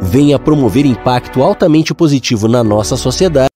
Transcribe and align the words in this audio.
Venha 0.00 0.38
promover 0.38 0.84
impacto 0.84 1.42
altamente 1.42 1.94
positivo 1.94 2.48
na 2.48 2.62
nossa 2.62 2.96
sociedade 2.96 3.50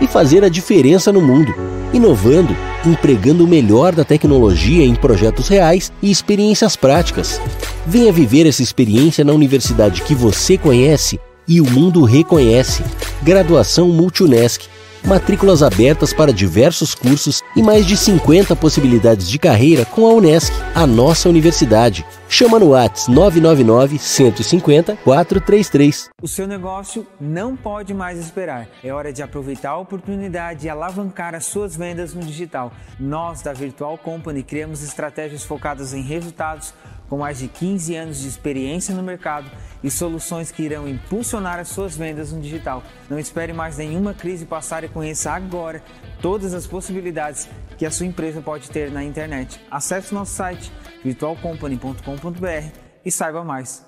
e 0.00 0.06
fazer 0.06 0.44
a 0.44 0.48
diferença 0.48 1.12
no 1.12 1.20
mundo, 1.20 1.54
inovando, 1.92 2.56
empregando 2.84 3.44
o 3.44 3.48
melhor 3.48 3.94
da 3.94 4.04
tecnologia 4.04 4.84
em 4.84 4.94
projetos 4.94 5.48
reais 5.48 5.92
e 6.02 6.10
experiências 6.10 6.76
práticas. 6.76 7.40
Venha 7.86 8.12
viver 8.12 8.46
essa 8.46 8.62
experiência 8.62 9.24
na 9.24 9.32
universidade 9.32 10.02
que 10.02 10.14
você 10.14 10.58
conhece 10.58 11.20
e 11.46 11.60
o 11.60 11.70
mundo 11.70 12.04
reconhece. 12.04 12.82
Graduação 13.22 13.88
Multunesc 13.88 14.68
matrículas 15.04 15.62
abertas 15.62 16.12
para 16.12 16.32
diversos 16.32 16.94
cursos 16.94 17.42
e 17.54 17.62
mais 17.62 17.86
de 17.86 17.96
50 17.96 18.56
possibilidades 18.56 19.28
de 19.28 19.38
carreira 19.38 19.84
com 19.84 20.06
a 20.06 20.12
Unesc, 20.12 20.52
a 20.74 20.86
nossa 20.86 21.28
universidade. 21.28 22.04
Chama 22.36 22.58
no 22.58 22.70
Whats 22.70 23.06
999 23.06 23.96
150 23.96 24.96
433. 25.04 26.10
O 26.20 26.26
seu 26.26 26.48
negócio 26.48 27.06
não 27.20 27.54
pode 27.54 27.94
mais 27.94 28.18
esperar. 28.18 28.66
É 28.82 28.92
hora 28.92 29.12
de 29.12 29.22
aproveitar 29.22 29.70
a 29.70 29.78
oportunidade 29.78 30.66
e 30.66 30.68
alavancar 30.68 31.36
as 31.36 31.44
suas 31.46 31.76
vendas 31.76 32.12
no 32.12 32.20
digital. 32.20 32.72
Nós 32.98 33.40
da 33.40 33.52
Virtual 33.52 33.96
Company 33.96 34.42
criamos 34.42 34.82
estratégias 34.82 35.44
focadas 35.44 35.94
em 35.94 36.02
resultados 36.02 36.74
com 37.08 37.18
mais 37.18 37.38
de 37.38 37.46
15 37.46 37.94
anos 37.94 38.20
de 38.20 38.26
experiência 38.26 38.92
no 38.94 39.02
mercado 39.02 39.48
e 39.82 39.88
soluções 39.88 40.50
que 40.50 40.64
irão 40.64 40.88
impulsionar 40.88 41.60
as 41.60 41.68
suas 41.68 41.96
vendas 41.96 42.32
no 42.32 42.40
digital. 42.40 42.82
Não 43.08 43.16
espere 43.16 43.52
mais 43.52 43.76
nenhuma 43.76 44.12
crise 44.12 44.44
passar 44.44 44.82
e 44.82 44.88
conheça 44.88 45.30
agora 45.30 45.80
todas 46.24 46.54
as 46.54 46.66
possibilidades 46.66 47.50
que 47.76 47.84
a 47.84 47.90
sua 47.90 48.06
empresa 48.06 48.40
pode 48.40 48.70
ter 48.70 48.90
na 48.90 49.04
internet. 49.04 49.60
Acesse 49.70 50.14
nosso 50.14 50.32
site 50.32 50.72
virtualcompany.com.br 51.04 52.72
e 53.04 53.10
saiba 53.10 53.44
mais. 53.44 53.84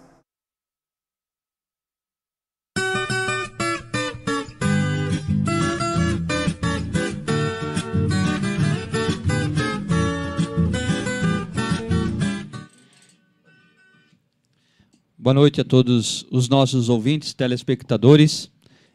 Boa 15.16 15.32
noite 15.32 15.62
a 15.62 15.64
todos 15.64 16.26
os 16.30 16.50
nossos 16.50 16.90
ouvintes, 16.90 17.32
telespectadores. 17.32 18.50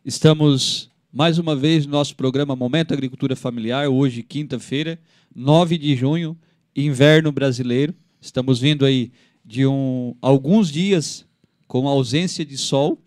Estamos 0.05 0.90
mais 1.11 1.37
uma 1.37 1.55
vez 1.55 1.85
no 1.85 1.91
nosso 1.91 2.15
programa 2.15 2.55
Momento 2.55 2.93
Agricultura 2.93 3.35
Familiar, 3.35 3.89
hoje, 3.89 4.23
quinta-feira, 4.23 4.97
9 5.35 5.77
de 5.77 5.93
junho, 5.93 6.37
inverno 6.73 7.33
brasileiro. 7.33 7.93
Estamos 8.21 8.59
vindo 8.59 8.85
aí 8.85 9.11
de 9.43 9.65
um, 9.65 10.15
alguns 10.21 10.71
dias 10.71 11.25
com 11.67 11.85
ausência 11.87 12.45
de 12.45 12.57
sol, 12.57 12.97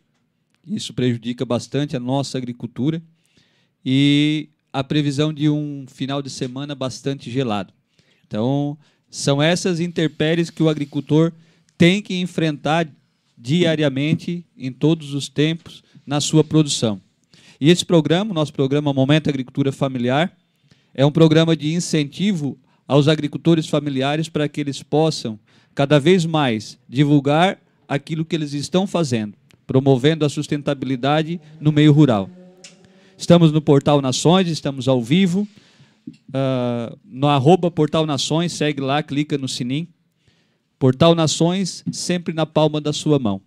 isso 0.67 0.93
prejudica 0.93 1.47
bastante 1.47 1.97
a 1.97 2.01
nossa 2.01 2.37
agricultura, 2.37 3.03
e 3.85 4.51
a 4.71 4.85
previsão 4.85 5.33
de 5.33 5.49
um 5.49 5.87
final 5.89 6.21
de 6.21 6.29
semana 6.29 6.75
bastante 6.75 7.31
gelado. 7.31 7.73
Então, 8.27 8.77
são 9.09 9.43
essas 9.43 9.81
intempéries 9.81 10.51
que 10.51 10.63
o 10.63 10.69
agricultor 10.69 11.33
tem 11.79 12.03
que 12.03 12.17
enfrentar 12.17 12.87
diariamente, 13.37 14.45
em 14.57 14.73
todos 14.73 15.15
os 15.15 15.29
tempos, 15.29 15.83
na 16.07 16.21
sua 16.21 16.45
produção. 16.45 17.01
E 17.61 17.71
esse 17.71 17.85
programa, 17.85 18.35
nosso 18.35 18.53
programa 18.53 18.93
Momento 18.93 19.29
Agricultura 19.29 19.71
Familiar, 19.71 20.37
é 20.95 21.05
um 21.05 21.13
programa 21.13 21.57
de 21.57 21.73
incentivo 21.73 22.59
aos 22.87 23.09
agricultores 23.09 23.67
familiares 23.67 24.29
para 24.29 24.49
que 24.49 24.61
eles 24.61 24.83
possam 24.83 25.39
cada 25.75 25.99
vez 25.99 26.25
mais 26.25 26.79
divulgar 26.89 27.59
aquilo 27.89 28.25
que 28.25 28.37
eles 28.37 28.53
estão 28.53 28.87
fazendo, 28.87 29.35
promovendo 29.67 30.25
a 30.25 30.29
sustentabilidade 30.29 31.41
no 31.61 31.73
meio 31.73 31.93
rural. 31.93 32.29
Estamos 33.17 33.53
no 33.53 33.61
Portal 33.61 34.01
Nações, 34.03 34.49
estamos 34.49 34.89
ao 34.89 35.03
vivo, 35.03 35.47
uh, 36.09 36.99
no 37.05 37.29
arroba 37.29 37.71
Portal 37.71 38.07
Nações, 38.07 38.53
segue 38.53 38.81
lá, 38.81 39.03
clica 39.03 39.39
no 39.39 39.49
sininho. 39.49 39.89
Portal 40.79 41.15
Nações, 41.15 41.85
sempre 41.93 42.35
na 42.35 42.45
palma 42.45 42.81
da 42.81 42.93
sua 42.93 43.19
mão. 43.19 43.41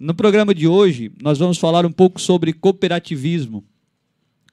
No 0.00 0.14
programa 0.14 0.54
de 0.54 0.66
hoje, 0.66 1.12
nós 1.22 1.36
vamos 1.36 1.58
falar 1.58 1.84
um 1.84 1.92
pouco 1.92 2.18
sobre 2.18 2.54
cooperativismo. 2.54 3.62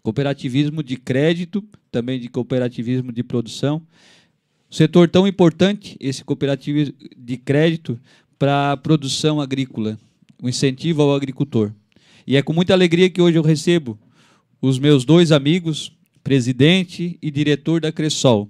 Cooperativismo 0.04 0.84
de 0.84 0.98
crédito, 0.98 1.64
também 1.90 2.20
de 2.20 2.28
cooperativismo 2.28 3.14
de 3.14 3.24
produção. 3.24 3.82
Um 4.70 4.76
setor 4.76 5.08
tão 5.08 5.26
importante, 5.26 5.96
esse 6.02 6.22
cooperativismo 6.22 6.94
de 7.18 7.38
crédito, 7.38 7.98
para 8.38 8.74
a 8.74 8.78
produção 8.78 9.40
agrícola, 9.40 9.98
o 10.44 10.50
incentivo 10.50 11.02
ao 11.02 11.16
agricultor. 11.16 11.72
E 12.28 12.36
é 12.36 12.42
com 12.42 12.52
muita 12.52 12.74
alegria 12.74 13.10
que 13.10 13.22
hoje 13.22 13.38
eu 13.38 13.42
recebo 13.42 13.98
os 14.62 14.78
meus 14.78 15.06
dois 15.06 15.32
amigos, 15.32 15.94
presidente 16.22 17.18
e 17.22 17.32
diretor 17.32 17.80
da 17.80 17.90
Cressol, 17.90 18.50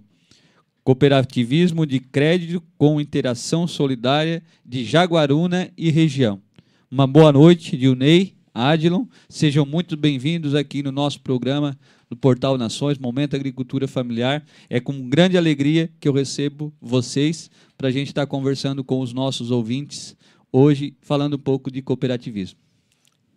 Cooperativismo 0.84 1.86
de 1.86 2.00
Crédito 2.00 2.64
com 2.76 3.00
Interação 3.00 3.68
Solidária 3.68 4.42
de 4.66 4.84
Jaguaruna 4.84 5.70
e 5.78 5.92
região. 5.92 6.42
Uma 6.90 7.06
boa 7.06 7.34
noite, 7.34 7.76
Dilney, 7.76 8.34
Adilon. 8.54 9.08
Sejam 9.28 9.66
muito 9.66 9.98
bem-vindos 9.98 10.56
aqui 10.56 10.82
no 10.82 10.90
nosso 10.90 11.20
programa 11.20 11.78
do 12.10 12.16
Portal 12.16 12.58
Nações, 12.58 12.98
Momento 12.98 13.36
Agricultura 13.36 13.90
Familiar. 13.90 14.42
É 14.70 14.80
com 14.80 15.10
grande 15.10 15.38
alegria 15.38 15.92
que 16.00 16.08
eu 16.08 16.14
recebo 16.14 16.74
vocês 16.80 17.52
para 17.78 17.90
a 17.90 17.92
gente 17.92 18.08
estar 18.08 18.26
conversando 18.26 18.86
com 18.86 19.02
os 19.02 19.12
nossos 19.12 19.52
ouvintes 19.52 20.16
hoje, 20.50 20.96
falando 21.02 21.34
um 21.34 21.40
pouco 21.40 21.70
de 21.70 21.82
cooperativismo. 21.82 22.58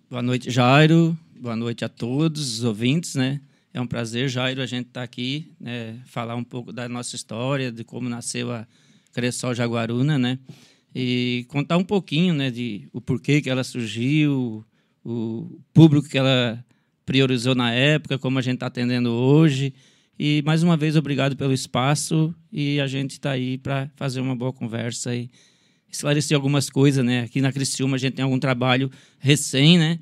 Boa 0.08 0.22
noite, 0.22 0.48
Jairo. 0.48 1.18
Boa 1.36 1.56
noite 1.56 1.84
a 1.84 1.88
todos 1.88 2.58
os 2.58 2.62
ouvintes, 2.62 3.16
né? 3.16 3.40
É 3.74 3.80
um 3.80 3.86
prazer, 3.86 4.28
Jairo, 4.28 4.62
a 4.62 4.66
gente 4.66 4.86
estar 4.86 5.00
tá 5.00 5.04
aqui, 5.04 5.50
né, 5.58 5.98
falar 6.06 6.36
um 6.36 6.44
pouco 6.44 6.72
da 6.72 6.88
nossa 6.88 7.16
história, 7.16 7.72
de 7.72 7.82
como 7.82 8.08
nasceu 8.08 8.52
a 8.52 8.64
Cressol 9.12 9.56
Jaguaruna, 9.56 10.16
né? 10.16 10.38
E 10.94 11.44
contar 11.48 11.76
um 11.76 11.84
pouquinho, 11.84 12.34
né, 12.34 12.50
de 12.50 12.88
o 12.92 13.00
porquê 13.00 13.40
que 13.40 13.48
ela 13.48 13.62
surgiu, 13.62 14.64
o 15.04 15.60
público 15.72 16.08
que 16.08 16.18
ela 16.18 16.64
priorizou 17.06 17.54
na 17.54 17.72
época, 17.72 18.18
como 18.18 18.38
a 18.38 18.42
gente 18.42 18.54
está 18.54 18.66
atendendo 18.66 19.10
hoje. 19.10 19.72
E 20.18 20.42
mais 20.44 20.62
uma 20.62 20.76
vez, 20.76 20.96
obrigado 20.96 21.36
pelo 21.36 21.52
espaço 21.52 22.34
e 22.52 22.80
a 22.80 22.86
gente 22.86 23.12
está 23.12 23.30
aí 23.30 23.56
para 23.56 23.90
fazer 23.96 24.20
uma 24.20 24.36
boa 24.36 24.52
conversa 24.52 25.14
e 25.14 25.30
esclarecer 25.90 26.36
algumas 26.36 26.68
coisas, 26.68 27.04
né? 27.04 27.22
Aqui 27.22 27.40
na 27.40 27.52
Criciúma 27.52 27.96
a 27.96 27.98
gente 27.98 28.14
tem 28.14 28.24
algum 28.24 28.38
trabalho 28.38 28.90
recém, 29.18 29.78
né? 29.78 29.98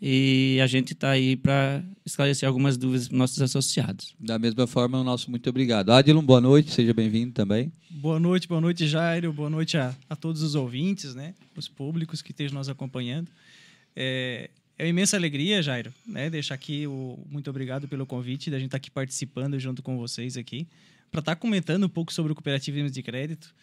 E 0.00 0.58
a 0.62 0.66
gente 0.66 0.92
está 0.92 1.10
aí 1.10 1.36
para 1.36 1.82
esclarecer 2.04 2.46
algumas 2.46 2.76
dúvidas 2.76 3.08
para 3.08 3.16
nossos 3.16 3.40
associados. 3.40 4.14
Da 4.18 4.38
mesma 4.38 4.66
forma, 4.66 5.00
o 5.00 5.04
nosso 5.04 5.30
muito 5.30 5.48
obrigado. 5.48 5.90
Adilon, 5.90 6.22
boa 6.22 6.40
noite, 6.40 6.72
seja 6.72 6.92
bem-vindo 6.92 7.32
também. 7.32 7.72
Boa 7.90 8.18
noite, 8.18 8.46
boa 8.46 8.60
noite, 8.60 8.86
Jairo. 8.86 9.32
Boa 9.32 9.48
noite 9.48 9.76
a, 9.76 9.94
a 10.10 10.16
todos 10.16 10.42
os 10.42 10.54
ouvintes, 10.54 11.14
né? 11.14 11.34
os 11.56 11.68
públicos 11.68 12.20
que 12.20 12.32
estejam 12.32 12.58
nos 12.58 12.68
acompanhando. 12.68 13.28
É, 13.94 14.50
é 14.76 14.84
uma 14.84 14.90
imensa 14.90 15.16
alegria, 15.16 15.62
Jairo, 15.62 15.94
né? 16.04 16.28
deixar 16.28 16.54
aqui 16.54 16.86
o 16.86 17.18
muito 17.30 17.48
obrigado 17.48 17.86
pelo 17.86 18.04
convite 18.04 18.50
da 18.50 18.58
gente 18.58 18.66
estar 18.66 18.78
tá 18.78 18.82
aqui 18.82 18.90
participando 18.90 19.58
junto 19.58 19.82
com 19.82 19.96
vocês 19.96 20.36
aqui, 20.36 20.66
para 21.10 21.20
estar 21.20 21.34
tá 21.34 21.40
comentando 21.40 21.84
um 21.84 21.88
pouco 21.88 22.12
sobre 22.12 22.32
o 22.32 22.34
cooperativismo 22.34 22.90
de 22.90 23.02
crédito. 23.02 23.54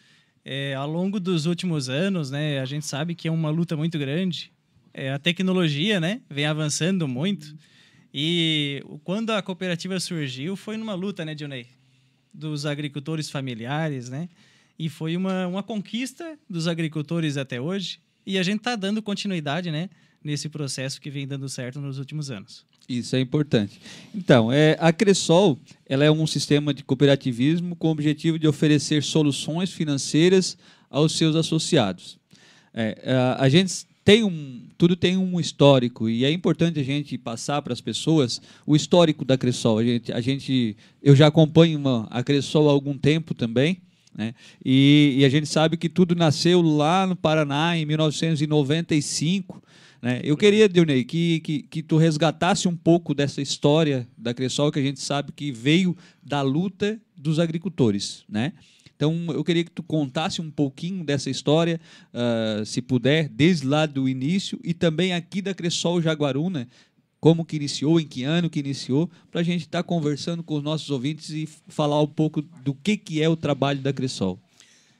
É, 0.44 0.74
ao 0.74 0.90
longo 0.90 1.20
dos 1.20 1.46
últimos 1.46 1.88
anos, 1.88 2.30
né, 2.30 2.58
a 2.58 2.64
gente 2.64 2.86
sabe 2.86 3.14
que 3.14 3.28
é 3.28 3.30
uma 3.30 3.50
luta 3.50 3.76
muito 3.76 3.96
grande 3.98 4.50
é, 4.94 5.12
a 5.12 5.18
tecnologia, 5.18 6.00
né, 6.00 6.20
vem 6.28 6.46
avançando 6.46 7.08
muito. 7.08 7.54
E 8.12 8.84
quando 9.04 9.30
a 9.30 9.40
cooperativa 9.40 9.98
surgiu, 9.98 10.54
foi 10.54 10.76
numa 10.76 10.94
luta, 10.94 11.24
né, 11.24 11.34
Dionei? 11.34 11.66
Dos 12.32 12.66
agricultores 12.66 13.30
familiares, 13.30 14.08
né? 14.08 14.28
E 14.78 14.88
foi 14.88 15.16
uma, 15.16 15.46
uma 15.46 15.62
conquista 15.62 16.38
dos 16.48 16.66
agricultores 16.66 17.36
até 17.36 17.60
hoje. 17.60 18.00
E 18.26 18.38
a 18.38 18.42
gente 18.42 18.58
está 18.58 18.76
dando 18.76 19.02
continuidade, 19.02 19.70
né? 19.70 19.88
Nesse 20.22 20.48
processo 20.48 21.00
que 21.00 21.10
vem 21.10 21.26
dando 21.26 21.48
certo 21.48 21.80
nos 21.80 21.98
últimos 21.98 22.30
anos. 22.30 22.64
Isso 22.88 23.16
é 23.16 23.20
importante. 23.20 23.80
Então, 24.14 24.52
é, 24.52 24.76
a 24.78 24.92
Cressol 24.92 25.58
ela 25.86 26.04
é 26.04 26.10
um 26.10 26.26
sistema 26.26 26.74
de 26.74 26.82
cooperativismo 26.84 27.76
com 27.76 27.88
o 27.88 27.90
objetivo 27.90 28.38
de 28.38 28.46
oferecer 28.46 29.02
soluções 29.02 29.72
financeiras 29.72 30.56
aos 30.90 31.16
seus 31.16 31.34
associados. 31.36 32.18
É, 32.74 33.12
a, 33.12 33.44
a 33.44 33.48
gente 33.48 33.86
tem 34.04 34.24
um, 34.24 34.62
tudo 34.76 34.96
tem 34.96 35.16
um 35.16 35.38
histórico 35.38 36.08
e 36.08 36.24
é 36.24 36.30
importante 36.30 36.80
a 36.80 36.82
gente 36.82 37.16
passar 37.16 37.62
para 37.62 37.72
as 37.72 37.80
pessoas 37.80 38.40
o 38.66 38.74
histórico 38.74 39.24
da 39.24 39.38
Cressol. 39.38 39.78
A 39.78 39.84
gente, 39.84 40.12
a 40.12 40.20
gente, 40.20 40.76
eu 41.02 41.14
já 41.14 41.28
acompanho 41.28 41.78
uma, 41.78 42.08
a 42.10 42.22
Cressol 42.22 42.68
há 42.68 42.72
algum 42.72 42.98
tempo 42.98 43.32
também. 43.34 43.80
Né? 44.14 44.34
E, 44.64 45.16
e, 45.18 45.24
a 45.24 45.28
gente 45.28 45.46
sabe 45.46 45.76
que 45.76 45.88
tudo 45.88 46.14
nasceu 46.14 46.60
lá 46.60 47.06
no 47.06 47.16
Paraná 47.16 47.78
em 47.78 47.86
1995. 47.86 49.62
Né? 50.02 50.20
Eu 50.22 50.36
queria, 50.36 50.68
Dionei, 50.68 51.04
que, 51.04 51.40
que, 51.40 51.62
que 51.62 51.82
tu 51.82 51.96
resgatasse 51.96 52.68
um 52.68 52.76
pouco 52.76 53.14
dessa 53.14 53.40
história 53.40 54.06
da 54.18 54.34
Cressol, 54.34 54.70
que 54.70 54.80
a 54.80 54.82
gente 54.82 55.00
sabe 55.00 55.32
que 55.32 55.50
veio 55.50 55.96
da 56.22 56.42
luta 56.42 57.00
dos 57.16 57.38
agricultores. 57.38 58.24
Né? 58.28 58.52
Então, 59.02 59.34
eu 59.34 59.42
queria 59.42 59.64
que 59.64 59.70
tu 59.72 59.82
contasse 59.82 60.40
um 60.40 60.48
pouquinho 60.48 61.02
dessa 61.02 61.28
história, 61.28 61.80
uh, 62.14 62.64
se 62.64 62.80
puder, 62.80 63.28
desde 63.28 63.66
lá 63.66 63.84
do 63.84 64.08
início, 64.08 64.60
e 64.62 64.72
também 64.72 65.12
aqui 65.12 65.42
da 65.42 65.52
Cressol 65.52 66.00
Jaguaruna, 66.00 66.68
como 67.18 67.44
que 67.44 67.56
iniciou, 67.56 67.98
em 67.98 68.06
que 68.06 68.22
ano 68.22 68.48
que 68.48 68.60
iniciou, 68.60 69.10
para 69.28 69.40
a 69.40 69.42
gente 69.44 69.62
estar 69.62 69.82
tá 69.82 69.82
conversando 69.82 70.44
com 70.44 70.54
os 70.54 70.62
nossos 70.62 70.88
ouvintes 70.88 71.30
e 71.30 71.48
falar 71.66 72.00
um 72.00 72.06
pouco 72.06 72.40
do 72.40 72.72
que, 72.74 72.96
que 72.96 73.20
é 73.20 73.28
o 73.28 73.34
trabalho 73.34 73.80
da 73.80 73.92
Cressol. 73.92 74.38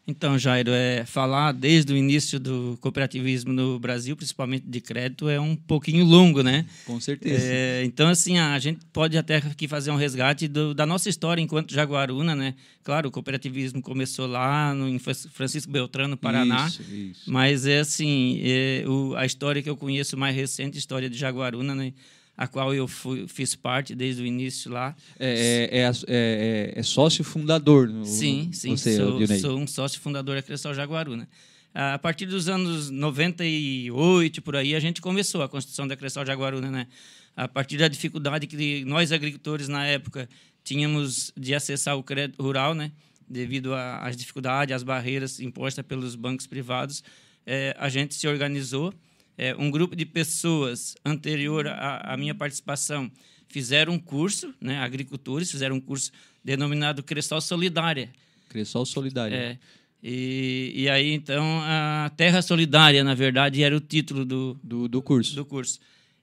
Então, 0.07 0.37
Jairo, 0.37 0.73
é, 0.73 1.05
falar 1.07 1.53
desde 1.53 1.93
o 1.93 1.97
início 1.97 2.41
do 2.41 2.77
cooperativismo 2.81 3.53
no 3.53 3.79
Brasil, 3.79 4.17
principalmente 4.17 4.65
de 4.67 4.81
crédito, 4.81 5.29
é 5.29 5.39
um 5.39 5.55
pouquinho 5.55 6.05
longo, 6.05 6.43
né? 6.43 6.67
Com 6.85 7.01
certeza. 7.01 7.45
É, 7.47 7.85
então, 7.85 8.09
assim, 8.09 8.37
a 8.37 8.59
gente 8.59 8.81
pode 8.93 9.17
até 9.17 9.37
aqui 9.37 9.69
fazer 9.69 9.93
um 9.93 9.97
resgate 9.97 10.49
do, 10.49 10.75
da 10.75 10.85
nossa 10.85 11.09
história 11.09 11.41
enquanto 11.41 11.73
Jaguaruna, 11.73 12.35
né? 12.35 12.55
Claro, 12.83 13.09
o 13.09 13.13
cooperativismo 13.13 13.81
começou 13.81 14.27
lá 14.27 14.75
no, 14.75 14.89
em 14.89 14.99
Francisco 14.99 15.71
Beltrano, 15.71 16.17
Paraná. 16.17 16.67
Isso, 16.67 16.83
isso. 16.83 17.31
Mas, 17.31 17.65
é 17.65 17.79
assim, 17.79 18.41
é, 18.43 18.85
o, 18.89 19.15
a 19.15 19.25
história 19.25 19.63
que 19.63 19.71
eu 19.71 19.77
conheço 19.77 20.17
mais 20.17 20.35
recente, 20.35 20.77
a 20.77 20.81
história 20.81 21.09
de 21.09 21.17
Jaguaruna, 21.17 21.77
né? 21.77 21.93
A 22.37 22.47
qual 22.47 22.75
eu 22.75 22.89
fui, 22.89 23.27
fiz 23.29 23.55
parte 23.55 23.95
desde 23.95 24.23
o 24.23 24.27
início 24.27 24.71
lá. 24.71 24.97
É, 25.19 25.69
é, 25.71 25.79
é, 25.81 25.93
é, 26.09 26.73
é 26.77 26.83
sócio 26.83 27.23
fundador. 27.23 27.89
No, 27.89 28.05
sim, 28.05 28.51
sim. 28.53 28.77
Você, 28.77 28.97
sou, 28.97 29.27
sou, 29.39 29.59
um 29.59 29.67
sócio 29.67 30.01
fundador 30.01 30.37
da 30.37 30.43
Cressol 30.43 30.75
Jaguaruna. 30.75 31.29
A 31.75 31.99
partir 31.99 32.27
dos 32.27 32.49
anos 32.49 32.91
98, 32.91 34.43
por 34.43 34.57
aí, 34.57 34.75
a 34.75 34.81
gente 34.81 35.01
começou 35.01 35.43
a 35.43 35.49
construção 35.49 35.87
da 35.87 35.97
Cressol 35.97 36.27
Jaguaruna, 36.27 36.71
né? 36.71 36.87
A 37.35 37.49
partir 37.49 37.79
da 37.79 37.89
dificuldade 37.89 38.47
que 38.47 38.85
nós, 38.85 39.11
agricultores, 39.11 39.69
na 39.69 39.87
época, 39.87 40.29
tínhamos 40.63 41.33
de 41.35 41.55
acessar 41.55 41.97
o 41.97 42.03
crédito 42.03 42.43
rural, 42.43 42.75
né? 42.75 42.93
Devido 43.27 43.75
às 43.75 44.17
dificuldades, 44.17 44.75
às 44.75 44.83
barreiras 44.83 45.41
impostas 45.41 45.85
pelos 45.87 46.15
bancos 46.15 46.47
privados, 46.47 47.03
é, 47.47 47.75
a 47.79 47.89
gente 47.89 48.15
se 48.15 48.29
organizou 48.29 48.93
é, 49.37 49.55
um 49.57 49.71
grupo 49.71 49.97
de 49.97 50.05
pessoas 50.05 50.95
anterior 51.05 51.67
à, 51.67 52.13
à, 52.13 52.17
minha 52.17 52.35
participação 52.35 53.11
fizeram 53.49 53.95
um 53.95 53.99
curso, 53.99 54.55
né, 54.61 54.79
agricultores 54.79 55.51
fizeram 55.51 55.77
um 55.77 55.81
curso 55.81 56.11
denominado 56.45 57.03
Cressol 57.03 57.41
Solidária. 57.41 58.11
Cressol 58.49 58.85
Solidária. 58.85 59.35
É, 59.35 59.59
e, 60.03 60.73
e 60.75 60.89
aí, 60.89 61.13
então, 61.13 61.61
a 61.63 62.11
Terra 62.17 62.43
Solidária, 62.43 63.05
na 63.05 63.15
verdade, 63.15 63.63
era 63.63 63.77
o 63.77 63.81
título 63.81 64.25
do, 64.25 64.59
do, 64.63 64.89
do 64.89 65.01
curso. 65.01 65.37
Do 65.37 65.45
curso. 65.45 65.79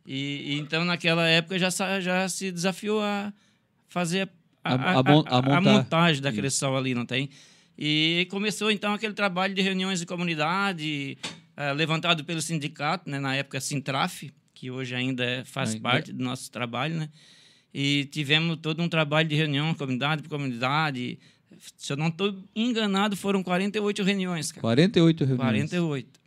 E, 0.05 0.53
e, 0.53 0.59
então, 0.59 0.83
naquela 0.83 1.27
época, 1.27 1.57
já, 1.57 1.69
já 1.99 2.27
se 2.27 2.51
desafiou 2.51 3.01
a 3.01 3.31
fazer 3.87 4.29
a, 4.63 4.73
a, 4.75 4.93
a, 4.99 5.57
a 5.57 5.61
montagem 5.61 6.21
da 6.21 6.31
Cressol 6.31 6.75
ali, 6.75 6.93
não 6.93 7.05
tem? 7.05 7.29
E 7.77 8.27
começou, 8.29 8.69
então, 8.69 8.93
aquele 8.93 9.13
trabalho 9.13 9.53
de 9.55 9.61
reuniões 9.61 9.99
de 9.99 10.05
comunidade, 10.05 11.17
uh, 11.59 11.73
levantado 11.73 12.23
pelo 12.23 12.41
sindicato, 12.41 13.09
né, 13.09 13.19
na 13.19 13.35
época 13.35 13.59
Sintraf, 13.59 14.31
que 14.53 14.71
hoje 14.71 14.95
ainda 14.95 15.23
é, 15.23 15.43
faz 15.43 15.71
ainda. 15.71 15.81
parte 15.81 16.13
do 16.13 16.23
nosso 16.23 16.49
trabalho, 16.49 16.95
né? 16.95 17.09
E 17.73 18.05
tivemos 18.05 18.57
todo 18.61 18.81
um 18.81 18.89
trabalho 18.89 19.27
de 19.27 19.35
reunião, 19.35 19.73
comunidade 19.75 20.23
por 20.23 20.29
comunidade. 20.29 21.19
Se 21.77 21.93
eu 21.93 21.97
não 21.97 22.07
estou 22.07 22.35
enganado, 22.55 23.15
foram 23.15 23.43
48 23.43 24.03
reuniões. 24.03 24.51
Cara. 24.51 24.61
48 24.61 25.19
reuniões. 25.23 25.39
48. 25.39 26.19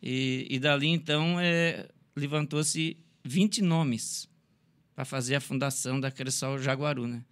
E, 0.00 0.46
e 0.48 0.58
dali, 0.60 0.88
então, 0.88 1.40
é, 1.40 1.88
levantou-se 2.14 2.96
20 3.24 3.60
nomes 3.62 4.28
para 4.94 5.04
fazer 5.04 5.34
a 5.34 5.40
fundação 5.40 5.98
da 5.98 6.12
Cressol 6.12 6.58
Jaguaruna. 6.58 7.16
Né? 7.16 7.24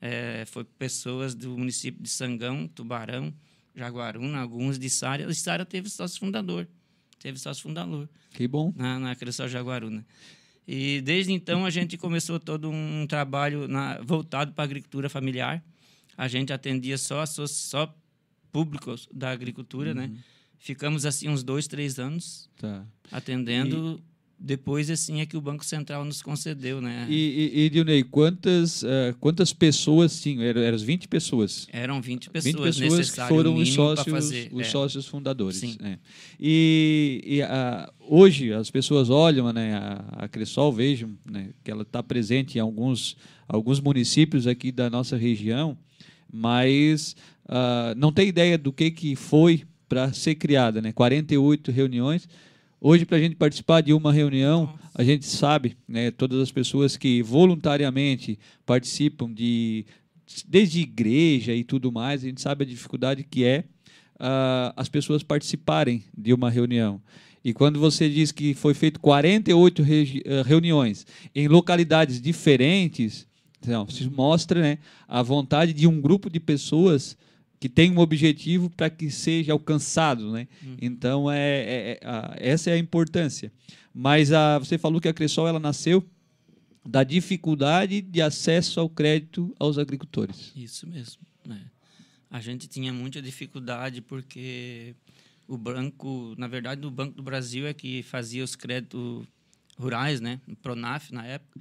É, 0.00 0.44
foi 0.46 0.64
pessoas 0.64 1.34
do 1.34 1.58
município 1.58 2.02
de 2.02 2.08
Sangão, 2.08 2.66
Tubarão, 2.66 3.34
Jaguaruna, 3.74 4.40
alguns 4.40 4.78
de 4.78 4.88
Sária. 4.88 5.26
E 5.28 5.34
Sária 5.34 5.66
teve 5.66 5.90
sócio 5.90 6.18
fundador 6.18 6.66
teve 7.20 7.38
sócio 7.38 7.62
fundador. 7.62 8.08
Que 8.32 8.48
bom. 8.48 8.72
Na, 8.74 8.98
na 8.98 9.14
Cressol 9.14 9.46
Jaguaruna. 9.46 10.04
E 10.66 11.00
desde 11.02 11.32
então 11.32 11.64
a 11.64 11.70
gente 11.70 11.96
começou 11.96 12.40
todo 12.40 12.68
um 12.70 13.06
trabalho 13.06 13.68
na, 13.68 14.00
voltado 14.02 14.52
para 14.52 14.64
a 14.64 14.66
agricultura 14.66 15.08
familiar. 15.08 15.62
A 16.16 16.26
gente 16.26 16.52
atendia 16.52 16.98
só, 16.98 17.24
só, 17.26 17.46
só 17.46 17.94
públicos 18.50 19.08
da 19.12 19.30
agricultura, 19.30 19.94
né? 19.94 20.06
uhum. 20.06 20.12
né? 20.14 20.18
Ficamos 20.58 21.06
assim 21.06 21.28
uns 21.28 21.42
dois, 21.42 21.66
três 21.66 21.98
anos 21.98 22.50
tá. 22.58 22.84
atendendo 23.10 24.02
depois 24.40 24.90
assim 24.90 25.20
é 25.20 25.26
que 25.26 25.36
o 25.36 25.40
Banco 25.40 25.62
Central 25.64 26.02
nos 26.02 26.22
concedeu, 26.22 26.80
né? 26.80 27.06
E, 27.10 27.52
e, 27.52 27.60
e 27.60 27.70
Dionei, 27.70 28.02
quantas, 28.02 28.82
uh, 28.82 29.14
quantas 29.20 29.52
pessoas 29.52 30.18
tinham? 30.20 30.42
Eram, 30.42 30.62
eram 30.62 30.78
20 30.78 31.08
pessoas? 31.08 31.68
Eram 31.70 32.00
20 32.00 32.30
pessoas, 32.30 32.78
20 32.78 32.88
pessoas 32.88 33.10
que 33.10 33.28
foram 33.28 33.54
os 33.54 33.68
sócios, 33.72 34.10
fazer, 34.10 34.48
os 34.50 34.62
é. 34.62 34.70
sócios 34.70 35.06
fundadores. 35.06 35.58
Sim. 35.58 35.76
É. 35.82 35.98
E, 36.40 37.22
e 37.22 37.42
uh, 37.42 37.92
hoje 38.00 38.50
as 38.50 38.70
pessoas 38.70 39.10
olham 39.10 39.52
né, 39.52 39.74
a, 39.74 40.24
a 40.24 40.28
Cressol, 40.28 40.72
vejam 40.72 41.10
né, 41.30 41.50
que 41.62 41.70
ela 41.70 41.82
está 41.82 42.02
presente 42.02 42.56
em 42.56 42.60
alguns, 42.62 43.18
alguns 43.46 43.78
municípios 43.78 44.46
aqui 44.46 44.72
da 44.72 44.88
nossa 44.88 45.18
região, 45.18 45.76
mas 46.32 47.14
uh, 47.44 47.94
não 47.94 48.10
tem 48.10 48.28
ideia 48.28 48.56
do 48.56 48.72
que, 48.72 48.90
que 48.90 49.14
foi 49.14 49.64
para 49.86 50.12
ser 50.12 50.36
criada, 50.36 50.80
né? 50.80 50.92
48 50.92 51.72
reuniões, 51.72 52.28
Hoje, 52.82 53.04
para 53.04 53.18
a 53.18 53.20
gente 53.20 53.36
participar 53.36 53.82
de 53.82 53.92
uma 53.92 54.10
reunião, 54.10 54.72
a 54.94 55.04
gente 55.04 55.26
sabe, 55.26 55.76
né, 55.86 56.10
todas 56.10 56.40
as 56.40 56.50
pessoas 56.50 56.96
que 56.96 57.22
voluntariamente 57.22 58.38
participam 58.64 59.30
de 59.30 59.84
desde 60.48 60.80
igreja 60.80 61.52
e 61.52 61.62
tudo 61.62 61.92
mais, 61.92 62.22
a 62.22 62.26
gente 62.26 62.40
sabe 62.40 62.64
a 62.64 62.66
dificuldade 62.66 63.22
que 63.22 63.44
é 63.44 63.64
uh, 64.14 64.72
as 64.76 64.88
pessoas 64.88 65.22
participarem 65.22 66.04
de 66.16 66.32
uma 66.32 66.48
reunião. 66.48 67.02
E 67.44 67.52
quando 67.52 67.78
você 67.78 68.08
diz 68.08 68.32
que 68.32 68.54
foi 68.54 68.72
feito 68.72 68.98
48 69.00 69.82
eh, 69.82 70.42
reuniões 70.44 71.06
em 71.34 71.48
localidades 71.48 72.20
diferentes, 72.20 73.26
então, 73.60 73.88
se 73.88 74.08
mostra 74.08 74.60
né, 74.60 74.78
a 75.08 75.22
vontade 75.22 75.72
de 75.72 75.86
um 75.86 76.00
grupo 76.00 76.30
de 76.30 76.40
pessoas 76.40 77.16
que 77.60 77.68
tem 77.68 77.92
um 77.92 77.98
objetivo 77.98 78.70
para 78.70 78.88
que 78.88 79.10
seja 79.10 79.52
alcançado, 79.52 80.32
né? 80.32 80.48
Hum. 80.64 80.76
Então 80.80 81.30
é, 81.30 81.38
é, 81.38 81.90
é 81.90 82.00
a, 82.02 82.34
essa 82.38 82.70
é 82.70 82.72
a 82.72 82.78
importância. 82.78 83.52
Mas 83.92 84.32
a, 84.32 84.58
você 84.58 84.78
falou 84.78 84.98
que 84.98 85.08
a 85.08 85.12
Cressol 85.12 85.46
ela 85.46 85.60
nasceu 85.60 86.02
da 86.84 87.04
dificuldade 87.04 88.00
de 88.00 88.22
acesso 88.22 88.80
ao 88.80 88.88
crédito 88.88 89.54
aos 89.58 89.76
agricultores. 89.76 90.52
Isso 90.56 90.86
mesmo. 90.86 91.20
Né? 91.46 91.60
A 92.30 92.40
gente 92.40 92.66
tinha 92.66 92.94
muita 92.94 93.20
dificuldade 93.20 94.00
porque 94.00 94.94
o 95.46 95.58
banco, 95.58 96.34
na 96.38 96.48
verdade, 96.48 96.86
o 96.86 96.90
Banco 96.90 97.14
do 97.14 97.22
Brasil 97.22 97.66
é 97.66 97.74
que 97.74 98.02
fazia 98.04 98.42
os 98.42 98.56
créditos 98.56 99.26
rurais, 99.76 100.20
né? 100.20 100.40
O 100.48 100.56
Pronaf 100.56 101.12
na 101.12 101.26
época, 101.26 101.60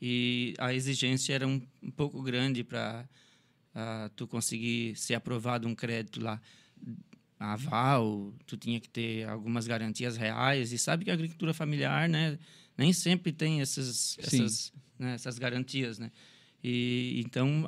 e 0.00 0.54
a 0.58 0.72
exigência 0.74 1.32
era 1.32 1.48
um, 1.48 1.60
um 1.82 1.90
pouco 1.90 2.22
grande 2.22 2.62
para 2.62 3.08
uh, 3.74 4.08
tu 4.16 4.26
conseguir 4.26 4.96
ser 4.96 5.14
aprovado 5.14 5.68
um 5.68 5.74
crédito 5.74 6.20
lá 6.20 6.40
aval, 7.38 8.32
tu 8.46 8.56
tinha 8.56 8.78
que 8.78 8.88
ter 8.88 9.28
algumas 9.28 9.66
garantias 9.66 10.16
reais 10.16 10.72
e 10.72 10.78
sabe 10.78 11.04
que 11.04 11.10
a 11.10 11.14
agricultura 11.14 11.52
familiar, 11.52 12.08
né, 12.08 12.38
nem 12.78 12.92
sempre 12.92 13.32
tem 13.32 13.60
essas 13.60 14.16
essas, 14.18 14.72
né, 14.98 15.14
essas 15.14 15.38
garantias, 15.38 15.98
né? 15.98 16.10
E 16.62 17.20
então 17.26 17.64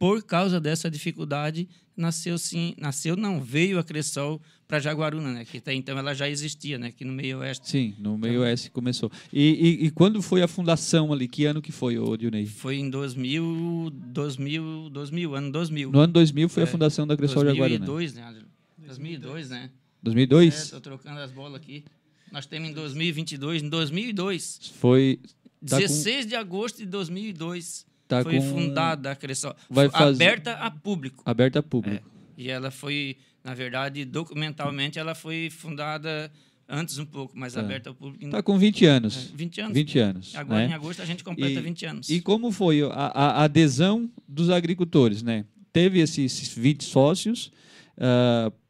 por 0.00 0.22
causa 0.22 0.58
dessa 0.58 0.90
dificuldade, 0.90 1.68
nasceu 1.94 2.38
sim, 2.38 2.74
nasceu 2.78 3.14
não, 3.16 3.38
veio 3.38 3.78
a 3.78 3.84
Cressol 3.84 4.40
para 4.66 4.80
Jaguaruna, 4.80 5.30
né? 5.30 5.44
Que 5.44 5.58
até 5.58 5.74
então 5.74 5.98
ela 5.98 6.14
já 6.14 6.26
existia, 6.26 6.78
né? 6.78 6.86
Aqui 6.86 7.04
no 7.04 7.12
meio 7.12 7.40
oeste. 7.40 7.68
Sim, 7.68 7.94
no 7.98 8.16
meio 8.16 8.36
então, 8.36 8.44
oeste 8.44 8.70
começou. 8.70 9.12
E, 9.30 9.50
e, 9.82 9.86
e, 9.86 9.90
quando 9.90 10.22
foi 10.22 10.42
a 10.42 10.48
fundação 10.48 11.12
ali? 11.12 11.28
Que 11.28 11.44
ano 11.44 11.60
que 11.60 11.70
foi, 11.70 11.98
o 11.98 12.16
Dionei? 12.16 12.46
Foi 12.46 12.76
em 12.76 12.88
2000, 12.88 13.90
2000, 13.90 14.88
2000, 14.88 15.34
ano 15.34 15.52
2000. 15.52 15.92
No 15.92 16.00
ano 16.00 16.12
2000 16.14 16.48
foi 16.48 16.62
é, 16.62 16.64
a 16.64 16.66
fundação 16.66 17.06
da 17.06 17.14
Cressol 17.14 17.44
2002, 17.44 17.58
Jaguaruna. 17.58 17.86
2002, 17.86 18.14
né? 18.14 18.46
2002, 18.86 19.50
né? 19.50 19.70
2002? 20.02 20.68
É, 20.68 20.70
tô 20.70 20.80
trocando 20.80 21.20
as 21.20 21.30
bolas 21.30 21.60
aqui. 21.60 21.84
Nós 22.32 22.46
temos 22.46 22.70
em 22.70 22.72
2022, 22.72 23.64
em 23.64 23.68
2002. 23.68 24.72
Foi 24.76 25.20
tá 25.68 25.76
16 25.76 26.24
com... 26.24 26.28
de 26.30 26.36
agosto 26.36 26.78
de 26.78 26.86
2002 26.86 27.89
Tá 28.18 28.22
foi 28.22 28.36
com... 28.38 28.42
fundada 28.42 29.12
a 29.12 29.16
Cressol. 29.16 29.54
Vai 29.68 29.88
fazer... 29.88 30.22
Aberta 30.24 30.52
a 30.54 30.70
público. 30.70 31.22
Aberta 31.24 31.58
a 31.60 31.62
público. 31.62 32.06
É. 32.06 32.10
E 32.42 32.48
ela 32.50 32.70
foi, 32.70 33.16
na 33.44 33.54
verdade, 33.54 34.04
documentalmente, 34.04 34.98
ela 34.98 35.14
foi 35.14 35.48
fundada 35.50 36.30
antes 36.68 36.98
um 36.98 37.04
pouco 37.04 37.36
mais 37.38 37.52
Tá. 37.54 37.60
aberta 37.60 37.90
ao 37.90 37.94
público. 37.94 38.24
Está 38.24 38.42
com 38.42 38.56
20 38.58 38.86
anos. 38.86 39.30
É, 39.32 39.36
20 39.36 39.60
anos. 39.60 39.74
20 39.74 39.98
anos. 39.98 40.32
Agora, 40.36 40.60
né? 40.60 40.66
em 40.70 40.72
agosto, 40.74 41.02
a 41.02 41.04
gente 41.04 41.22
completa 41.24 41.58
E- 41.60 41.62
20 41.62 41.86
anos. 41.86 42.08
E 42.10 42.20
como 42.20 42.50
foi 42.52 42.80
a, 42.82 42.88
a 42.88 43.44
adesão 43.44 44.08
dos 44.28 44.50
agricultores, 44.50 45.22
né? 45.22 45.44
Teve 45.72 46.00
esses, 46.00 46.18
esses 46.18 46.54
20 46.56 46.82
sócios 46.84 47.50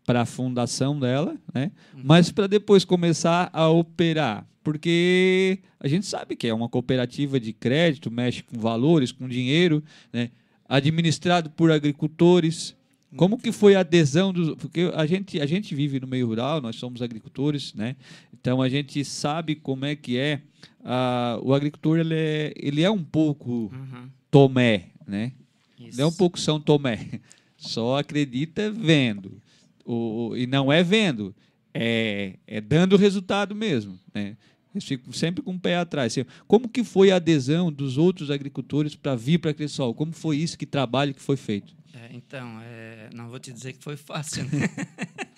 para 0.04 0.22
a 0.22 0.26
fundação 0.26 0.98
dela, 0.98 1.36
né? 1.54 1.70
Uhum. 1.94 2.00
Mas 2.04 2.30
para 2.32 2.46
depois 2.46 2.84
começar 2.84 3.48
a 3.52 3.68
operar, 3.68 4.46
porque 4.62 5.58
a 5.78 5.88
gente 5.88 6.06
sabe 6.06 6.36
que 6.36 6.46
é 6.46 6.54
uma 6.54 6.68
cooperativa 6.68 7.38
de 7.40 7.52
crédito, 7.52 8.10
mexe 8.10 8.42
com 8.42 8.58
valores, 8.58 9.12
com 9.12 9.28
dinheiro, 9.28 9.82
né? 10.12 10.30
Administrado 10.68 11.50
por 11.50 11.70
agricultores. 11.70 12.76
Como 13.16 13.36
que 13.36 13.50
foi 13.50 13.74
a 13.74 13.80
adesão 13.80 14.32
dos, 14.32 14.54
porque 14.54 14.88
a 14.94 15.04
gente 15.04 15.40
a 15.40 15.46
gente 15.46 15.74
vive 15.74 15.98
no 15.98 16.06
meio 16.06 16.28
rural, 16.28 16.60
nós 16.60 16.76
somos 16.76 17.02
agricultores, 17.02 17.74
né? 17.74 17.96
Então 18.32 18.62
a 18.62 18.68
gente 18.68 19.04
sabe 19.04 19.56
como 19.56 19.84
é 19.84 19.96
que 19.96 20.16
é 20.16 20.40
ah, 20.84 21.36
o 21.42 21.52
agricultor 21.52 21.98
ele 21.98 22.14
é, 22.14 22.52
ele 22.56 22.82
é 22.82 22.90
um 22.90 23.02
pouco 23.02 23.70
Uhum. 23.74 24.08
Tomé, 24.30 24.90
né? 25.06 25.32
Isso. 25.76 25.98
Não 25.98 26.04
é 26.04 26.08
um 26.08 26.12
pouco 26.12 26.38
São 26.38 26.60
Tomé. 26.60 27.20
Só 27.56 27.98
acredita 27.98 28.70
vendo. 28.70 29.42
O, 29.84 30.28
o- 30.28 30.36
e 30.36 30.46
não 30.46 30.72
é 30.72 30.82
vendo, 30.84 31.34
é, 31.74 32.34
é 32.46 32.60
dando 32.60 32.96
resultado 32.96 33.56
mesmo. 33.56 33.98
Né? 34.14 34.36
Eles 34.74 34.84
ficam 34.84 35.12
sempre 35.12 35.42
com 35.42 35.52
o 35.52 35.58
pé 35.58 35.76
atrás. 35.76 36.12
Assim, 36.12 36.24
Como 36.46 36.68
que 36.68 36.84
foi 36.84 37.10
a 37.10 37.16
adesão 37.16 37.72
dos 37.72 37.98
outros 37.98 38.30
agricultores 38.30 38.94
para 38.94 39.16
vir 39.16 39.38
para 39.38 39.52
Cressol? 39.52 39.94
Como 39.94 40.12
foi 40.12 40.36
isso, 40.36 40.56
que 40.56 40.66
trabalho 40.66 41.12
que 41.12 41.20
foi 41.20 41.36
feito? 41.36 41.74
É, 41.92 42.10
então, 42.12 42.60
é, 42.62 43.10
não 43.12 43.28
vou 43.28 43.40
te 43.40 43.52
dizer 43.52 43.72
que 43.72 43.82
foi 43.82 43.96
fácil. 43.96 44.44
Né? 44.44 44.68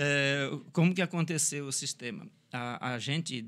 É, 0.00 0.48
como 0.72 0.94
que 0.94 1.02
aconteceu 1.02 1.66
o 1.66 1.72
sistema? 1.72 2.24
A, 2.52 2.92
a 2.92 2.98
gente, 3.00 3.44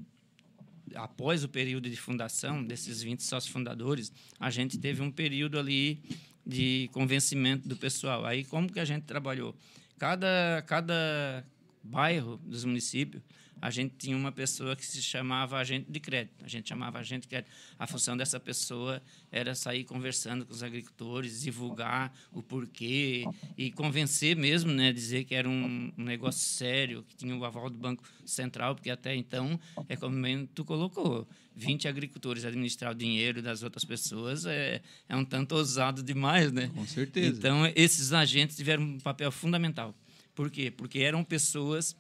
após 0.97 1.45
o 1.45 1.49
período 1.49 1.89
de 1.89 1.95
fundação 1.95 2.65
desses 2.65 3.03
20 3.03 3.23
sócios 3.23 3.53
fundadores, 3.53 4.13
a 4.37 4.51
gente 4.51 4.77
teve 4.77 5.01
um 5.01 5.13
período 5.13 5.61
ali 5.61 6.03
de 6.45 6.91
convencimento 6.93 7.69
do 7.69 7.77
pessoal. 7.77 8.27
Aí, 8.27 8.43
como 8.43 8.73
que 8.73 8.81
a 8.81 8.85
gente 8.85 9.05
trabalhou? 9.05 9.55
Cada, 9.97 10.65
cada 10.67 11.45
bairro 11.85 12.39
dos 12.45 12.65
municípios, 12.65 13.23
a 13.61 13.71
gente 13.71 13.95
tinha 13.99 14.17
uma 14.17 14.33
pessoa 14.33 14.75
que 14.75 14.85
se 14.85 15.03
chamava 15.03 15.59
agente 15.59 15.91
de 15.91 16.01
crédito. 16.01 16.45
A 16.45 16.49
gente 16.49 16.69
chamava 16.69 16.99
agente 16.99 17.23
de 17.23 17.29
crédito. 17.29 17.51
A 17.79 17.87
função 17.87 18.17
dessa 18.17 18.41
pessoa 18.41 19.03
era 19.31 19.55
sair 19.55 19.85
conversando 19.85 20.47
com 20.47 20.53
os 20.53 20.63
agricultores, 20.63 21.43
divulgar 21.43 22.13
o 22.33 22.43
porquê 22.43 23.25
e 23.57 23.71
convencer 23.71 24.37
mesmo, 24.37 24.73
né, 24.73 24.93
dizer 24.93 25.25
que 25.25 25.35
era 25.35 25.49
um, 25.49 25.93
um 25.97 26.05
negócio 26.05 26.41
sério, 26.41 27.05
que 27.09 27.15
tinha 27.15 27.37
o 27.37 27.45
aval 27.45 27.69
do 27.69 27.79
Banco 27.79 28.03
Central, 28.25 28.75
porque 28.75 28.91
até 28.91 29.15
então, 29.15 29.59
é 29.89 29.97
como 29.97 30.21
tu 30.55 30.65
colocou, 30.65 31.29
20 31.55 31.89
agricultores 31.89 32.45
administrar 32.45 32.93
o 32.93 32.95
dinheiro 32.95 33.43
das 33.43 33.63
outras 33.63 33.85
pessoas 33.85 34.47
é, 34.47 34.81
é 35.09 35.17
um 35.17 35.25
tanto 35.25 35.55
ousado 35.55 36.03
demais, 36.03 36.53
né? 36.53 36.71
Com 36.75 36.87
certeza. 36.87 37.37
Então, 37.37 37.71
esses 37.75 38.13
agentes 38.13 38.57
tiveram 38.57 38.83
um 38.83 38.99
papel 38.99 39.31
fundamental. 39.31 39.95
Por 40.35 40.51
quê? 40.51 40.71
Porque 40.71 41.01
eram 41.01 41.23
pessoas 41.23 41.95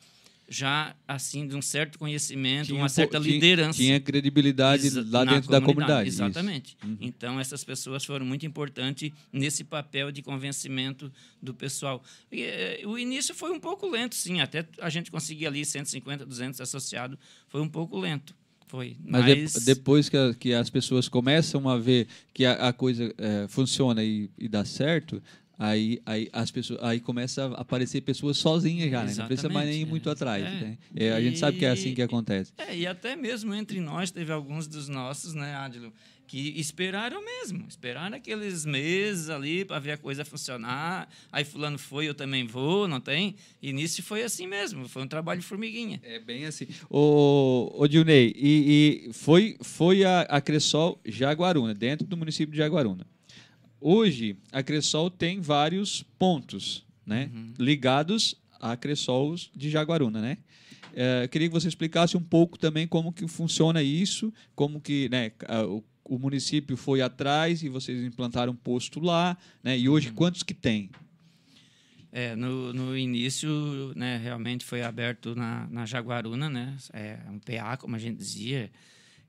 já 0.52 0.96
assim 1.06 1.46
de 1.46 1.54
um 1.54 1.62
certo 1.62 1.96
conhecimento, 1.96 2.66
Tinha 2.66 2.76
uma 2.80 2.86
um 2.86 2.88
certa 2.88 3.18
liderança. 3.20 3.78
Tinha 3.78 4.00
credibilidade 4.00 4.84
Exa- 4.84 5.06
lá 5.08 5.24
dentro 5.24 5.48
da 5.48 5.60
comunidade. 5.60 6.08
isso. 6.08 6.20
Uhum. 6.20 6.26
Exatamente. 6.28 6.76
Então, 7.00 7.38
essas 7.38 7.62
pessoas 7.62 8.04
foram 8.04 8.26
muito 8.26 8.44
importantes 8.44 9.12
nesse 9.32 9.62
papel 9.62 10.10
de 10.10 10.22
convencimento 10.22 11.12
do 11.40 11.54
pessoal. 11.54 12.02
E, 12.32 12.42
eh, 12.42 12.82
o 12.84 12.98
início 12.98 13.32
foi 13.32 13.52
um 13.52 13.60
pouco 13.60 13.88
lento, 13.88 14.16
sim. 14.16 14.40
Até 14.40 14.66
a 14.80 14.90
gente 14.90 15.08
conseguir 15.08 15.46
ali 15.46 15.64
150, 15.64 16.26
200 16.26 16.60
associados, 16.60 17.16
foi 17.48 17.60
um 17.60 17.68
pouco 17.68 17.96
lento. 17.96 18.34
Foi. 18.66 18.96
Mas, 19.04 19.24
de- 19.24 19.42
Mas, 19.42 19.64
depois 19.64 20.08
que, 20.08 20.16
a- 20.16 20.34
que 20.34 20.52
as 20.52 20.68
pessoas 20.68 21.08
começam 21.08 21.68
a 21.68 21.78
ver 21.78 22.08
que 22.34 22.44
a, 22.44 22.68
a 22.68 22.72
coisa 22.72 23.14
eh, 23.18 23.46
funciona 23.48 24.02
e, 24.02 24.28
e 24.36 24.48
dá 24.48 24.64
certo, 24.64 25.22
aí, 25.60 26.00
aí, 26.06 26.30
as 26.32 26.50
pessoas, 26.50 26.82
aí 26.82 26.98
começa 26.98 27.44
a 27.44 27.60
aparecer 27.60 28.00
pessoas 28.00 28.38
sozinhas 28.38 28.90
já, 28.90 29.04
né? 29.04 29.14
Não 29.14 29.26
precisa 29.26 29.50
mais 29.50 29.68
nem 29.68 29.82
ir 29.82 29.86
muito 29.86 30.08
é. 30.08 30.12
atrás. 30.12 30.42
É. 30.42 30.76
né? 30.94 31.12
A 31.12 31.20
gente 31.20 31.38
sabe 31.38 31.58
que 31.58 31.66
é 31.66 31.70
assim 31.70 31.94
que 31.94 32.00
acontece. 32.00 32.52
É, 32.56 32.74
e 32.74 32.86
até 32.86 33.14
mesmo 33.14 33.54
entre 33.54 33.78
nós, 33.78 34.10
teve 34.10 34.32
alguns 34.32 34.66
dos 34.66 34.88
nossos, 34.88 35.34
né, 35.34 35.54
Adilo, 35.54 35.92
que 36.26 36.58
esperaram 36.58 37.22
mesmo. 37.22 37.66
Esperaram 37.68 38.16
aqueles 38.16 38.64
meses 38.64 39.28
ali 39.28 39.64
para 39.64 39.78
ver 39.78 39.92
a 39.92 39.98
coisa 39.98 40.24
funcionar. 40.24 41.08
Aí 41.30 41.44
fulano 41.44 41.78
foi, 41.78 42.08
eu 42.08 42.14
também 42.14 42.46
vou, 42.46 42.88
não 42.88 43.00
tem? 43.00 43.36
E 43.60 43.70
nisso 43.70 44.02
foi 44.02 44.22
assim 44.22 44.46
mesmo, 44.46 44.88
foi 44.88 45.02
um 45.02 45.08
trabalho 45.08 45.42
formiguinha. 45.42 46.00
É 46.02 46.18
bem 46.18 46.46
assim. 46.46 46.68
Ô, 46.88 47.70
ô 47.76 47.86
Dilney, 47.86 48.32
e, 48.34 49.08
e 49.08 49.12
foi, 49.12 49.58
foi 49.60 50.04
a, 50.04 50.22
a 50.22 50.40
Cressol 50.40 50.98
Jaguaruna, 51.04 51.74
dentro 51.74 52.06
do 52.06 52.16
município 52.16 52.52
de 52.52 52.58
Jaguaruna. 52.58 53.06
Hoje, 53.80 54.36
a 54.52 54.62
Cressol 54.62 55.10
tem 55.10 55.40
vários 55.40 56.02
pontos 56.18 56.84
né, 57.06 57.30
ligados 57.58 58.34
a 58.60 58.76
Cressols 58.76 59.50
de 59.56 59.70
Jaguaruna, 59.70 60.20
né? 60.20 60.36
É, 60.92 61.26
queria 61.28 61.48
que 61.48 61.52
você 61.54 61.68
explicasse 61.68 62.16
um 62.16 62.22
pouco 62.22 62.58
também 62.58 62.86
como 62.86 63.12
que 63.12 63.26
funciona 63.26 63.82
isso, 63.82 64.32
como 64.54 64.80
que 64.80 65.08
né, 65.08 65.32
a- 65.48 65.64
o, 65.64 65.82
o 66.04 66.18
município 66.18 66.76
foi 66.76 67.00
atrás 67.00 67.62
e 67.62 67.68
vocês 67.68 68.02
implantaram 68.04 68.52
um 68.52 68.56
posto 68.56 69.00
lá, 69.00 69.36
né? 69.62 69.78
E 69.78 69.88
hoje 69.88 70.10
quantos 70.12 70.42
que 70.42 70.52
tem? 70.52 70.90
É, 72.12 72.34
no, 72.34 72.72
no 72.72 72.98
início, 72.98 73.48
né, 73.94 74.18
realmente 74.18 74.64
foi 74.64 74.82
aberto 74.82 75.34
na, 75.36 75.68
na 75.70 75.86
Jaguaruna, 75.86 76.50
né, 76.50 76.76
é 76.92 77.18
um 77.30 77.38
PA, 77.38 77.76
como 77.76 77.94
a 77.94 77.98
gente 78.00 78.16
dizia. 78.18 78.68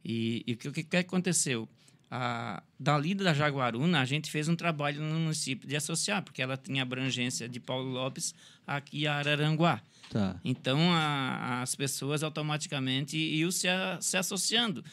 E, 0.04 0.44
e 0.48 0.54
o 0.54 0.58
que 0.58 0.84
que 0.84 0.98
aconteceu? 0.98 1.70
A, 2.14 2.62
dali 2.78 3.16
da 3.16 3.34
Jaguaruna, 3.34 4.02
a 4.02 4.06
gente 4.06 4.30
fez 4.30 4.50
um 4.50 4.56
trabalho 4.56 5.02
no 5.02 5.18
município 5.18 5.66
de 5.66 5.78
associar, 5.78 6.22
porque 6.22 6.42
ela 6.42 6.58
tinha 6.58 6.82
abrangência 6.84 7.48
de 7.48 7.58
Paulo 7.58 7.90
Lopes 7.90 8.36
aqui 8.68 9.08
a 9.08 9.16
Araranguá. 9.16 9.82
Tá. 10.10 10.38
Então, 10.44 10.78
a- 10.94 11.62
as 11.62 11.74
pessoas 11.74 12.22
automaticamente 12.22 13.16
iam 13.18 13.50
se, 13.50 13.70
a- 13.70 13.98
se 14.02 14.18
associando. 14.18 14.84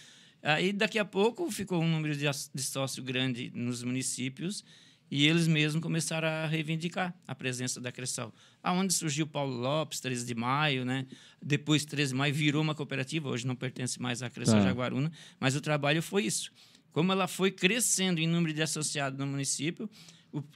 Aí, 0.40 0.72
daqui 0.72 0.96
a 0.96 1.04
pouco, 1.04 1.50
ficou 1.50 1.82
um 1.82 1.88
número 1.90 2.14
de, 2.16 2.24
de 2.54 2.62
sócio 2.62 3.02
grande 3.02 3.50
nos 3.52 3.82
municípios 3.82 4.64
e 5.10 5.26
eles 5.26 5.48
mesmos 5.48 5.82
começaram 5.82 6.28
a 6.28 6.46
reivindicar 6.46 7.12
a 7.26 7.34
presença 7.34 7.80
da 7.80 7.90
Cressol. 7.90 8.32
Aonde 8.62 8.92
surgiu 8.94 9.26
Paulo 9.26 9.56
Lopes, 9.56 9.98
13 9.98 10.24
de 10.24 10.36
maio, 10.36 10.84
né? 10.84 11.04
Depois, 11.42 11.84
13 11.84 12.12
de 12.12 12.16
maio, 12.18 12.32
virou 12.32 12.62
uma 12.62 12.76
cooperativa, 12.76 13.28
hoje 13.28 13.44
não 13.44 13.56
pertence 13.56 14.00
mais 14.00 14.22
à 14.22 14.30
Cressol 14.30 14.56
Tá. 14.60 14.62
Jaguaruna, 14.62 15.10
mas 15.40 15.56
o 15.56 15.60
trabalho 15.60 16.00
foi 16.00 16.24
isso. 16.26 16.52
Como 16.92 17.12
ela 17.12 17.26
foi 17.28 17.50
crescendo 17.50 18.18
em 18.20 18.26
número 18.26 18.52
de 18.54 18.62
associados 18.62 19.18
no 19.18 19.26
município, 19.26 19.88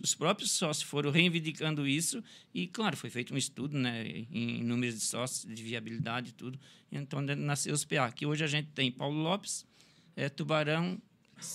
os 0.02 0.14
próprios 0.14 0.50
sócios 0.52 0.82
foram 0.88 1.10
reivindicando 1.10 1.86
isso 1.86 2.22
e, 2.52 2.66
claro, 2.66 2.96
foi 2.96 3.08
feito 3.10 3.32
um 3.32 3.38
estudo 3.38 3.76
né, 3.78 4.06
em 4.30 4.62
números 4.62 4.94
de 4.96 5.00
sócios, 5.00 5.52
de 5.54 5.62
viabilidade 5.62 6.30
e 6.30 6.32
tudo. 6.32 6.58
Então, 6.90 7.20
né, 7.22 7.34
nasceu 7.34 7.72
os 7.72 7.84
PA, 7.84 8.10
que 8.12 8.26
hoje 8.26 8.44
a 8.44 8.46
gente 8.46 8.68
tem 8.74 8.90
Paulo 8.92 9.16
Lopes, 9.22 9.64
eh, 10.16 10.28
Tubarão, 10.28 11.00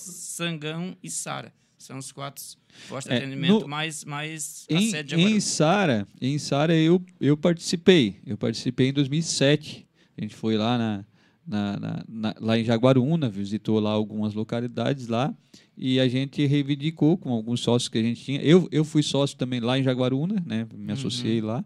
Sangão 0.02 0.96
e 1.02 1.10
Sara. 1.10 1.52
São 1.76 1.98
os 1.98 2.10
quatro 2.10 2.42
postos 2.88 3.08
de 3.08 3.14
É, 3.14 3.18
atendimento 3.18 3.60
no- 3.60 3.68
mais, 3.68 4.04
mais 4.04 4.66
a 4.68 4.74
Em, 4.74 4.90
sede 4.90 5.14
de 5.16 5.20
em. 5.22 5.40
Sara, 5.40 6.08
em 6.20 6.36
Sara 6.38 6.74
eu, 6.74 7.04
eu 7.20 7.36
participei. 7.36 8.20
Eu 8.26 8.36
participei 8.36 8.88
em 8.88 8.92
2007. 8.92 9.86
A 10.16 10.20
gente 10.20 10.34
foi 10.34 10.56
lá 10.56 10.76
na, 10.76 11.04
na- 11.48 11.78
na- 11.80 12.04
na- 12.08 12.34
lá 12.40 12.58
em 12.58 12.64
Jaguaruna, 12.64 13.28
visitou 13.28 13.80
lá 13.80 13.90
algumas 13.90 14.34
localidades 14.34 15.08
lá 15.08 15.34
e 15.76 15.98
a 15.98 16.06
gente 16.06 16.44
reivindicou 16.44 17.16
com 17.16 17.30
alguns 17.30 17.60
sócios 17.60 17.88
que 17.88 17.96
a 17.98 18.02
gente 18.02 18.22
tinha. 18.22 18.40
Eu, 18.42 18.68
eu 18.70 18.84
fui 18.84 19.02
sócio 19.02 19.36
também 19.38 19.58
lá 19.60 19.78
em 19.78 19.82
Jaguaruna, 19.82 20.42
né? 20.46 20.66
Me 20.74 20.92
associei 20.92 21.40
lá. 21.40 21.64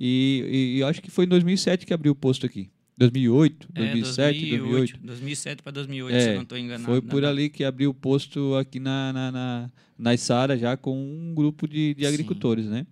E, 0.00 0.44
e- 0.50 0.76
e 0.76 0.80
eu 0.80 0.86
acho 0.86 1.02
que 1.02 1.10
foi 1.10 1.24
em 1.26 1.28
2007 1.28 1.84
que 1.84 1.92
abriu 1.92 2.12
o 2.12 2.16
posto 2.16 2.46
aqui. 2.46 2.70
2008, 2.96 3.68
É, 3.74 3.80
2007, 3.80 4.40
2008. 4.50 5.00
2007 5.04 5.62
para 5.62 5.70
2008, 5.72 6.16
É, 6.16 6.20
se 6.20 6.28
eu 6.30 6.34
não 6.34 6.42
estou 6.42 6.58
enganado. 6.58 6.84
Foi 6.84 7.00
né? 7.00 7.06
por 7.08 7.24
ali 7.24 7.48
que 7.48 7.62
abriu 7.62 7.90
o 7.90 7.94
posto 7.94 8.56
aqui 8.56 8.80
na, 8.80 9.12
na, 9.12 9.30
na, 9.30 9.70
na 9.96 10.16
já 10.56 10.76
com 10.76 10.96
um 10.98 11.32
grupo 11.32 11.68
de, 11.68 11.94
de 11.94 12.02
Sim. 12.02 12.08
agricultores, 12.08 12.66
né? 12.66 12.86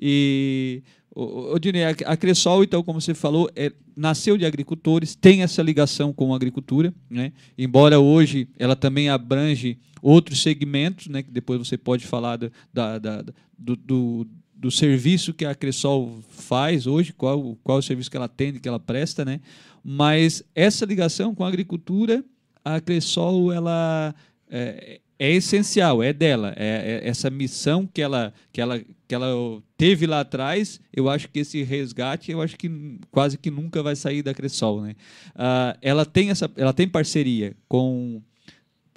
E, 0.00 0.82
o, 1.14 1.52
o, 1.54 1.58
Dinei, 1.58 1.84
a, 1.84 1.90
a 2.06 2.16
Cressol, 2.16 2.64
então, 2.64 2.82
como 2.82 3.00
você 3.00 3.14
falou, 3.14 3.50
é, 3.54 3.72
nasceu 3.96 4.36
de 4.36 4.44
agricultores, 4.44 5.14
tem 5.14 5.42
essa 5.42 5.62
ligação 5.62 6.12
com 6.12 6.32
a 6.32 6.36
agricultura, 6.36 6.92
né? 7.08 7.32
Embora 7.56 8.00
hoje 8.00 8.48
ela 8.58 8.74
também 8.74 9.08
abrange 9.08 9.78
outros 10.02 10.42
segmentos, 10.42 11.06
né? 11.08 11.22
Que 11.22 11.30
depois 11.30 11.58
você 11.58 11.78
pode 11.78 12.06
falar 12.06 12.36
da, 12.36 12.50
da, 12.72 12.98
da- 12.98 13.24
do, 13.56 13.76
do, 13.76 14.26
do 14.54 14.70
serviço 14.70 15.32
que 15.32 15.44
a 15.44 15.54
Cressol 15.54 16.18
faz 16.30 16.86
hoje, 16.86 17.12
qual, 17.12 17.56
qual 17.62 17.78
o 17.78 17.82
serviço 17.82 18.10
que 18.10 18.16
ela 18.16 18.26
atende, 18.26 18.58
que 18.60 18.68
ela 18.68 18.80
presta, 18.80 19.24
né? 19.24 19.40
Mas 19.82 20.42
essa 20.54 20.84
ligação 20.84 21.34
com 21.34 21.44
a 21.44 21.48
agricultura, 21.48 22.24
a 22.64 22.80
Cressol, 22.80 23.52
ela, 23.52 24.14
é, 24.50 25.00
é 25.18 25.30
essencial, 25.30 26.02
é 26.02 26.12
dela. 26.12 26.52
É, 26.56 27.02
é, 27.04 27.08
essa 27.08 27.30
missão 27.30 27.86
que 27.86 28.02
ela, 28.02 28.32
que, 28.52 28.60
ela, 28.60 28.80
que 28.80 29.14
ela 29.14 29.62
teve 29.76 30.06
lá 30.06 30.20
atrás, 30.20 30.80
eu 30.92 31.08
acho 31.08 31.28
que 31.28 31.40
esse 31.40 31.62
resgate, 31.62 32.30
eu 32.30 32.42
acho 32.42 32.56
que 32.56 32.98
quase 33.10 33.38
que 33.38 33.50
nunca 33.50 33.82
vai 33.82 33.96
sair 33.96 34.22
da 34.22 34.34
Cressol. 34.34 34.82
Né? 34.82 34.96
Uh, 35.30 35.78
ela, 35.80 36.04
tem 36.04 36.30
essa, 36.30 36.50
ela 36.56 36.72
tem 36.72 36.88
parceria 36.88 37.56
com 37.68 38.22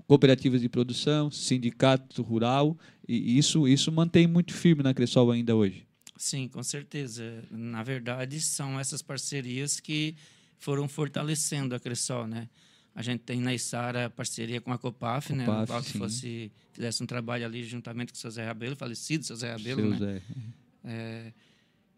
cooperativas 0.07 0.61
de 0.61 0.69
produção, 0.69 1.29
sindicato 1.29 2.21
rural, 2.23 2.77
e 3.07 3.37
isso, 3.37 3.67
isso 3.67 3.91
mantém 3.91 4.25
muito 4.25 4.53
firme 4.53 4.81
na 4.81 4.93
Cressol 4.93 5.31
ainda 5.31 5.55
hoje. 5.55 5.85
Sim, 6.15 6.47
com 6.47 6.63
certeza. 6.63 7.43
Na 7.51 7.83
verdade, 7.83 8.41
são 8.41 8.79
essas 8.79 9.01
parcerias 9.01 9.79
que 9.79 10.15
foram 10.57 10.87
fortalecendo 10.87 11.75
a 11.75 11.79
Cressol, 11.79 12.25
né? 12.25 12.49
A 12.97 13.03
gente 13.03 13.19
tem 13.19 13.39
na 13.39 13.53
Isara 13.53 14.09
parceria 14.09 14.59
com 14.59 14.73
a 14.73 14.77
Copaf, 14.77 15.27
Copaf 15.27 15.37
né? 15.37 15.45
Qual 15.67 15.83
que 15.83 15.99
fosse, 15.99 16.51
fizesse 16.73 17.03
um 17.03 17.05
trabalho 17.05 17.45
ali 17.45 17.63
juntamente 17.63 18.11
com 18.11 18.17
o 18.17 18.19
seu 18.19 18.31
Zé 18.31 18.43
Rabelo, 18.43 18.75
falecido 18.75 19.23
seu 19.23 19.35
Zé 19.35 19.51
Rabelo, 19.51 19.81
seu 19.81 19.89
né? 19.91 19.97
Zé. 19.99 20.21
É, 20.83 21.33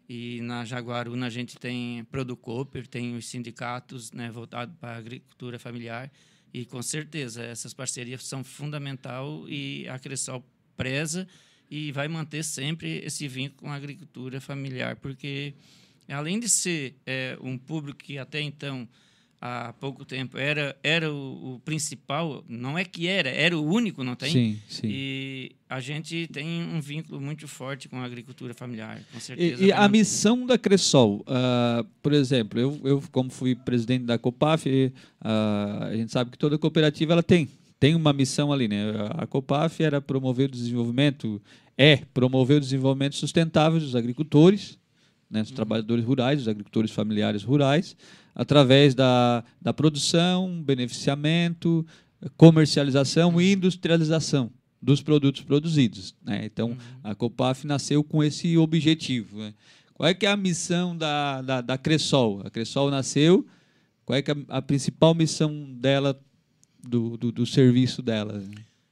e 0.09 0.41
na 0.41 0.65
Jaguaruna 0.65 1.27
a 1.27 1.29
gente 1.29 1.57
tem 1.57 2.03
Producoper, 2.11 2.85
tem 2.85 3.15
os 3.15 3.27
sindicatos 3.27 4.11
né, 4.11 4.29
voltados 4.29 4.75
para 4.77 4.95
a 4.95 4.97
agricultura 4.97 5.57
familiar. 5.57 6.11
E 6.53 6.65
com 6.65 6.81
certeza 6.81 7.43
essas 7.43 7.73
parcerias 7.73 8.25
são 8.25 8.43
fundamental 8.43 9.47
e 9.47 9.87
a 9.87 9.97
Cressol 9.97 10.43
preza 10.75 11.25
e 11.71 11.93
vai 11.93 12.09
manter 12.09 12.43
sempre 12.43 12.97
esse 13.05 13.25
vínculo 13.25 13.61
com 13.61 13.71
a 13.71 13.75
agricultura 13.75 14.41
familiar, 14.41 14.97
porque 14.97 15.53
além 16.09 16.41
de 16.41 16.49
ser 16.49 16.97
é, 17.05 17.37
um 17.39 17.57
público 17.57 18.03
que 18.03 18.17
até 18.17 18.41
então 18.41 18.85
há 19.41 19.73
pouco 19.79 20.03
tempo 20.03 20.37
era 20.37 20.75
era 20.83 21.11
o, 21.11 21.55
o, 21.55 21.59
principal 21.59 22.43
não 22.47 22.77
é 22.77 22.83
que 22.83 23.07
era 23.07 23.29
era 23.29 23.57
o 23.57 23.65
único 23.65 24.03
não 24.03 24.15
tem 24.15 24.31
sim, 24.31 24.59
sim. 24.67 24.87
e 24.87 25.51
a 25.69 25.79
gente 25.79 26.27
tem 26.27 26.61
um 26.63 26.81
vínculo 26.81 27.21
muito 27.21 27.47
forte 27.47 27.87
com 27.87 27.97
a 27.97 28.03
agricultura 28.03 28.53
familiar 28.53 29.01
com 29.13 29.19
certeza 29.19 29.63
e, 29.63 29.67
e 29.67 29.71
a 29.71 29.87
missão 29.87 30.45
da 30.45 30.57
Cressol 30.57 31.21
uh, 31.21 31.85
por 32.01 32.11
exemplo 32.11 32.59
eu, 32.59 32.79
eu 32.83 33.03
como 33.11 33.29
fui 33.29 33.55
presidente 33.55 34.03
da 34.03 34.17
Copaf 34.17 34.67
uh, 34.67 34.93
a 35.83 35.95
gente 35.95 36.11
sabe 36.11 36.31
que 36.31 36.37
toda 36.37 36.57
cooperativa 36.57 37.13
ela 37.13 37.23
tem 37.23 37.47
tem 37.79 37.95
uma 37.95 38.11
missão 38.11 38.51
ali 38.51 38.67
né 38.67 38.83
a 39.11 39.25
Copaf 39.25 39.81
era 39.81 40.01
promover 40.01 40.49
o 40.49 40.51
desenvolvimento 40.51 41.41
é 41.77 41.95
promover 42.13 42.57
o 42.57 42.61
desenvolvimento 42.61 43.15
sustentável 43.15 43.79
dos 43.79 43.95
agricultores 43.95 44.77
né, 45.29 45.41
dos 45.41 45.51
uhum. 45.51 45.55
trabalhadores 45.55 46.03
rurais, 46.03 46.39
dos 46.39 46.47
agricultores 46.47 46.91
familiares 46.91 47.43
rurais, 47.43 47.95
através 48.33 48.95
da, 48.95 49.43
da 49.61 49.73
produção, 49.73 50.61
beneficiamento, 50.63 51.85
comercialização 52.37 53.39
e 53.39 53.53
industrialização 53.53 54.51
dos 54.81 55.01
produtos 55.01 55.41
produzidos. 55.41 56.15
Né? 56.23 56.45
Então, 56.45 56.69
uhum. 56.69 56.77
a 57.03 57.13
Copaf 57.13 57.65
nasceu 57.67 58.03
com 58.03 58.23
esse 58.23 58.57
objetivo. 58.57 59.39
Né? 59.39 59.53
Qual 59.93 60.07
é 60.07 60.13
que 60.13 60.25
é 60.25 60.29
a 60.29 60.37
missão 60.37 60.95
da, 60.95 61.41
da, 61.41 61.61
da 61.61 61.77
Cressol? 61.77 62.41
A 62.45 62.49
Cressol 62.49 62.89
nasceu, 62.89 63.45
qual 64.05 64.17
é 64.17 64.21
que 64.21 64.31
é 64.31 64.35
a, 64.47 64.61
principal 64.61 65.13
missão 65.13 65.67
dela, 65.73 66.19
do, 66.81 67.17
do, 67.17 67.31
do 67.31 67.45
serviço 67.45 68.01
dela? 68.01 68.41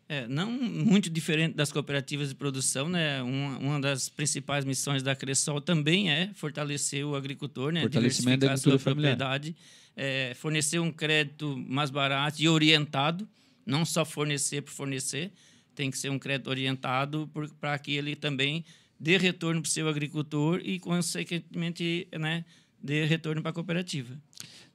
É, 0.09 0.25
não 0.25 0.49
muito 0.49 1.09
diferente 1.09 1.53
das 1.53 1.69
cooperativas 1.69 2.29
de 2.29 2.35
produção, 2.35 2.87
né? 2.87 3.21
Uma, 3.21 3.57
uma 3.57 3.81
das 3.81 4.07
principais 4.07 4.63
missões 4.63 5.03
da 5.03 5.13
Cressol 5.13 5.59
também 5.59 6.09
é 6.09 6.31
fortalecer 6.33 7.05
o 7.05 7.13
agricultor, 7.13 7.73
né? 7.73 7.81
Fortalecimento 7.81 8.39
da 8.39 8.47
agricultura 8.47 8.77
sua 8.79 8.93
propriedade, 8.93 9.55
é, 9.97 10.33
fornecer 10.35 10.79
um 10.79 10.91
crédito 10.91 11.57
mais 11.67 11.89
barato 11.89 12.41
e 12.41 12.47
orientado, 12.47 13.27
não 13.65 13.84
só 13.84 14.05
fornecer 14.05 14.62
por 14.62 14.71
fornecer, 14.71 15.29
tem 15.75 15.91
que 15.91 15.97
ser 15.97 16.10
um 16.10 16.17
crédito 16.17 16.49
orientado 16.49 17.29
para 17.60 17.77
que 17.77 17.91
ele 17.91 18.15
também 18.15 18.63
dê 18.99 19.17
retorno 19.17 19.62
para 19.62 19.67
o 19.67 19.71
seu 19.71 19.89
agricultor 19.89 20.62
e, 20.63 20.79
consequentemente, 20.79 22.08
né, 22.17 22.45
dê 22.82 23.05
retorno 23.05 23.41
para 23.41 23.51
a 23.51 23.53
cooperativa. 23.53 24.17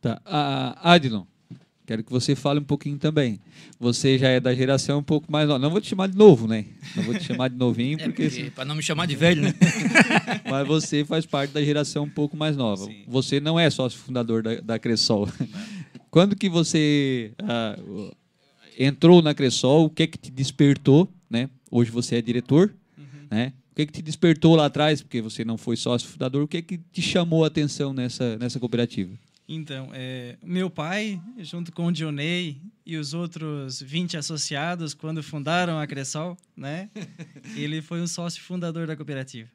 Tá. 0.00 0.20
Uh, 0.26 0.78
Adilon, 0.86 1.24
Quero 1.84 2.04
que 2.04 2.12
você 2.12 2.36
fale 2.36 2.60
um 2.60 2.64
pouquinho 2.64 2.96
também. 2.96 3.40
Você 3.80 4.16
já 4.16 4.28
é 4.28 4.38
da 4.38 4.54
geração 4.54 5.00
um 5.00 5.02
pouco 5.02 5.30
mais 5.30 5.48
nova. 5.48 5.58
Não 5.58 5.70
vou 5.70 5.80
te 5.80 5.88
chamar 5.88 6.06
de 6.06 6.16
novo, 6.16 6.46
né? 6.46 6.64
Não 6.94 7.02
vou 7.02 7.14
te 7.14 7.24
chamar 7.24 7.48
de 7.48 7.56
novinho, 7.56 7.98
é 8.00 8.04
porque. 8.04 8.28
porque 8.28 8.50
para 8.50 8.64
não 8.64 8.76
me 8.76 8.82
chamar 8.82 9.06
de 9.06 9.16
velho, 9.16 9.42
né? 9.42 9.52
Mas 10.48 10.66
você 10.66 11.04
faz 11.04 11.26
parte 11.26 11.50
da 11.50 11.62
geração 11.62 12.04
um 12.04 12.08
pouco 12.08 12.36
mais 12.36 12.56
nova. 12.56 12.84
Sim. 12.84 13.02
Você 13.08 13.40
não 13.40 13.58
é 13.58 13.68
sócio 13.68 13.98
fundador 13.98 14.42
da, 14.42 14.60
da 14.60 14.78
Cressol. 14.78 15.28
Quando 16.08 16.36
que 16.36 16.48
você 16.48 17.32
ah, 17.40 17.76
entrou 18.78 19.20
na 19.20 19.34
Cressol, 19.34 19.86
o 19.86 19.90
que 19.90 20.04
é 20.04 20.06
que 20.06 20.18
te 20.18 20.30
despertou, 20.30 21.12
né? 21.28 21.50
Hoje 21.70 21.90
você 21.90 22.16
é 22.16 22.22
diretor, 22.22 22.72
uhum. 22.96 23.26
né? 23.30 23.52
O 23.72 23.74
que 23.74 23.82
é 23.82 23.86
que 23.86 23.92
te 23.92 24.02
despertou 24.02 24.54
lá 24.54 24.66
atrás, 24.66 25.00
porque 25.02 25.20
você 25.22 25.44
não 25.44 25.56
foi 25.56 25.76
sócio 25.76 26.06
fundador, 26.06 26.42
o 26.42 26.48
que 26.48 26.58
é 26.58 26.62
que 26.62 26.78
te 26.78 27.00
chamou 27.00 27.42
a 27.42 27.46
atenção 27.46 27.92
nessa, 27.92 28.36
nessa 28.36 28.60
cooperativa? 28.60 29.10
Então, 29.54 29.90
é, 29.92 30.38
meu 30.42 30.70
pai, 30.70 31.20
junto 31.40 31.72
com 31.72 31.84
o 31.84 31.92
Dionei 31.92 32.58
e 32.86 32.96
os 32.96 33.12
outros 33.12 33.82
20 33.82 34.16
associados, 34.16 34.94
quando 34.94 35.22
fundaram 35.22 35.78
a 35.78 35.86
Cressol, 35.86 36.38
né? 36.56 36.88
ele 37.54 37.82
foi 37.82 38.00
um 38.00 38.06
sócio 38.06 38.42
fundador 38.42 38.86
da 38.86 38.96
cooperativa. 38.96 39.50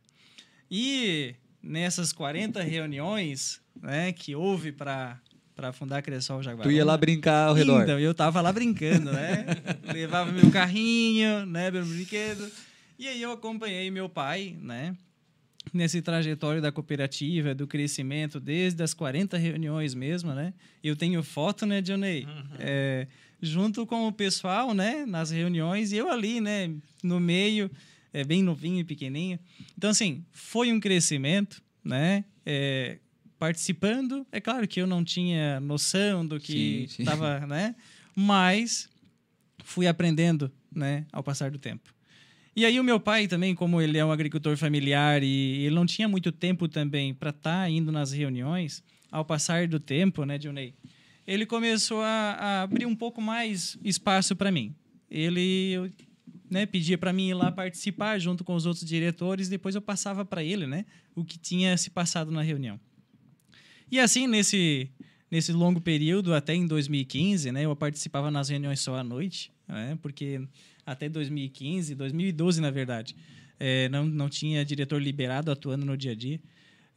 E 0.69 1.33
nessas 1.63 2.13
40 2.13 2.61
reuniões 2.61 3.59
né, 3.81 4.13
que 4.13 4.35
houve 4.35 4.71
para 4.71 5.19
para 5.55 5.73
fundar 5.73 5.97
a 5.97 6.01
Cressol 6.03 6.43
Jaguarão. 6.43 6.69
Tu 6.69 6.75
ia 6.75 6.85
lá 6.85 6.95
brincar 6.95 7.47
ao 7.47 7.55
redor. 7.55 7.81
Então, 7.81 7.99
eu 7.99 8.13
tava 8.13 8.39
lá 8.41 8.53
brincando, 8.53 9.11
né? 9.11 9.47
Levava 9.91 10.31
meu 10.31 10.51
carrinho, 10.51 11.47
né, 11.47 11.71
meu 11.71 11.83
brinquedo. 11.83 12.47
E 12.99 13.07
aí 13.07 13.19
eu 13.19 13.31
acompanhei 13.31 13.89
meu 13.89 14.07
pai, 14.07 14.55
né? 14.61 14.95
Nesse 15.77 16.01
trajetório 16.01 16.61
da 16.61 16.71
cooperativa, 16.71 17.55
do 17.55 17.65
crescimento, 17.67 18.39
desde 18.39 18.83
as 18.83 18.93
40 18.93 19.37
reuniões 19.37 19.93
mesmo, 19.93 20.33
né? 20.33 20.53
Eu 20.83 20.95
tenho 20.95 21.23
foto, 21.23 21.65
né, 21.65 21.81
Johnny? 21.81 22.25
Uhum. 22.25 22.43
É, 22.59 23.07
junto 23.41 23.85
com 23.85 24.07
o 24.07 24.11
pessoal, 24.11 24.73
né, 24.73 25.05
nas 25.05 25.31
reuniões, 25.31 25.91
e 25.91 25.97
eu 25.97 26.09
ali, 26.09 26.41
né, 26.41 26.73
no 27.03 27.19
meio, 27.19 27.69
é, 28.11 28.23
bem 28.23 28.41
novinho 28.43 28.79
e 28.79 28.83
pequenininho. 28.83 29.39
Então, 29.77 29.91
assim, 29.91 30.25
foi 30.31 30.71
um 30.73 30.79
crescimento, 30.79 31.61
né? 31.83 32.25
É, 32.45 32.97
participando, 33.37 34.25
é 34.31 34.41
claro 34.41 34.67
que 34.67 34.81
eu 34.81 34.87
não 34.87 35.03
tinha 35.03 35.59
noção 35.59 36.25
do 36.25 36.39
que 36.39 36.87
estava, 36.97 37.45
né? 37.45 37.75
Mas 38.15 38.89
fui 39.63 39.85
aprendendo, 39.85 40.51
né, 40.73 41.05
ao 41.11 41.21
passar 41.21 41.51
do 41.51 41.59
tempo. 41.59 41.93
E 42.57 42.65
aí 42.65 42.79
o 42.79 42.83
meu 42.83 42.99
pai 42.99 43.27
também, 43.27 43.53
como 43.53 43.79
ele 43.79 43.99
é 43.99 44.03
um 44.03 44.11
agricultor 44.11 44.57
familiar 44.57 45.21
e 45.21 45.63
ele 45.63 45.75
não 45.75 45.85
tinha 45.85 46.07
muito 46.07 46.31
tempo 46.31 46.67
também 46.67 47.13
para 47.13 47.29
estar 47.29 47.61
tá 47.61 47.69
indo 47.69 47.91
nas 47.91 48.11
reuniões, 48.11 48.83
ao 49.11 49.23
passar 49.23 49.67
do 49.67 49.79
tempo, 49.79 50.25
né, 50.25 50.39
Dionei, 50.39 50.73
ele 51.27 51.45
começou 51.45 52.01
a, 52.01 52.31
a 52.31 52.61
abrir 52.63 52.87
um 52.87 52.95
pouco 52.95 53.21
mais 53.21 53.77
espaço 53.83 54.35
para 54.35 54.51
mim. 54.51 54.73
Ele 55.07 55.91
né, 56.49 56.65
pedia 56.65 56.97
para 56.97 57.13
mim 57.13 57.29
ir 57.29 57.35
lá 57.35 57.51
participar 57.51 58.17
junto 58.17 58.43
com 58.43 58.55
os 58.55 58.65
outros 58.65 58.83
diretores, 58.83 59.47
depois 59.47 59.75
eu 59.75 59.81
passava 59.81 60.25
para 60.25 60.43
ele, 60.43 60.65
né, 60.65 60.83
o 61.13 61.23
que 61.23 61.37
tinha 61.37 61.77
se 61.77 61.91
passado 61.91 62.31
na 62.31 62.41
reunião. 62.41 62.79
E 63.91 63.99
assim, 63.99 64.25
nesse 64.25 64.89
nesse 65.29 65.51
longo 65.53 65.79
período, 65.79 66.33
até 66.33 66.55
em 66.55 66.65
2015, 66.65 67.51
né, 67.51 67.65
eu 67.65 67.75
participava 67.75 68.31
nas 68.31 68.49
reuniões 68.49 68.79
só 68.79 68.95
à 68.95 69.03
noite, 69.03 69.51
né, 69.67 69.95
porque 70.01 70.41
até 70.87 71.09
2015, 71.09 71.93
2012 71.93 72.61
na 72.61 72.71
verdade, 72.71 73.15
é, 73.59 73.89
não, 73.89 74.05
não 74.05 74.29
tinha 74.29 74.63
diretor 74.63 75.01
liberado 75.01 75.51
atuando 75.51 75.85
no 75.85 75.97
dia 75.97 76.13
a 76.13 76.15
dia. 76.15 76.39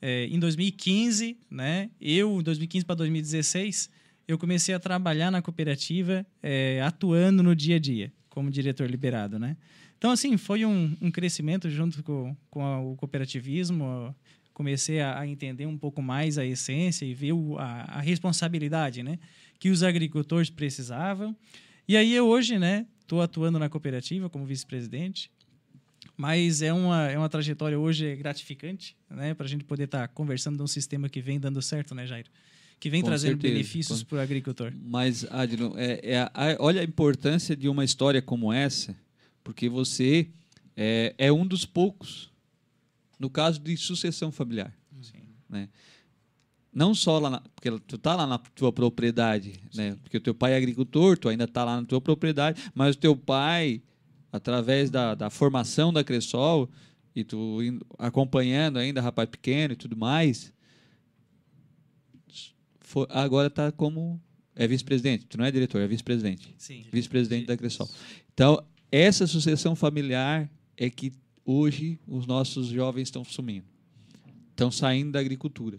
É, 0.00 0.26
em 0.26 0.38
2015, 0.38 1.36
né, 1.50 1.90
eu, 2.00 2.40
em 2.40 2.42
2015 2.42 2.86
para 2.86 2.94
2016, 2.94 3.90
eu 4.26 4.38
comecei 4.38 4.74
a 4.74 4.78
trabalhar 4.78 5.30
na 5.30 5.42
cooperativa, 5.42 6.24
é, 6.42 6.80
atuando 6.82 7.42
no 7.42 7.54
dia 7.54 7.76
a 7.76 7.78
dia, 7.78 8.12
como 8.28 8.50
diretor 8.50 8.88
liberado, 8.88 9.38
né? 9.38 9.56
Então, 9.98 10.10
assim, 10.12 10.38
foi 10.38 10.64
um, 10.64 10.96
um 10.98 11.10
crescimento 11.10 11.68
junto 11.68 12.02
com, 12.02 12.34
com 12.48 12.64
a, 12.64 12.80
o 12.80 12.96
cooperativismo. 12.96 14.14
Comecei 14.54 15.00
a, 15.00 15.18
a, 15.18 15.26
entender 15.26 15.66
um 15.66 15.76
pouco 15.76 16.00
mais 16.00 16.38
a 16.38 16.46
essência 16.46 17.04
e 17.04 17.12
ver 17.12 17.32
o, 17.32 17.58
a, 17.58 17.82
a 17.82 18.00
responsabilidade, 18.00 19.02
né? 19.02 19.18
Que 19.58 19.68
os 19.68 19.82
agricultores 19.82 20.48
precisavam. 20.48 21.36
E 21.86 21.98
aí, 21.98 22.14
eu 22.14 22.26
hoje, 22.26 22.58
né? 22.58 22.86
Estou 23.10 23.20
atuando 23.20 23.58
na 23.58 23.68
cooperativa 23.68 24.30
como 24.30 24.46
vice-presidente, 24.46 25.32
mas 26.16 26.62
é 26.62 26.72
uma, 26.72 27.10
é 27.10 27.18
uma 27.18 27.28
trajetória 27.28 27.76
hoje 27.76 28.14
gratificante, 28.14 28.96
né? 29.10 29.34
Para 29.34 29.46
a 29.46 29.48
gente 29.48 29.64
poder 29.64 29.86
estar 29.86 30.06
tá 30.06 30.08
conversando 30.14 30.58
de 30.58 30.62
um 30.62 30.66
sistema 30.68 31.08
que 31.08 31.20
vem 31.20 31.40
dando 31.40 31.60
certo, 31.60 31.92
né, 31.92 32.06
Jairo? 32.06 32.30
Que 32.78 32.88
vem 32.88 33.02
Com 33.02 33.08
trazendo 33.08 33.32
certeza. 33.32 33.52
benefícios 33.52 34.04
para 34.04 34.18
o 34.18 34.20
agricultor. 34.20 34.72
Mas, 34.80 35.24
Adilon, 35.24 35.72
é, 35.76 36.00
é 36.04 36.20
a, 36.20 36.56
olha 36.60 36.82
a 36.82 36.84
importância 36.84 37.56
de 37.56 37.68
uma 37.68 37.82
história 37.82 38.22
como 38.22 38.52
essa, 38.52 38.96
porque 39.42 39.68
você 39.68 40.28
é, 40.76 41.12
é 41.18 41.32
um 41.32 41.44
dos 41.44 41.64
poucos, 41.64 42.30
no 43.18 43.28
caso 43.28 43.58
de 43.58 43.76
sucessão 43.76 44.30
familiar. 44.30 44.72
Sim. 45.02 45.24
Né? 45.48 45.68
Não 46.72 46.94
só 46.94 47.18
lá, 47.18 47.30
na, 47.30 47.40
porque 47.40 47.70
tu 47.86 47.98
tá 47.98 48.14
lá 48.14 48.26
na 48.26 48.38
tua 48.38 48.72
propriedade, 48.72 49.60
né? 49.74 49.96
Porque 50.02 50.16
o 50.16 50.20
teu 50.20 50.34
pai 50.34 50.52
é 50.52 50.56
agricultor, 50.56 51.18
tu 51.18 51.28
ainda 51.28 51.46
tá 51.48 51.64
lá 51.64 51.80
na 51.80 51.86
tua 51.86 52.00
propriedade, 52.00 52.62
mas 52.74 52.94
o 52.94 52.98
teu 52.98 53.16
pai 53.16 53.82
através 54.32 54.90
da, 54.90 55.14
da 55.14 55.30
formação 55.30 55.92
da 55.92 56.04
Cressol, 56.04 56.70
e 57.14 57.24
tu 57.24 57.62
indo, 57.62 57.84
acompanhando 57.98 58.78
ainda 58.78 59.00
rapaz 59.00 59.28
pequeno 59.28 59.72
e 59.72 59.76
tudo 59.76 59.96
mais, 59.96 60.52
for, 62.80 63.06
agora 63.10 63.48
está 63.48 63.72
como 63.72 64.20
é 64.54 64.66
vice-presidente, 64.66 65.26
tu 65.26 65.38
não 65.38 65.44
é 65.44 65.50
diretor, 65.50 65.80
é 65.80 65.86
vice-presidente. 65.86 66.54
Sim. 66.58 66.84
Vice-presidente 66.92 67.46
da 67.46 67.56
Cressol. 67.56 67.88
Então, 68.32 68.62
essa 68.92 69.26
sucessão 69.26 69.74
familiar 69.74 70.50
é 70.76 70.90
que 70.90 71.12
hoje 71.44 71.98
os 72.06 72.26
nossos 72.26 72.66
jovens 72.68 73.04
estão 73.04 73.24
sumindo. 73.24 73.66
Estão 74.50 74.70
saindo 74.70 75.12
da 75.12 75.20
agricultura. 75.20 75.78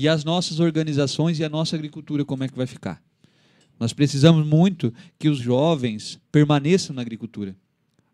E 0.00 0.06
as 0.06 0.22
nossas 0.22 0.60
organizações 0.60 1.40
e 1.40 1.44
a 1.44 1.48
nossa 1.48 1.74
agricultura, 1.74 2.24
como 2.24 2.44
é 2.44 2.48
que 2.48 2.56
vai 2.56 2.68
ficar? 2.68 3.02
Nós 3.80 3.92
precisamos 3.92 4.46
muito 4.46 4.94
que 5.18 5.28
os 5.28 5.38
jovens 5.38 6.20
permaneçam 6.30 6.94
na 6.94 7.02
agricultura, 7.02 7.56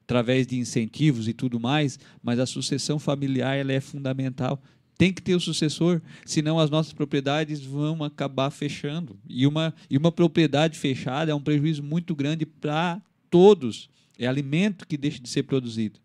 através 0.02 0.46
de 0.46 0.56
incentivos 0.56 1.28
e 1.28 1.34
tudo 1.34 1.60
mais, 1.60 1.98
mas 2.22 2.38
a 2.38 2.46
sucessão 2.46 2.98
familiar 2.98 3.58
ela 3.58 3.70
é 3.70 3.82
fundamental. 3.82 4.62
Tem 4.96 5.12
que 5.12 5.20
ter 5.20 5.34
o 5.34 5.40
sucessor, 5.40 6.00
senão 6.24 6.58
as 6.58 6.70
nossas 6.70 6.94
propriedades 6.94 7.62
vão 7.62 8.02
acabar 8.02 8.50
fechando. 8.50 9.18
E 9.28 9.46
uma, 9.46 9.74
e 9.90 9.98
uma 9.98 10.10
propriedade 10.10 10.78
fechada 10.78 11.32
é 11.32 11.34
um 11.34 11.42
prejuízo 11.42 11.82
muito 11.82 12.14
grande 12.14 12.46
para 12.46 12.98
todos. 13.28 13.90
É 14.18 14.26
alimento 14.26 14.86
que 14.86 14.96
deixa 14.96 15.20
de 15.20 15.28
ser 15.28 15.42
produzido. 15.42 16.00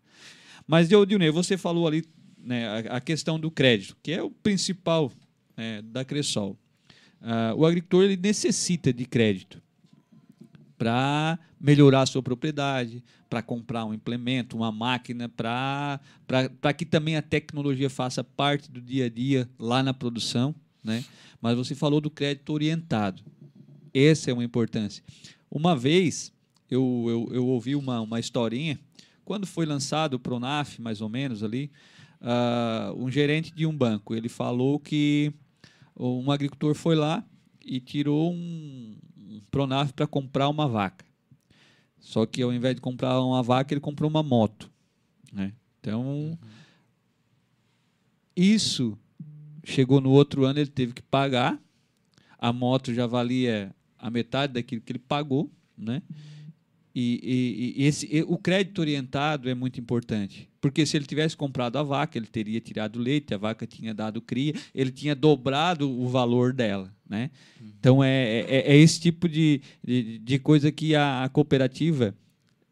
Mas, 0.66 0.90
Dildinei, 0.90 1.30
você 1.30 1.56
falou 1.56 1.86
ali 1.88 2.04
né, 2.36 2.68
a, 2.68 2.96
a, 2.96 3.00
questão 3.00 3.40
do 3.40 3.50
crédito, 3.50 3.96
que 4.02 4.12
é 4.12 4.22
o 4.22 4.30
principal 4.30 5.10
né, 5.60 5.82
da 5.82 6.04
Cressol. 6.06 6.56
Uh, 7.20 7.54
o 7.54 7.66
agricultor 7.66 8.04
ele 8.04 8.16
necessita 8.16 8.90
de 8.90 9.04
crédito 9.04 9.62
para 10.78 11.38
melhorar 11.60 12.00
a 12.00 12.06
sua 12.06 12.22
propriedade, 12.22 13.04
para 13.28 13.42
comprar 13.42 13.84
um 13.84 13.92
implemento, 13.92 14.56
uma 14.56 14.72
máquina, 14.72 15.28
para 15.28 16.00
que 16.74 16.86
também 16.86 17.16
a 17.16 17.22
tecnologia 17.22 17.90
faça 17.90 18.24
parte 18.24 18.70
do 18.70 18.80
dia 18.80 19.04
a 19.04 19.08
dia 19.10 19.46
lá 19.58 19.82
na 19.82 19.92
produção. 19.92 20.54
Né? 20.82 21.04
Mas 21.42 21.58
você 21.58 21.74
falou 21.74 22.00
do 22.00 22.08
crédito 22.08 22.50
orientado. 22.54 23.22
Essa 23.92 24.30
é 24.30 24.32
uma 24.32 24.42
importância. 24.42 25.04
Uma 25.50 25.76
vez 25.76 26.32
eu, 26.70 27.04
eu, 27.06 27.34
eu 27.34 27.46
ouvi 27.46 27.76
uma, 27.76 28.00
uma 28.00 28.18
historinha, 28.18 28.80
quando 29.22 29.46
foi 29.46 29.66
lançado 29.66 30.14
o 30.14 30.18
Pronaf, 30.18 30.80
mais 30.80 31.02
ou 31.02 31.10
menos 31.10 31.42
ali, 31.42 31.70
uh, 32.20 32.94
um 32.96 33.10
gerente 33.10 33.52
de 33.52 33.66
um 33.66 33.76
banco, 33.76 34.14
ele 34.14 34.28
falou 34.28 34.78
que 34.78 35.32
um 36.00 36.30
agricultor 36.30 36.74
foi 36.74 36.94
lá 36.94 37.24
e 37.64 37.78
tirou 37.80 38.32
um, 38.32 38.96
um 39.16 39.40
Pronaf 39.50 39.92
para 39.92 40.06
comprar 40.06 40.48
uma 40.48 40.66
vaca. 40.66 41.04
Só 41.98 42.24
que 42.24 42.42
ao 42.42 42.52
invés 42.52 42.74
de 42.74 42.80
comprar 42.80 43.20
uma 43.20 43.42
vaca, 43.42 43.74
ele 43.74 43.80
comprou 43.80 44.08
uma 44.08 44.22
moto. 44.22 44.70
Né? 45.32 45.52
Então, 45.78 46.02
uhum. 46.02 46.38
isso 48.34 48.98
chegou 49.64 50.00
no 50.00 50.10
outro 50.10 50.44
ano, 50.44 50.58
ele 50.58 50.70
teve 50.70 50.92
que 50.92 51.02
pagar. 51.02 51.60
A 52.38 52.52
moto 52.52 52.94
já 52.94 53.06
valia 53.06 53.74
a 53.98 54.10
metade 54.10 54.54
daquilo 54.54 54.80
que 54.80 54.92
ele 54.92 54.98
pagou. 54.98 55.50
Né? 55.76 56.02
E, 56.94 57.20
e, 57.76 57.82
e 57.82 57.86
esse, 57.86 58.08
e, 58.10 58.22
o 58.22 58.38
crédito 58.38 58.80
orientado 58.80 59.48
é 59.48 59.54
muito 59.54 59.78
importante. 59.78 60.49
Porque 60.60 60.84
se 60.84 60.96
ele 60.96 61.06
tivesse 61.06 61.36
comprado 61.36 61.78
a 61.78 61.82
vaca, 61.82 62.18
ele 62.18 62.26
teria 62.26 62.60
tirado 62.60 62.98
leite, 62.98 63.32
a 63.32 63.38
vaca 63.38 63.66
tinha 63.66 63.94
dado 63.94 64.20
cria, 64.20 64.54
ele 64.74 64.90
tinha 64.90 65.14
dobrado 65.14 65.90
o 65.90 66.06
valor 66.08 66.52
dela. 66.52 66.92
Né? 67.08 67.30
Uhum. 67.60 67.72
Então, 67.78 68.04
é, 68.04 68.40
é, 68.40 68.72
é, 68.72 68.76
esse 68.76 69.00
tipo 69.00 69.28
de, 69.28 69.62
de, 69.82 70.18
de 70.18 70.38
coisa 70.38 70.70
que 70.70 70.94
a, 70.94 71.24
a 71.24 71.28
cooperativa 71.28 72.14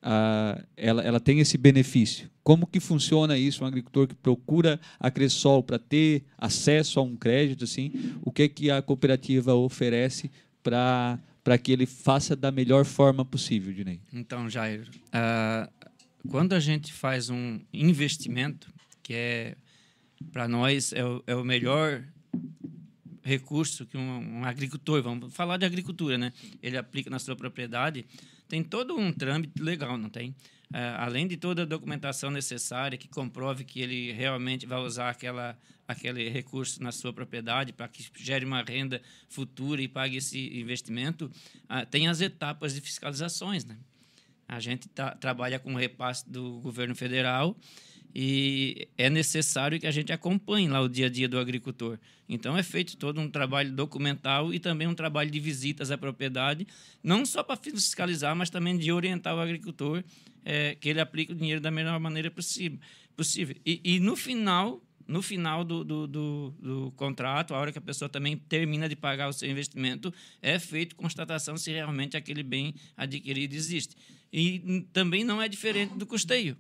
a, 0.03 0.63
ela, 0.77 1.03
ela 1.03 1.21
tem 1.21 1.41
esse 1.41 1.57
benefício. 1.57 2.31
Como 2.43 2.67
que 2.67 2.81
funciona 2.81 3.37
isso? 3.37 3.65
Um 3.65 3.67
agricultor 3.67 4.07
que 4.07 4.15
procura 4.15 4.81
a 4.99 5.11
Cressol 5.11 5.63
para 5.63 5.79
ter 5.79 6.25
acesso 6.37 7.01
a 7.01 7.03
um 7.03 7.17
crédito, 7.17 7.65
assim, 7.65 7.93
o 8.23 8.31
que, 8.31 8.49
que 8.49 8.71
a 8.71 8.81
cooperativa 8.81 9.55
oferece 9.55 10.31
para 10.63 11.19
para 11.49 11.57
que 11.57 11.73
ele 11.73 11.87
faça 11.87 12.37
da 12.37 12.53
melhor 12.53 12.85
forma 12.85 13.25
possível, 13.25 13.73
Dinei. 13.73 14.01
Então, 14.13 14.51
Jair, 14.51 14.83
uh, 14.83 15.73
quando 16.29 16.55
a 16.55 16.61
gente 16.61 16.93
faz 16.93 17.31
um 17.31 17.61
investimento, 17.73 18.73
que 19.03 19.15
é 19.15 19.57
para 20.33 20.49
nós 20.49 20.93
é 20.93 21.05
o, 21.05 21.23
é 21.27 21.35
o, 21.35 21.45
melhor 21.45 22.05
recurso 23.23 23.87
que 23.87 23.97
um, 23.97 24.41
um, 24.41 24.45
agricultor, 24.45 25.03
vamos 25.03 25.35
falar 25.35 25.57
de 25.57 25.67
agricultura, 25.67 26.19
né? 26.19 26.33
Ele 26.63 26.77
aplica 26.77 27.11
na 27.11 27.19
sua 27.19 27.37
propriedade, 27.37 28.05
tem 28.49 28.63
todo 28.63 28.97
um 28.97 29.13
trâmite 29.13 29.63
legal, 29.63 29.97
não 29.97 30.09
tem? 30.09 30.31
Uh, 30.71 30.99
além 30.99 31.27
de 31.27 31.37
toda 31.37 31.63
a 31.63 31.65
documentação 31.65 32.31
necessária 32.31 32.99
que 32.99 33.09
comprove 33.09 33.65
que 33.65 33.81
ele 33.81 34.13
realmente 34.13 34.67
vai 34.67 34.79
usar 34.81 35.11
aquela, 35.11 35.59
aquele 35.87 36.29
recurso 36.29 36.83
na 36.83 36.93
sua 36.93 37.11
propriedade 37.13 37.73
para 37.73 37.89
que 37.89 38.07
gere 38.19 38.45
uma 38.45 38.63
renda 38.63 39.01
futura 39.29 39.81
e 39.81 39.89
pague 39.89 40.19
esse 40.19 40.59
investimento, 40.59 41.31
uh, 41.65 41.87
tem 41.91 42.09
as 42.09 42.21
etapas 42.21 42.75
de 42.75 42.83
fiscalizações. 42.83 43.65
Né? 43.65 43.79
A 44.49 44.59
gente 44.61 44.89
tá, 44.89 45.15
trabalha 45.15 45.59
com 45.59 45.75
repasse 45.75 46.29
do 46.29 46.59
governo 46.61 46.95
federal 46.95 47.55
e 48.15 48.89
é 48.97 49.11
necessário 49.11 49.79
que 49.79 49.87
a 49.87 49.91
gente 49.91 50.13
acompanhe 50.13 50.69
lá 50.69 50.81
o 50.81 50.89
dia 50.89 51.07
a 51.07 51.11
dia 51.11 51.29
do 51.29 51.39
agricultor. 51.39 51.99
Então 52.29 52.57
é 52.57 52.63
feito 52.63 52.97
todo 52.97 53.21
um 53.21 53.31
trabalho 53.31 53.71
documental 53.73 54.53
e 54.53 54.59
também 54.59 54.89
um 54.89 54.95
trabalho 54.95 55.31
de 55.31 55.39
visitas 55.39 55.91
à 55.91 55.99
propriedade, 55.99 56.67
não 57.03 57.27
só 57.27 57.43
para 57.43 57.57
fiscalizar, 57.57 58.35
mas 58.35 58.51
também 58.51 58.77
de 58.77 58.91
orientar 58.91 59.35
o 59.37 59.41
agricultor 59.41 60.03
é, 60.45 60.75
que 60.75 60.89
ele 60.89 61.01
aplique 61.01 61.33
o 61.33 61.35
dinheiro 61.35 61.61
da 61.61 61.71
melhor 61.71 62.01
maneira 62.01 62.31
possível. 62.31 62.79
possível. 63.15 63.55
E, 63.65 63.81
e 63.85 64.01
no 64.01 64.17
final, 64.17 64.83
no 65.07 65.23
final 65.23 65.63
do, 65.63 65.85
do, 65.85 66.07
do, 66.07 66.55
do, 66.59 66.93
contrato, 66.97 67.55
a 67.55 67.59
hora 67.59 67.73
que 67.73 67.79
a 67.79 67.83
pessoa 67.83 68.09
também 68.09 68.37
termina 68.37 68.89
de 68.89 68.97
pagar 68.97 69.29
o 69.29 69.33
seu 69.33 69.51
investimento, 69.51 70.13
é 70.41 70.59
feito 70.59 70.97
constatação 70.97 71.57
se 71.57 71.71
realmente 71.71 72.17
aquele 72.17 72.43
bem 72.43 72.75
adquirido 72.97 73.55
existe. 73.55 73.95
E 74.33 74.87
também 74.93 75.25
não 75.25 75.41
é 75.41 75.49
diferente 75.49 75.95
do 75.95 76.07
custeio. 76.07 76.57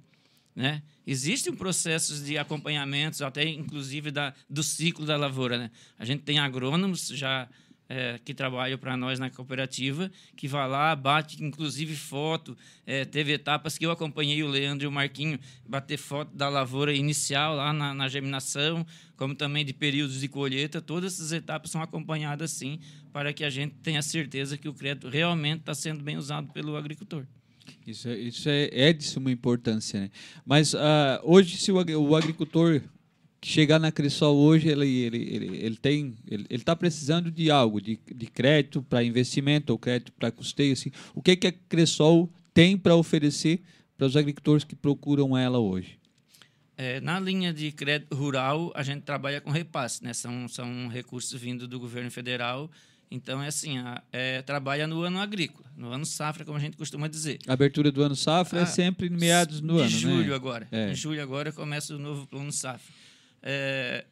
Né? 0.54 0.83
Existem 1.07 1.54
processos 1.54 2.24
de 2.24 2.37
acompanhamentos, 2.37 3.22
até 3.22 3.46
inclusive 3.46 4.11
da, 4.11 4.35
do 4.50 4.62
ciclo 4.62 5.07
da 5.07 5.16
lavoura. 5.16 5.57
Né? 5.57 5.70
A 5.98 6.04
gente 6.04 6.24
tem 6.24 6.38
agrônomos 6.38 7.09
já 7.09 7.48
é, 7.88 8.18
que 8.24 8.35
trabalham 8.35 8.76
para 8.76 8.96
nós 8.96 9.18
na 9.18 9.31
cooperativa, 9.31 10.11
que 10.37 10.46
vai 10.46 10.68
lá, 10.68 10.94
bate 10.94 11.42
inclusive 11.42 11.96
foto. 11.96 12.57
É, 12.85 13.04
teve 13.04 13.33
etapas 13.33 13.78
que 13.78 13.87
eu 13.87 13.90
acompanhei 13.90 14.42
o 14.42 14.48
Leandro 14.48 14.85
e 14.85 14.88
o 14.88 14.92
Marquinho 14.92 15.38
bater 15.66 15.96
foto 15.96 16.37
da 16.37 16.48
lavoura 16.48 16.92
inicial 16.92 17.54
lá 17.54 17.72
na, 17.72 17.94
na 17.94 18.09
germinação, 18.09 18.87
como 19.16 19.35
também 19.35 19.64
de 19.64 19.72
períodos 19.72 20.20
de 20.20 20.28
colheita. 20.28 20.83
Todas 20.83 21.14
essas 21.14 21.33
etapas 21.33 21.70
são 21.70 21.81
acompanhadas 21.81 22.50
sim, 22.50 22.78
para 23.12 23.33
que 23.33 23.44
a 23.44 23.50
gente 23.50 23.74
tenha 23.76 24.02
certeza 24.02 24.59
que 24.59 24.68
o 24.68 24.74
crédito 24.74 25.09
realmente 25.09 25.61
está 25.61 25.74
sendo 25.74 26.02
bem 26.02 26.16
usado 26.16 26.52
pelo 26.52 26.76
agricultor. 26.76 27.24
Isso, 27.87 28.09
é, 28.09 28.18
isso 28.18 28.48
é, 28.48 28.68
é 28.72 28.92
de 28.92 29.04
suma 29.04 29.31
importância. 29.31 30.00
Né? 30.00 30.11
Mas 30.44 30.74
uh, 30.74 30.78
hoje, 31.22 31.57
se 31.57 31.72
o, 31.72 31.76
o 31.76 32.16
agricultor 32.16 32.83
chegar 33.42 33.78
na 33.78 33.92
Cressol 33.92 34.37
hoje, 34.37 34.68
ele, 34.68 34.88
ele, 34.88 35.35
ele, 35.35 35.57
ele 35.59 35.76
tem, 35.76 36.14
ele 36.26 36.46
está 36.50 36.74
precisando 36.74 37.31
de 37.31 37.50
algo, 37.50 37.81
de, 37.81 37.98
de 38.14 38.26
crédito 38.26 38.83
para 38.83 39.02
investimento 39.02 39.72
ou 39.72 39.78
crédito 39.78 40.12
para 40.12 40.31
custeio. 40.31 40.72
Assim. 40.72 40.90
O 41.14 41.22
que, 41.22 41.37
que 41.37 41.46
a 41.46 41.52
Cressol 41.52 42.31
tem 42.52 42.76
para 42.76 42.96
oferecer 42.96 43.61
para 43.96 44.07
os 44.07 44.16
agricultores 44.16 44.64
que 44.64 44.74
procuram 44.74 45.37
ela 45.37 45.59
hoje? 45.59 45.98
É, 46.76 47.00
na 47.00 47.18
linha 47.18 47.52
de 47.52 47.72
crédito 47.72 48.14
rural, 48.14 48.72
a 48.74 48.85
gente 48.85 49.02
trabalha 49.02 49.40
com 49.40 49.50
repasse, 49.50 50.04
né? 50.04 50.12
São, 50.12 50.46
são 50.46 50.87
recursos 50.87 51.40
vindos 51.40 51.66
do 51.66 51.81
governo 51.81 52.11
federal 52.11 52.70
então, 53.11 53.42
é 53.42 53.49
assim, 53.49 53.77
é, 54.12 54.42
trabalha 54.42 54.87
no 54.87 55.03
ano 55.03 55.18
agrícola, 55.18 55.71
no 55.77 55.90
ano 55.90 56.05
safra, 56.05 56.44
como 56.44 56.59
a 56.59 56.61
gente 56.61 56.77
costuma 56.77 57.09
dizer. 57.09 57.38
A 57.47 57.55
abertura 57.55 57.90
do 57.90 58.03
ano 58.03 58.14
safra 58.14 58.59
é 58.59 58.62
ah, 58.62 58.64
é 58.64 58.66
sempre 58.66 59.09
meados 59.09 59.61
do 59.61 59.79
ano, 59.79 59.87
Em 59.87 59.88
julho 59.88 60.29
né? 60.29 60.35
agora. 60.35 60.68
É. 60.71 60.90
Em 60.90 60.94
julho 60.94 61.23
agora 61.23 61.51
começa 61.51 61.94
o 61.94 61.99
novo 61.99 62.27
plano 62.27 62.53
safra. 62.53 62.92
É, 63.42 64.05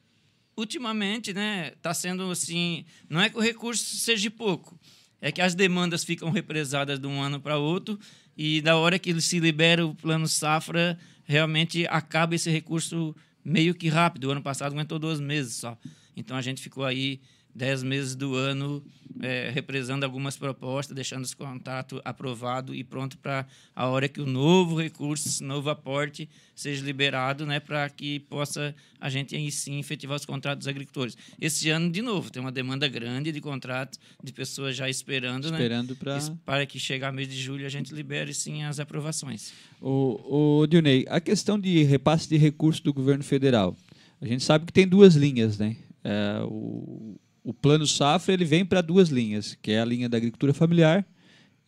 ultimamente, 0.57 1.35
né, 1.35 1.73
está 1.77 1.93
sendo 1.93 2.31
assim, 2.31 2.85
não 3.09 3.21
é 3.21 3.29
que 3.29 3.37
o 3.37 3.41
recurso 3.41 3.97
seja 3.97 4.31
pouco, 4.31 4.79
é 5.21 5.31
que 5.31 5.43
as 5.43 5.55
demandas 5.55 6.03
ficam 6.03 6.31
represadas 6.31 6.99
de 6.99 7.07
um 7.07 7.21
ano 7.21 7.39
para 7.39 7.59
outro 7.59 7.99
e 8.37 8.63
da 8.63 8.77
hora 8.77 8.99
que 8.99 9.19
se 9.21 9.39
libera 9.39 9.87
o 9.87 9.95
plano 9.95 10.27
safra, 10.27 10.99
realmente 11.25 11.87
acaba 11.89 12.35
esse 12.35 12.51
recurso 12.51 13.15
meio 13.45 13.75
que 13.75 13.89
rápido. 13.89 14.25
O 14.25 14.31
ano 14.31 14.43
passado 14.43 14.73
aguentou 14.73 14.99
dois 14.99 15.21
meses 15.21 15.55
só. 15.55 15.77
Então, 16.17 16.37
a 16.37 16.43
gente 16.43 16.63
ficou 16.63 16.85
aí 16.85 17.21
dez 17.57 17.83
meses 17.83 18.15
do 18.15 18.35
ano 18.35 18.85
é, 19.21 19.51
represando 19.51 20.05
algumas 20.05 20.37
propostas, 20.37 20.95
deixando 20.95 21.25
esse 21.25 21.35
contrato 21.35 22.01
aprovado 22.05 22.75
e 22.75 22.85
pronto 22.85 23.17
para 23.17 23.47
a 23.75 23.87
hora 23.87 24.09
que 24.09 24.21
o 24.21 24.27
novo 24.27 24.79
recurso, 24.79 25.27
esse 25.27 25.43
novo 25.43 25.71
aporte 25.71 26.29
seja 26.55 26.85
liberado, 26.85 27.47
né, 27.47 27.59
para 27.59 27.89
que 27.89 28.21
possa 28.21 28.75
a 29.01 29.09
gente 29.09 29.35
aí 29.35 29.51
sim 29.51 29.79
efetivar 29.79 30.17
os 30.17 30.27
contratos 30.27 30.61
dos 30.61 30.69
agricultores. 30.69 31.17
Esse 31.41 31.71
ano, 31.71 31.91
de 31.91 32.03
novo, 32.03 32.31
tem 32.31 32.43
uma 32.43 32.53
demanda 32.53 32.87
grande 32.89 33.33
de 33.33 33.41
contratos, 33.41 33.99
de 34.23 34.33
pessoas 34.33 34.77
já 34.77 34.89
esperando, 34.91 35.47
esperando 35.47 35.91
né, 35.91 35.97
pra... 35.99 36.19
para 36.45 36.67
que 36.67 36.79
chegar 36.79 37.11
mês 37.11 37.29
de 37.29 37.37
julho 37.37 37.65
a 37.65 37.71
gente 37.71 37.95
libere 37.95 38.35
sim 38.35 38.65
as 38.65 38.79
aprovações. 38.79 39.53
O, 39.81 40.61
o 40.61 40.67
Dionei, 40.67 41.07
a 41.09 41.21
questão 41.21 41.59
de 41.59 41.83
repasse 41.85 42.29
de 42.29 42.37
recursos 42.37 42.83
do 42.83 42.93
governo 42.93 43.25
federal, 43.25 43.75
a 44.21 44.27
gente 44.27 44.45
sabe 44.45 44.67
que 44.67 44.73
tem 44.73 44.87
duas 44.87 45.15
linhas, 45.15 45.59
né? 45.59 45.77
É, 46.05 46.41
o, 46.45 47.19
o 47.47 47.55
plano 47.55 47.87
safra 47.87 48.35
ele 48.35 48.45
vem 48.45 48.65
para 48.65 48.83
duas 48.83 49.09
linhas, 49.09 49.57
que 49.63 49.71
é 49.71 49.81
a 49.81 49.85
linha 49.85 50.09
da 50.09 50.17
agricultura 50.17 50.53
familiar 50.53 51.07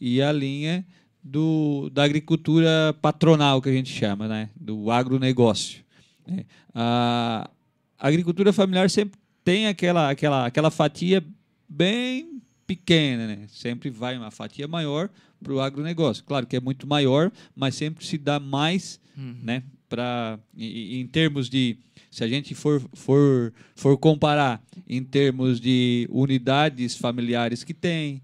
e 0.01 0.21
a 0.21 0.33
linha 0.33 0.85
do, 1.23 1.89
da 1.91 2.03
agricultura 2.03 2.93
patronal, 3.01 3.63
que 3.63 3.69
a 3.69 3.73
gente 3.73 3.89
chama, 3.89 4.27
né? 4.27 4.51
do 4.57 4.91
agronegócio. 4.91 5.85
Né? 6.27 6.45
A, 6.75 7.49
a 7.97 8.09
agricultura 8.09 8.53
familiar 8.53 8.91
sempre 8.91 9.21
tem 9.45 9.69
aquela, 9.69 10.11
aquela, 10.11 10.47
aquela 10.47 10.71
fatia 10.73 11.25
bem 11.69 12.43
pequena, 12.67 13.29
né? 13.29 13.47
sempre 13.47 13.89
vai 13.89 14.19
uma 14.19 14.33
fatia 14.33 14.67
maior 14.67 15.09
para 15.41 15.53
o 15.53 15.61
agronegócio. 15.61 16.25
Claro 16.25 16.45
que 16.45 16.57
é 16.57 16.61
muito 16.61 16.89
maior, 16.89 17.31
mas 17.55 17.77
sempre 17.77 18.05
se 18.05 18.19
dá 18.19 18.41
mais 18.41 18.99
uhum. 19.17 19.37
né? 19.45 19.63
Pra, 19.89 20.39
em, 20.57 21.01
em 21.01 21.07
termos 21.07 21.49
de 21.49 21.79
se 22.11 22.25
a 22.25 22.29
gente 22.29 22.55
for, 22.55 22.83
for, 22.95 23.53
for 23.77 23.97
comparar 23.99 24.63
em 24.89 25.03
termos 25.03 25.61
de 25.61 26.07
unidades 26.11 26.97
familiares 26.97 27.63
que 27.63 27.75
tem, 27.75 28.23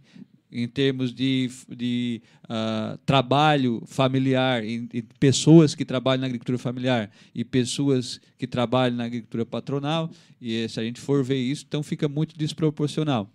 em 0.50 0.68
termos 0.68 1.12
de, 1.12 1.50
de 1.68 2.22
uh, 2.44 2.96
trabalho 3.04 3.82
familiar, 3.86 4.64
em, 4.64 4.86
pessoas 5.18 5.74
que 5.74 5.84
trabalham 5.84 6.20
na 6.20 6.26
agricultura 6.26 6.56
familiar 6.56 7.10
e 7.34 7.44
pessoas 7.44 8.20
que 8.38 8.46
trabalham 8.46 8.96
na 8.96 9.04
agricultura 9.04 9.44
patronal, 9.44 10.10
e 10.40 10.66
se 10.68 10.78
a 10.78 10.84
gente 10.84 11.00
for 11.00 11.24
ver 11.24 11.38
isso, 11.38 11.64
então 11.66 11.82
fica 11.82 12.08
muito 12.08 12.38
desproporcional. 12.38 13.28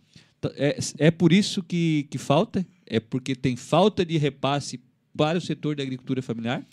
É, 0.56 0.78
é 0.98 1.12
por 1.12 1.34
isso 1.34 1.62
que, 1.62 2.08
que 2.10 2.18
falta? 2.18 2.66
É 2.86 3.00
porque 3.02 3.36
tem 3.36 3.58
falta 3.58 4.06
de 4.06 4.18
repasse 4.18 4.80
para 5.16 5.38
o 5.38 5.42
setor 5.42 5.76
da 5.76 5.84
agricultura 5.84 6.22
familiar? 6.22 6.66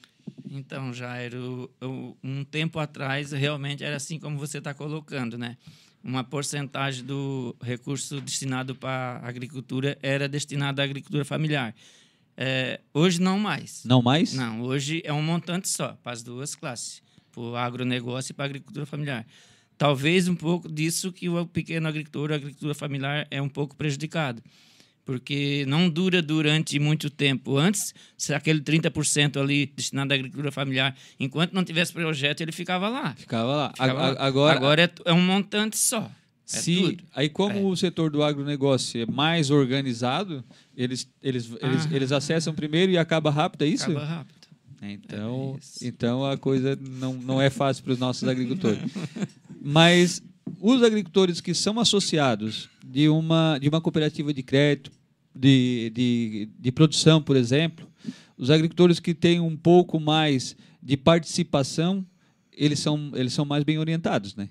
Então, 0.50 0.92
Jairo, 0.92 1.70
um 2.22 2.44
tempo 2.44 2.78
atrás 2.78 3.32
realmente 3.32 3.84
era 3.84 3.96
assim 3.96 4.18
como 4.18 4.38
você 4.38 4.58
está 4.58 4.72
colocando, 4.72 5.36
né? 5.36 5.56
Uma 6.02 6.22
porcentagem 6.22 7.04
do 7.04 7.54
recurso 7.60 8.20
destinado 8.20 8.74
para 8.74 9.20
a 9.22 9.28
agricultura 9.28 9.98
era 10.02 10.28
destinado 10.28 10.80
à 10.80 10.84
agricultura 10.84 11.24
familiar. 11.24 11.74
É, 12.36 12.80
hoje 12.94 13.20
não 13.20 13.38
mais. 13.38 13.84
Não 13.84 14.00
mais? 14.00 14.34
Não, 14.34 14.62
hoje 14.62 15.02
é 15.04 15.12
um 15.12 15.22
montante 15.22 15.68
só 15.68 15.96
para 16.02 16.12
as 16.12 16.22
duas 16.22 16.54
classes, 16.54 17.02
para 17.32 17.40
o 17.42 17.56
agronegócio 17.56 18.32
e 18.32 18.34
para 18.34 18.44
a 18.44 18.48
agricultura 18.48 18.86
familiar. 18.86 19.26
Talvez 19.76 20.28
um 20.28 20.36
pouco 20.36 20.70
disso 20.70 21.12
que 21.12 21.28
o 21.28 21.44
pequeno 21.46 21.88
agricultor, 21.88 22.32
a 22.32 22.36
agricultura 22.36 22.74
familiar 22.74 23.26
é 23.30 23.42
um 23.42 23.48
pouco 23.48 23.76
prejudicado 23.76 24.42
porque 25.06 25.64
não 25.68 25.88
dura 25.88 26.20
durante 26.20 26.78
muito 26.80 27.08
tempo. 27.08 27.56
Antes, 27.56 27.94
aquele 28.34 28.60
30% 28.60 29.40
ali 29.40 29.72
destinado 29.74 30.12
à 30.12 30.16
agricultura 30.16 30.50
familiar, 30.50 30.94
enquanto 31.18 31.52
não 31.52 31.64
tivesse 31.64 31.92
projeto, 31.92 32.40
ele 32.40 32.50
ficava 32.50 32.88
lá. 32.88 33.14
Ficava 33.14 33.54
lá. 33.54 33.70
Ficava 33.70 34.00
a, 34.00 34.10
lá. 34.10 34.16
Agora, 34.18 34.56
agora 34.56 34.82
é, 34.82 35.10
é, 35.10 35.12
um 35.12 35.22
montante 35.22 35.78
só. 35.78 36.10
É 36.52 36.58
se, 36.58 36.76
tudo. 36.76 37.04
Aí, 37.14 37.28
como 37.28 37.56
é. 37.56 37.62
o 37.62 37.76
setor 37.76 38.10
do 38.10 38.22
agronegócio 38.22 39.00
é 39.00 39.06
mais 39.06 39.48
organizado, 39.50 40.44
eles, 40.76 41.08
eles, 41.22 41.52
ah. 41.52 41.66
eles, 41.66 41.88
eles 41.90 42.12
acessam 42.12 42.52
primeiro 42.52 42.90
e 42.90 42.98
acaba 42.98 43.30
rápido, 43.30 43.62
é 43.62 43.68
isso? 43.68 43.84
Acaba 43.84 44.04
rápido. 44.04 44.36
Então, 44.82 45.58
é 45.80 45.86
então 45.86 46.24
a 46.24 46.36
coisa 46.36 46.76
não, 46.80 47.14
não 47.14 47.40
é 47.40 47.48
fácil 47.48 47.84
para 47.84 47.92
os 47.92 47.98
nossos 47.98 48.28
agricultores. 48.28 48.80
Mas 49.62 50.22
os 50.60 50.82
agricultores 50.82 51.40
que 51.40 51.54
são 51.54 51.78
associados 51.78 52.68
de 52.84 53.08
uma, 53.08 53.58
de 53.58 53.68
uma 53.68 53.80
cooperativa 53.80 54.32
de 54.32 54.42
crédito, 54.42 54.90
de, 55.34 55.90
de, 55.94 56.48
de 56.58 56.72
produção, 56.72 57.20
por 57.20 57.36
exemplo, 57.36 57.86
os 58.36 58.50
agricultores 58.50 59.00
que 59.00 59.14
têm 59.14 59.40
um 59.40 59.56
pouco 59.56 60.00
mais 60.00 60.56
de 60.82 60.96
participação, 60.96 62.06
eles 62.52 62.78
são, 62.78 63.12
eles 63.14 63.32
são 63.32 63.44
mais 63.44 63.64
bem 63.64 63.78
orientados, 63.78 64.34
né? 64.34 64.48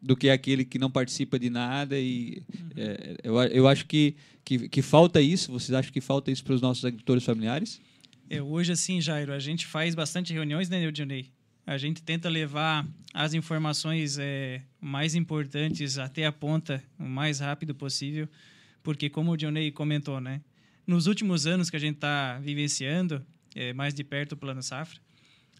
do 0.00 0.16
que 0.16 0.30
aquele 0.30 0.64
que 0.64 0.78
não 0.78 0.90
participa 0.90 1.38
de 1.38 1.50
nada 1.50 1.98
e 1.98 2.42
é, 2.76 3.16
eu, 3.22 3.36
eu 3.42 3.66
acho 3.66 3.84
que, 3.86 4.14
que, 4.44 4.68
que 4.68 4.80
falta 4.80 5.20
isso. 5.20 5.50
Vocês 5.50 5.76
acham 5.76 5.92
que 5.92 6.00
falta 6.00 6.30
isso 6.30 6.44
para 6.44 6.54
os 6.54 6.60
nossos 6.60 6.84
agricultores 6.84 7.24
familiares? 7.24 7.80
É, 8.30 8.40
hoje 8.40 8.72
assim 8.72 9.00
Jairo 9.00 9.32
a 9.32 9.38
gente 9.38 9.66
faz 9.66 9.94
bastante 9.94 10.32
reuniões 10.32 10.68
né 10.68 10.84
Eudionei 10.84 11.30
a 11.68 11.76
gente 11.76 12.02
tenta 12.02 12.30
levar 12.30 12.86
as 13.12 13.34
informações 13.34 14.16
é, 14.18 14.62
mais 14.80 15.14
importantes 15.14 15.98
até 15.98 16.24
a 16.24 16.32
ponta 16.32 16.82
o 16.98 17.04
mais 17.04 17.40
rápido 17.40 17.74
possível 17.74 18.26
porque 18.82 19.10
como 19.10 19.32
o 19.32 19.36
Dionei 19.36 19.70
comentou, 19.70 20.18
né, 20.18 20.40
nos 20.86 21.06
últimos 21.06 21.46
anos 21.46 21.68
que 21.68 21.76
a 21.76 21.78
gente 21.78 21.96
está 21.96 22.38
vivenciando 22.38 23.22
é, 23.54 23.74
mais 23.74 23.92
de 23.92 24.02
perto 24.02 24.32
o 24.32 24.36
Plano 24.36 24.62
Safra, 24.62 24.98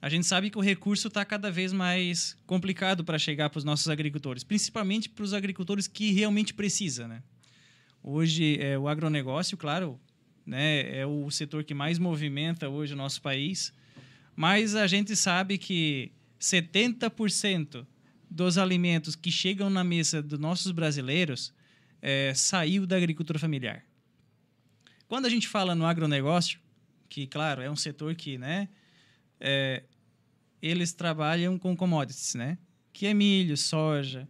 a 0.00 0.08
gente 0.08 0.26
sabe 0.26 0.48
que 0.48 0.56
o 0.56 0.62
recurso 0.62 1.08
está 1.08 1.26
cada 1.26 1.50
vez 1.50 1.70
mais 1.74 2.34
complicado 2.46 3.04
para 3.04 3.18
chegar 3.18 3.50
para 3.50 3.58
os 3.58 3.64
nossos 3.64 3.88
agricultores, 3.88 4.42
principalmente 4.42 5.10
para 5.10 5.24
os 5.24 5.34
agricultores 5.34 5.86
que 5.86 6.10
realmente 6.12 6.54
precisa, 6.54 7.06
né? 7.06 7.22
Hoje, 8.02 8.58
é, 8.62 8.78
o 8.78 8.88
agronegócio, 8.88 9.58
claro, 9.58 10.00
né, 10.46 11.00
é 11.00 11.04
o 11.04 11.30
setor 11.30 11.64
que 11.64 11.74
mais 11.74 11.98
movimenta 11.98 12.66
hoje 12.66 12.94
o 12.94 12.96
nosso 12.96 13.20
país, 13.20 13.74
mas 14.38 14.76
a 14.76 14.86
gente 14.86 15.16
sabe 15.16 15.58
que 15.58 16.12
70% 16.40 17.84
dos 18.30 18.56
alimentos 18.56 19.16
que 19.16 19.32
chegam 19.32 19.68
na 19.68 19.82
mesa 19.82 20.22
dos 20.22 20.38
nossos 20.38 20.70
brasileiros 20.70 21.52
é, 22.00 22.32
saiu 22.34 22.86
da 22.86 22.96
agricultura 22.96 23.36
familiar. 23.36 23.84
Quando 25.08 25.26
a 25.26 25.28
gente 25.28 25.48
fala 25.48 25.74
no 25.74 25.84
agronegócio, 25.84 26.60
que, 27.08 27.26
claro, 27.26 27.62
é 27.62 27.68
um 27.68 27.74
setor 27.74 28.14
que, 28.14 28.38
né, 28.38 28.68
é, 29.40 29.82
eles 30.62 30.92
trabalham 30.92 31.58
com 31.58 31.76
commodities, 31.76 32.36
né, 32.36 32.58
que 32.92 33.08
é 33.08 33.14
milho, 33.14 33.56
soja, 33.56 34.28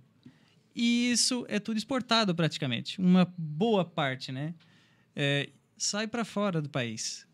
e 0.74 1.12
isso 1.12 1.44
é 1.50 1.60
tudo 1.60 1.76
exportado 1.76 2.34
praticamente. 2.34 2.98
Uma 2.98 3.30
boa 3.36 3.84
parte, 3.84 4.32
né, 4.32 4.54
é, 5.14 5.50
sai 5.76 6.06
para 6.06 6.24
fora 6.24 6.62
do 6.62 6.70
país 6.70 7.27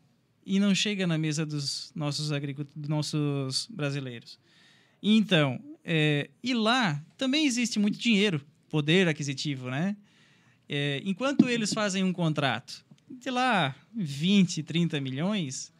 e 0.44 0.60
não 0.60 0.74
chega 0.74 1.06
na 1.06 1.16
mesa 1.16 1.44
dos 1.44 1.92
nossos 1.94 2.32
agricultores, 2.32 2.76
dos 2.76 2.88
nossos 2.88 3.66
brasileiros. 3.70 4.38
Então, 5.02 5.60
é, 5.84 6.30
e 6.42 6.54
lá 6.54 7.02
também 7.16 7.46
existe 7.46 7.78
muito 7.78 7.98
dinheiro, 7.98 8.40
poder 8.68 9.08
aquisitivo, 9.08 9.70
né? 9.70 9.96
É, 10.68 11.02
enquanto 11.04 11.48
eles 11.48 11.72
fazem 11.72 12.02
um 12.02 12.12
contrato 12.12 12.84
de 13.10 13.30
lá 13.30 13.74
20, 13.94 14.62
30 14.62 15.00
milhões, 15.00 15.72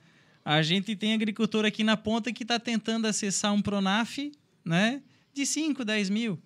a 0.44 0.60
gente 0.62 0.94
tem 0.94 1.14
agricultor 1.14 1.64
aqui 1.64 1.82
na 1.82 1.96
ponta 1.96 2.32
que 2.32 2.42
está 2.42 2.58
tentando 2.58 3.06
acessar 3.06 3.52
um 3.54 3.62
Pronaf 3.62 4.30
né, 4.64 5.02
de 5.32 5.46
5, 5.46 5.84
10 5.84 6.10
mil. 6.10 6.38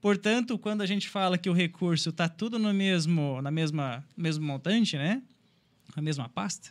Portanto, 0.00 0.58
quando 0.58 0.80
a 0.80 0.86
gente 0.86 1.08
fala 1.08 1.36
que 1.36 1.50
o 1.50 1.52
recurso 1.52 2.10
está 2.10 2.28
tudo 2.28 2.58
no 2.58 2.72
mesmo, 2.72 3.42
na 3.42 3.50
mesma 3.50 4.04
mesmo 4.16 4.46
montante, 4.46 4.96
né, 4.96 5.22
a 5.94 6.00
mesma 6.00 6.28
pasta, 6.28 6.70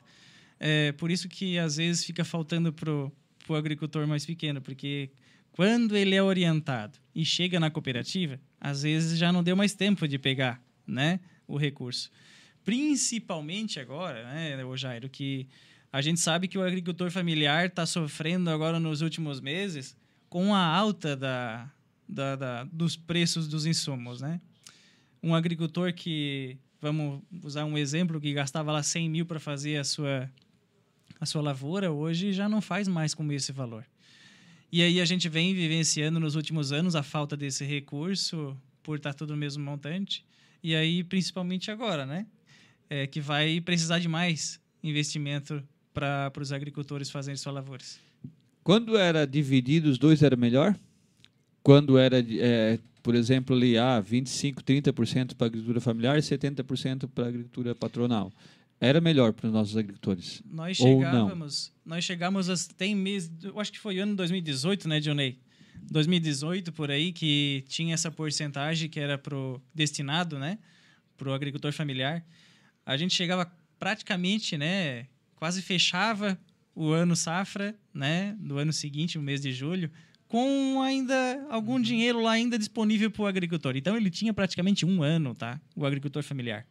é 0.60 0.92
por 0.94 1.12
isso 1.12 1.28
que 1.28 1.58
às 1.58 1.78
vezes 1.78 2.04
fica 2.04 2.24
faltando 2.24 2.74
para 2.74 2.92
o 2.92 3.56
agricultor 3.56 4.08
mais 4.08 4.26
pequeno, 4.26 4.62
porque 4.62 5.10
quando 5.52 5.96
ele 5.96 6.16
é 6.16 6.22
orientado 6.22 7.00
e 7.16 7.26
chega 7.26 7.60
na 7.60 7.72
cooperativa, 7.72 8.40
às 8.60 8.84
vezes 8.84 9.18
já 9.18 9.32
não 9.32 9.44
deu 9.44 9.56
mais 9.56 9.74
tempo 9.74 10.08
de 10.08 10.20
pegar 10.20 10.62
né, 10.86 11.20
o 11.48 11.58
recurso. 11.58 12.12
Principalmente 12.64 13.80
agora, 13.80 14.24
né, 14.24 14.64
o 14.64 14.76
Jairo, 14.76 15.10
que 15.10 15.48
a 15.92 16.02
gente 16.02 16.20
sabe 16.20 16.48
que 16.48 16.58
o 16.58 16.64
agricultor 16.64 17.10
familiar 17.10 17.66
está 17.66 17.86
sofrendo 17.86 18.50
agora 18.50 18.80
nos 18.80 19.02
últimos 19.02 19.40
meses 19.40 19.96
com 20.30 20.54
a 20.54 20.64
alta 20.64 21.16
da, 21.16 21.72
da, 22.08 22.36
da, 22.36 22.64
dos 22.66 22.96
preços 22.96 23.48
dos 23.48 23.66
insumos, 23.66 24.22
né? 24.22 24.40
Um 25.24 25.34
agricultor 25.34 25.94
que, 25.94 26.58
vamos 26.80 27.22
usar 27.44 27.66
um 27.66 27.78
exemplo, 27.78 28.20
que 28.20 28.34
gastava 28.34 28.72
lá 28.72 28.84
100 28.84 29.10
mil 29.10 29.26
para 29.26 29.40
fazer 29.40 29.78
a 29.78 29.84
sua, 29.84 30.30
a 31.20 31.26
sua 31.26 31.42
lavoura, 31.42 31.92
hoje 31.92 32.32
já 32.34 32.48
não 32.48 32.62
faz 32.62 32.88
mais 32.88 33.14
com 33.14 33.30
esse 33.32 33.52
valor. 33.52 33.86
E 34.72 34.82
aí 34.82 35.00
a 35.00 35.06
gente 35.06 35.30
vem 35.30 35.54
vivenciando 35.54 36.20
nos 36.20 36.36
últimos 36.36 36.72
anos 36.72 36.96
a 36.96 37.04
falta 37.04 37.38
desse 37.38 37.64
recurso 37.64 38.56
por 38.84 38.98
estar 38.98 39.14
tá 39.14 39.18
tudo 39.18 39.32
no 39.32 39.38
mesmo 39.38 39.64
montante. 39.64 40.26
E 40.62 40.76
aí, 40.76 41.04
principalmente 41.04 41.72
agora, 41.72 42.06
né? 42.06 42.26
É, 42.90 43.08
que 43.08 43.20
vai 43.20 43.62
precisar 43.62 44.00
de 44.00 44.08
mais 44.08 44.60
investimento 44.84 45.64
para 45.94 46.32
os 46.40 46.52
agricultores 46.52 47.10
fazerem 47.10 47.38
suas 47.38 47.56
lavouras. 47.56 48.00
Quando 48.64 48.98
era 48.98 49.26
dividido, 49.26 49.90
os 49.90 49.98
dois 49.98 50.22
era 50.22 50.36
melhor? 50.36 50.76
Quando 51.64 51.98
era. 51.98 52.20
É, 52.20 52.80
por 53.02 53.16
exemplo, 53.16 53.56
ali, 53.56 53.78
ah, 53.78 54.02
25, 54.02 54.62
30% 54.62 55.34
para 55.36 55.48
agricultura 55.48 55.80
familiar 55.80 56.18
e 56.18 56.22
70% 56.22 57.08
para 57.08 57.28
agricultura 57.28 57.74
patronal. 57.74 58.32
Era 58.80 59.02
melhor 59.02 59.34
para 59.34 59.48
os 59.48 59.54
nossos 59.54 59.76
agricultores. 59.76 60.42
Nós 60.46 60.78
chegávamos, 60.78 61.74
nós 61.84 62.04
chegamos 62.04 62.50
a, 62.50 62.56
tem 62.76 62.96
mês, 62.96 63.32
eu 63.42 63.60
acho 63.60 63.72
que 63.72 63.80
foi 63.80 64.00
ano 64.00 64.16
2018, 64.16 64.88
né, 64.88 65.00
Johnny? 65.00 65.40
2018 65.90 66.72
por 66.72 66.92
aí 66.92 67.12
que 67.12 67.64
tinha 67.68 67.94
essa 67.94 68.12
porcentagem 68.12 68.90
que 68.90 69.00
era 69.00 69.18
pro 69.18 69.62
destinado, 69.74 70.38
né, 70.38 70.60
pro 71.16 71.34
agricultor 71.34 71.72
familiar. 71.72 72.24
A 72.86 72.98
gente 72.98 73.14
chegava 73.14 73.52
praticamente, 73.80 74.58
né, 74.58 75.08
quase 75.36 75.62
fechava 75.62 76.38
o 76.76 76.92
ano 76.92 77.16
safra, 77.16 77.76
né, 77.94 78.36
do 78.40 78.58
ano 78.58 78.72
seguinte, 78.72 79.18
no 79.18 79.24
mês 79.24 79.42
de 79.42 79.52
julho, 79.52 79.90
com 80.28 80.82
ainda 80.82 81.46
algum 81.50 81.80
dinheiro 81.82 82.22
lá 82.22 82.34
ainda 82.34 82.60
disponível 82.60 83.10
para 83.10 83.24
o 83.24 83.28
agricultor. 83.28 83.76
Então 83.76 83.96
ele 83.96 84.12
tinha 84.12 84.34
praticamente 84.34 84.86
um 84.86 85.02
ano, 85.02 85.34
tá? 85.34 85.60
O 85.76 85.86
agricultor 85.86 86.22
familiar. 86.22 86.68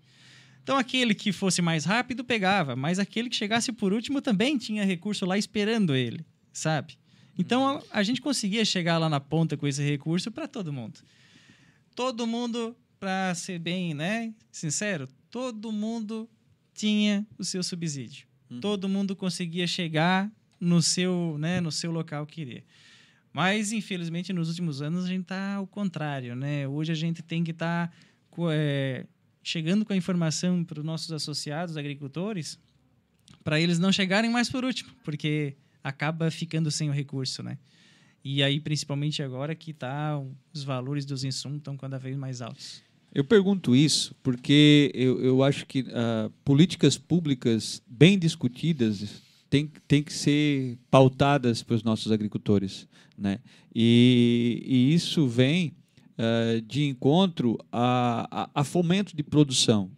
Então 0.66 0.76
aquele 0.76 1.14
que 1.14 1.31
fosse 1.31 1.62
mais 1.62 1.85
rápido 1.85 2.24
pegava, 2.24 2.74
mas 2.74 2.98
aquele 2.98 3.31
que 3.31 3.37
chegasse 3.37 3.70
por 3.70 3.92
último 3.92 4.20
também 4.20 4.59
tinha 4.59 4.85
recurso 4.85 5.24
lá 5.24 5.38
esperando 5.38 5.94
ele, 5.94 6.26
sabe? 6.52 6.98
Então 7.38 7.68
a, 7.68 7.83
a 8.00 8.02
gente 8.02 8.20
conseguia 8.20 8.64
chegar 8.64 8.98
lá 8.98 9.09
na 9.09 9.20
ponta 9.20 9.57
com 9.57 9.64
esse 9.68 9.81
recurso 9.81 10.29
para 10.33 10.48
todo 10.48 10.72
mundo. 10.72 10.98
Todo 11.94 12.26
mundo, 12.26 12.76
para 12.98 13.33
ser 13.37 13.61
bem, 13.61 13.94
né, 13.94 14.35
sincero, 14.50 15.09
todo 15.31 15.70
mundo 15.70 16.29
tinha 16.74 17.24
o 17.38 17.44
seu 17.44 17.62
subsídio. 17.62 18.26
Todo 18.61 18.88
mundo 18.88 19.14
conseguia 19.14 19.68
chegar 19.68 20.29
no 20.59 20.83
seu, 20.83 21.37
né, 21.38 21.61
no 21.61 21.70
seu 21.70 21.92
local 21.92 22.26
que 22.26 22.44
queria. 22.44 22.64
Mas, 23.33 23.70
infelizmente, 23.70 24.33
nos 24.33 24.48
últimos 24.48 24.83
anos 24.83 25.05
a 25.05 25.09
gente 25.09 25.22
está 25.22 25.55
ao 25.55 25.66
contrário, 25.68 26.35
né? 26.35 26.66
Hoje 26.66 26.90
a 26.90 26.96
gente 26.96 27.22
tem 27.22 27.44
que 27.44 27.52
estar 27.52 27.88
tá, 27.88 27.94
é, 28.50 29.07
chegando 29.46 29.85
com 29.85 29.92
a 29.92 29.96
informação 29.96 30.64
para 30.64 30.80
os 30.80 30.85
nossos 30.85 31.12
associados 31.12 31.76
agricultores, 31.76 32.59
para 33.44 33.61
eles 33.61 33.78
não 33.78 33.92
chegarem 33.92 34.28
mais 34.28 34.50
por 34.50 34.64
último, 34.64 34.90
porque 35.04 35.54
acaba 35.85 36.32
ficando 36.32 36.68
sem 36.68 36.90
o 36.90 36.92
recurso, 36.92 37.44
né? 37.44 37.56
E 38.24 38.42
aí, 38.42 38.59
principalmente 38.59 39.22
agora 39.22 39.54
que 39.54 39.72
tá, 39.72 40.20
os 40.52 40.64
valores 40.64 41.04
dos 41.04 41.22
insumos 41.22 41.59
estão 41.59 41.76
cada 41.76 41.96
vez 41.96 42.16
mais 42.16 42.42
altos. 42.42 42.82
Eu 43.14 43.22
pergunto 43.22 43.76
isso 43.76 44.16
porque 44.20 44.90
eu, 44.92 45.22
eu 45.22 45.44
acho 45.44 45.64
que 45.64 45.82
uh, 45.82 46.28
políticas 46.44 46.98
públicas 46.98 47.80
bem 47.87 48.18
discutidas 48.18 49.22
tem, 49.48 49.70
tem 49.87 50.02
que 50.02 50.12
ser 50.12 50.76
pautadas 50.90 51.62
para 51.62 51.76
os 51.76 51.85
nossos 51.85 52.11
agricultores. 52.11 52.88
Né? 53.16 53.38
E, 53.72 54.61
e 54.66 54.92
isso 54.92 55.28
vem 55.28 55.72
uh, 56.18 56.61
de 56.62 56.85
encontro 56.85 57.59
a, 57.70 58.29
a, 58.31 58.61
a, 58.61 58.64
fomento 58.64 59.16
de 59.16 59.22
produção. 59.22 59.90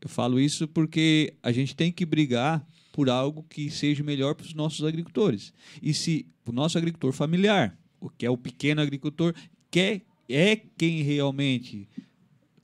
Eu 0.00 0.08
falo 0.08 0.40
isso 0.40 0.66
porque 0.66 1.34
a 1.42 1.52
gente 1.52 1.76
tem 1.76 1.92
que 1.92 2.04
brigar 2.04 2.66
por 2.92 3.08
algo 3.08 3.44
que 3.48 3.70
seja 3.70 4.02
melhor 4.02 4.34
para 4.34 4.46
os 4.46 4.54
nossos 4.54 4.84
agricultores. 4.84 5.52
E 5.82 5.94
se 5.94 6.26
o 6.46 6.52
nosso 6.52 6.76
agricultor 6.76 7.12
familiar, 7.12 7.78
o 8.00 8.10
que 8.10 8.26
é 8.26 8.30
o 8.30 8.36
pequeno 8.36 8.82
agricultor, 8.82 9.34
quer, 9.70 10.02
é 10.28 10.56
quem 10.76 11.02
realmente 11.02 11.88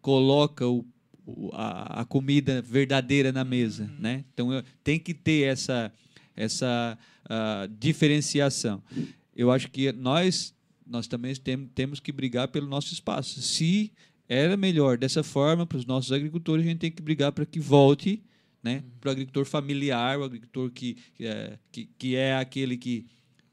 coloca 0.00 0.66
o 0.66 0.84
a, 1.52 2.00
a 2.00 2.04
comida 2.04 2.62
verdadeira 2.62 3.32
na 3.32 3.44
mesa, 3.44 3.84
uhum. 3.84 4.00
né? 4.00 4.24
Então 4.32 4.52
eu, 4.52 4.62
tem 4.82 4.98
que 4.98 5.12
ter 5.14 5.42
essa 5.42 5.92
essa 6.34 6.96
uh, 7.24 7.68
diferenciação. 7.78 8.82
Eu 9.34 9.50
acho 9.50 9.68
que 9.70 9.90
nós 9.92 10.54
nós 10.88 11.06
também 11.06 11.34
tem, 11.34 11.66
temos 11.66 12.00
que 12.00 12.12
brigar 12.12 12.48
pelo 12.48 12.66
nosso 12.66 12.92
espaço. 12.92 13.40
Se 13.42 13.92
era 14.28 14.56
melhor 14.56 14.98
dessa 14.98 15.22
forma 15.22 15.66
para 15.66 15.78
os 15.78 15.86
nossos 15.86 16.12
agricultores, 16.12 16.64
a 16.64 16.68
gente 16.68 16.78
tem 16.78 16.90
que 16.90 17.02
brigar 17.02 17.32
para 17.32 17.46
que 17.46 17.60
volte, 17.60 18.22
né? 18.62 18.76
Uhum. 18.84 18.90
Para 19.00 19.08
o 19.08 19.12
agricultor 19.12 19.44
familiar, 19.44 20.18
o 20.18 20.24
agricultor 20.24 20.70
que, 20.70 20.96
que, 21.14 21.26
é, 21.26 21.58
que, 21.70 21.88
que 21.98 22.16
é 22.16 22.36
aquele 22.36 22.76
que 22.76 23.06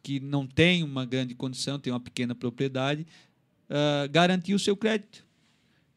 que 0.06 0.20
não 0.20 0.46
tem 0.46 0.84
uma 0.84 1.04
grande 1.04 1.34
condição, 1.34 1.80
tem 1.80 1.92
uma 1.92 2.00
pequena 2.00 2.36
propriedade, 2.36 3.08
uh, 3.68 4.08
garantir 4.12 4.54
o 4.54 4.60
seu 4.60 4.78
crédito. 4.78 5.26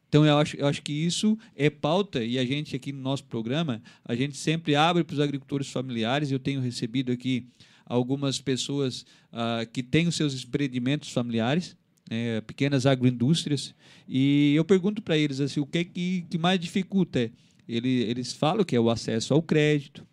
Então, 0.07 0.25
eu 0.25 0.35
acho, 0.35 0.57
eu 0.57 0.65
acho 0.65 0.81
que 0.81 0.91
isso 0.91 1.37
é 1.55 1.69
pauta, 1.69 2.23
e 2.23 2.39
a 2.39 2.43
gente 2.43 2.75
aqui 2.75 2.91
no 2.91 2.99
nosso 2.99 3.23
programa, 3.25 3.83
a 4.03 4.15
gente 4.15 4.35
sempre 4.35 4.75
abre 4.75 5.03
para 5.03 5.13
os 5.13 5.19
agricultores 5.19 5.69
familiares. 5.69 6.31
Eu 6.31 6.39
tenho 6.39 6.59
recebido 6.59 7.11
aqui 7.11 7.45
algumas 7.89 8.39
pessoas 8.39 9.01
uh, 9.33 9.67
que 9.73 9.81
têm 9.81 10.07
os 10.07 10.15
seus 10.15 10.43
empreendimentos 10.43 11.11
familiares, 11.11 11.75
né, 12.09 12.39
pequenas 12.41 12.85
agroindústrias, 12.85 13.73
e 14.07 14.53
eu 14.55 14.63
pergunto 14.63 15.01
para 15.01 15.17
eles 15.17 15.39
assim, 15.39 15.59
o 15.59 15.65
que, 15.65 15.83
que, 15.83 16.25
que 16.29 16.37
mais 16.37 16.59
dificulta. 16.59 17.31
Ele, 17.67 18.03
eles 18.03 18.31
falam 18.31 18.63
que 18.63 18.75
é 18.75 18.79
o 18.79 18.89
acesso 18.89 19.33
ao 19.33 19.41
crédito, 19.41 20.07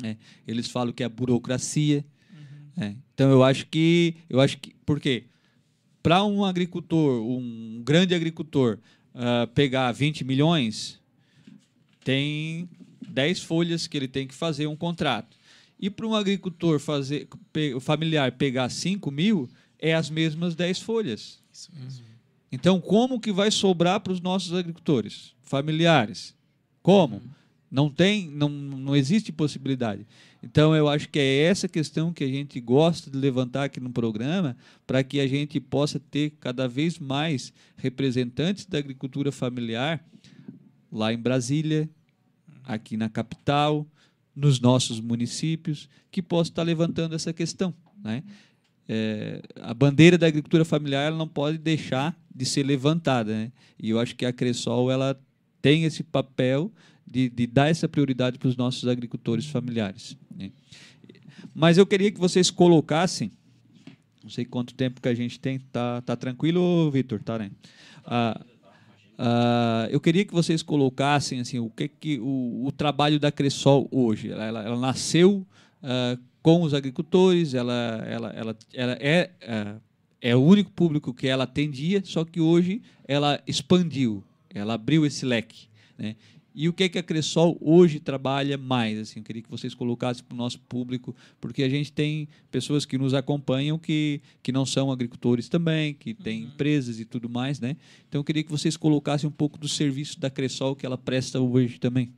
né, 0.00 0.18
eles 0.46 0.68
falam 0.68 0.92
que 0.92 1.02
é 1.02 1.06
a 1.06 1.08
burocracia. 1.08 2.04
Uhum. 2.30 2.70
Né, 2.76 2.96
então, 3.14 3.30
eu 3.30 3.42
acho 3.42 3.66
que. 3.66 4.14
Eu 4.28 4.40
acho 4.40 4.58
que. 4.58 4.74
Por 4.86 5.00
quê? 5.00 5.24
Para 6.02 6.22
um 6.24 6.44
agricultor, 6.44 7.20
um 7.20 7.82
grande 7.84 8.14
agricultor, 8.14 8.78
uh, 9.14 9.46
pegar 9.48 9.90
20 9.92 10.24
milhões, 10.24 11.00
tem 12.04 12.68
10 13.08 13.42
folhas 13.42 13.86
que 13.86 13.96
ele 13.96 14.08
tem 14.08 14.26
que 14.26 14.34
fazer 14.34 14.66
um 14.66 14.76
contrato. 14.76 15.37
E 15.78 15.88
para 15.88 16.06
um 16.06 16.14
agricultor 16.14 16.78
fazer, 16.80 17.28
pe, 17.52 17.78
familiar 17.80 18.32
pegar 18.32 18.68
5 18.68 19.10
mil, 19.10 19.48
é 19.78 19.94
as 19.94 20.10
mesmas 20.10 20.54
10 20.54 20.80
folhas. 20.80 21.40
Isso 21.52 21.70
mesmo. 21.74 22.04
Então, 22.50 22.80
como 22.80 23.20
que 23.20 23.30
vai 23.30 23.50
sobrar 23.50 24.00
para 24.00 24.12
os 24.12 24.20
nossos 24.20 24.54
agricultores 24.54 25.34
familiares? 25.42 26.34
Como? 26.82 27.16
Uhum. 27.16 27.38
Não 27.70 27.90
tem, 27.90 28.30
não, 28.30 28.48
não 28.48 28.96
existe 28.96 29.30
possibilidade. 29.30 30.06
Então, 30.42 30.74
eu 30.74 30.88
acho 30.88 31.08
que 31.10 31.18
é 31.18 31.42
essa 31.42 31.68
questão 31.68 32.12
que 32.12 32.24
a 32.24 32.28
gente 32.28 32.58
gosta 32.60 33.10
de 33.10 33.18
levantar 33.18 33.64
aqui 33.64 33.78
no 33.78 33.90
programa, 33.90 34.56
para 34.86 35.04
que 35.04 35.20
a 35.20 35.26
gente 35.26 35.60
possa 35.60 36.00
ter 36.00 36.30
cada 36.40 36.66
vez 36.66 36.98
mais 36.98 37.52
representantes 37.76 38.64
da 38.64 38.78
agricultura 38.78 39.30
familiar 39.30 40.02
lá 40.90 41.12
em 41.12 41.18
Brasília, 41.18 41.88
aqui 42.64 42.96
na 42.96 43.10
capital, 43.10 43.86
nos 44.38 44.60
nossos 44.60 45.00
municípios, 45.00 45.88
que 46.10 46.22
possam 46.22 46.52
estar 46.52 46.62
levantando 46.62 47.14
essa 47.14 47.32
questão. 47.32 47.74
Né? 48.02 48.22
É, 48.88 49.42
a 49.60 49.74
bandeira 49.74 50.16
da 50.16 50.28
agricultura 50.28 50.64
familiar 50.64 51.12
não 51.12 51.26
pode 51.26 51.58
deixar 51.58 52.16
de 52.32 52.46
ser 52.46 52.62
levantada. 52.62 53.32
Né? 53.32 53.52
E 53.78 53.90
eu 53.90 53.98
acho 53.98 54.14
que 54.14 54.24
a 54.24 54.32
Cressol 54.32 54.90
ela 54.90 55.20
tem 55.60 55.82
esse 55.84 56.04
papel 56.04 56.72
de, 57.04 57.28
de 57.28 57.46
dar 57.46 57.68
essa 57.68 57.88
prioridade 57.88 58.38
para 58.38 58.48
os 58.48 58.56
nossos 58.56 58.86
agricultores 58.88 59.46
familiares. 59.46 60.16
Né? 60.34 60.52
Mas 61.52 61.76
eu 61.76 61.86
queria 61.86 62.12
que 62.12 62.20
vocês 62.20 62.48
colocassem, 62.50 63.32
não 64.22 64.30
sei 64.30 64.44
quanto 64.44 64.72
tempo 64.72 65.00
que 65.00 65.08
a 65.08 65.14
gente 65.14 65.40
tem, 65.40 65.58
tá, 65.58 66.00
tá 66.02 66.14
tranquilo, 66.14 66.90
Vitor? 66.92 67.20
Tá, 67.20 67.38
né? 67.38 67.50
Ah, 68.04 68.40
ah, 69.18 69.88
eu 69.90 70.00
queria 70.00 70.24
que 70.24 70.32
vocês 70.32 70.62
colocassem 70.62 71.40
assim, 71.40 71.58
o 71.58 71.68
que, 71.68 71.88
que 71.88 72.20
o, 72.20 72.66
o 72.66 72.72
trabalho 72.72 73.18
da 73.18 73.32
Cressol 73.32 73.88
hoje. 73.90 74.30
Ela, 74.30 74.46
ela, 74.46 74.62
ela 74.62 74.80
nasceu 74.80 75.44
ah, 75.82 76.16
com 76.40 76.62
os 76.62 76.72
agricultores, 76.72 77.52
ela, 77.52 78.04
ela, 78.06 78.30
ela, 78.30 78.56
ela 78.72 78.92
é, 79.00 79.30
é, 79.40 79.74
é 80.20 80.36
o 80.36 80.40
único 80.40 80.70
público 80.70 81.12
que 81.12 81.26
ela 81.26 81.44
atendia, 81.44 82.00
só 82.04 82.24
que 82.24 82.40
hoje 82.40 82.80
ela 83.06 83.42
expandiu, 83.46 84.22
ela 84.54 84.74
abriu 84.74 85.04
esse 85.04 85.26
leque. 85.26 85.68
Né? 85.98 86.14
E 86.60 86.68
o 86.68 86.72
que, 86.72 86.82
é 86.82 86.88
que 86.88 86.98
a 86.98 87.02
Cressol 87.04 87.56
hoje 87.60 88.00
trabalha 88.00 88.58
mais? 88.58 88.98
Assim, 88.98 89.20
eu 89.20 89.24
queria 89.24 89.40
que 89.40 89.48
vocês 89.48 89.74
colocassem 89.74 90.24
para 90.24 90.34
o 90.34 90.36
nosso 90.36 90.58
público, 90.58 91.14
porque 91.40 91.62
a 91.62 91.68
gente 91.68 91.92
tem 91.92 92.28
pessoas 92.50 92.84
que 92.84 92.98
nos 92.98 93.14
acompanham 93.14 93.78
que, 93.78 94.20
que 94.42 94.50
não 94.50 94.66
são 94.66 94.90
agricultores 94.90 95.48
também, 95.48 95.94
que 95.94 96.12
têm 96.12 96.42
uhum. 96.42 96.48
empresas 96.48 96.98
e 96.98 97.04
tudo 97.04 97.28
mais, 97.28 97.60
né? 97.60 97.76
Então 98.08 98.18
eu 98.18 98.24
queria 98.24 98.42
que 98.42 98.50
vocês 98.50 98.76
colocassem 98.76 99.28
um 99.28 99.32
pouco 99.32 99.56
do 99.56 99.68
serviço 99.68 100.18
da 100.18 100.28
Cressol 100.28 100.74
que 100.74 100.84
ela 100.84 100.98
presta 100.98 101.38
hoje 101.38 101.78
também. 101.78 102.12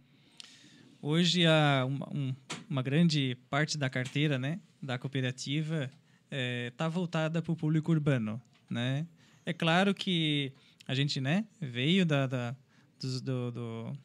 Hoje 1.02 1.44
a, 1.44 1.84
uma, 1.86 2.08
um, 2.08 2.34
uma 2.70 2.80
grande 2.80 3.36
parte 3.50 3.76
da 3.76 3.90
carteira 3.90 4.38
né, 4.38 4.58
da 4.82 4.98
cooperativa 4.98 5.84
está 5.84 5.96
é, 6.30 6.72
tá 6.74 6.88
voltada 6.88 7.42
para 7.42 7.52
o 7.52 7.56
público 7.56 7.92
urbano. 7.92 8.40
Né? 8.70 9.06
É 9.44 9.52
claro 9.52 9.94
que 9.94 10.50
a 10.88 10.94
gente 10.94 11.20
né, 11.20 11.44
veio 11.60 12.06
da, 12.06 12.26
da 12.26 12.56
do, 12.98 13.20
do, 13.20 13.50
do 13.50 13.98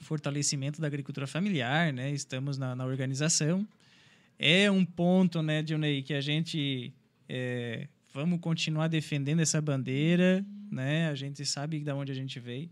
fortalecimento 0.00 0.80
da 0.80 0.86
agricultura 0.86 1.26
familiar, 1.26 1.92
né? 1.92 2.10
Estamos 2.12 2.58
na, 2.58 2.74
na 2.74 2.84
organização. 2.84 3.66
É 4.38 4.70
um 4.70 4.84
ponto, 4.84 5.42
né, 5.42 5.62
Dionei, 5.62 6.02
que 6.02 6.14
a 6.14 6.20
gente 6.20 6.92
é, 7.28 7.88
vamos 8.12 8.40
continuar 8.40 8.88
defendendo 8.88 9.40
essa 9.40 9.60
bandeira, 9.60 10.44
né? 10.70 11.08
A 11.08 11.14
gente 11.14 11.44
sabe 11.44 11.80
de 11.80 11.92
onde 11.92 12.12
a 12.12 12.14
gente 12.14 12.40
veio, 12.40 12.70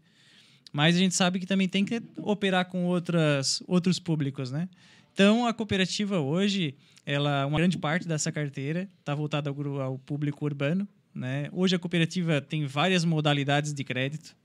mas 0.72 0.96
a 0.96 0.98
gente 0.98 1.14
sabe 1.14 1.38
que 1.38 1.46
também 1.46 1.68
tem 1.68 1.84
que 1.84 2.02
operar 2.18 2.66
com 2.66 2.84
outras, 2.86 3.62
outros 3.66 3.98
públicos, 3.98 4.50
né? 4.50 4.68
Então, 5.12 5.46
a 5.46 5.54
cooperativa 5.54 6.20
hoje, 6.20 6.74
ela 7.04 7.46
uma 7.46 7.58
grande 7.58 7.78
parte 7.78 8.06
dessa 8.06 8.30
carteira 8.30 8.88
está 9.00 9.14
voltada 9.14 9.50
ao, 9.50 9.80
ao 9.80 9.98
público 9.98 10.44
urbano, 10.44 10.86
Né? 11.14 11.48
Hoje 11.52 11.74
a 11.74 11.78
cooperativa 11.78 12.40
tem 12.40 12.66
várias 12.66 13.04
modalidades 13.04 13.72
de 13.72 13.82
crédito, 13.82 14.36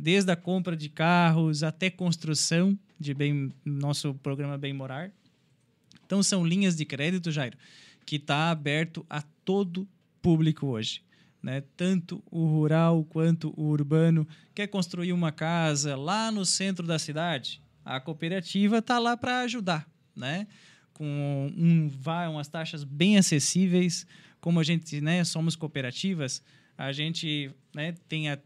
desde 0.00 0.32
a 0.32 0.36
compra 0.36 0.74
de 0.74 0.88
carros 0.88 1.62
até 1.62 1.90
construção 1.90 2.78
de 2.98 3.12
bem 3.12 3.52
nosso 3.64 4.14
programa 4.14 4.56
Bem 4.56 4.72
Morar. 4.72 5.12
Então 6.06 6.22
são 6.22 6.44
linhas 6.44 6.74
de 6.74 6.86
crédito, 6.86 7.30
Jairo, 7.30 7.56
que 8.06 8.16
está 8.16 8.50
aberto 8.50 9.04
a 9.10 9.22
todo 9.44 9.86
público 10.22 10.66
hoje. 10.66 11.02
Né? 11.42 11.62
Tanto 11.76 12.22
o 12.30 12.46
rural 12.46 13.04
quanto 13.04 13.52
o 13.56 13.68
urbano 13.68 14.26
quer 14.54 14.66
construir 14.68 15.12
uma 15.12 15.30
casa 15.30 15.96
lá 15.96 16.32
no 16.32 16.44
centro 16.46 16.86
da 16.86 16.98
cidade, 16.98 17.62
a 17.84 18.00
cooperativa 18.00 18.78
está 18.78 18.98
lá 18.98 19.16
para 19.16 19.40
ajudar, 19.40 19.88
né? 20.14 20.46
Com 20.92 21.52
um, 21.56 21.88
vai, 21.88 22.28
umas 22.28 22.48
taxas 22.48 22.84
bem 22.84 23.16
acessíveis, 23.16 24.06
como 24.38 24.60
a 24.60 24.62
gente, 24.62 25.00
né, 25.00 25.24
somos 25.24 25.56
cooperativas, 25.56 26.42
a 26.76 26.92
gente, 26.92 27.50
né, 27.74 27.94
tem 28.06 28.28
a 28.28 28.38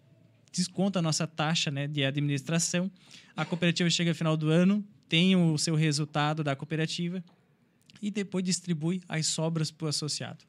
desconta 0.55 0.99
a 0.99 1.03
nossa 1.03 1.27
taxa, 1.27 1.71
né, 1.71 1.87
de 1.87 2.05
administração. 2.05 2.91
A 3.37 3.45
cooperativa 3.45 3.89
chega 3.91 4.11
no 4.11 4.15
final 4.15 4.37
do 4.37 4.49
ano, 4.49 4.85
tem 5.09 5.37
o 5.37 5.59
seu 5.59 5.75
resultado 5.75 6.43
da 6.43 6.57
cooperativa 6.57 7.23
e 8.01 8.11
depois 8.11 8.45
distribui 8.45 9.03
as 9.09 9.27
sobras 9.27 9.71
para 9.71 9.87
o 9.87 9.89
associado 9.89 10.45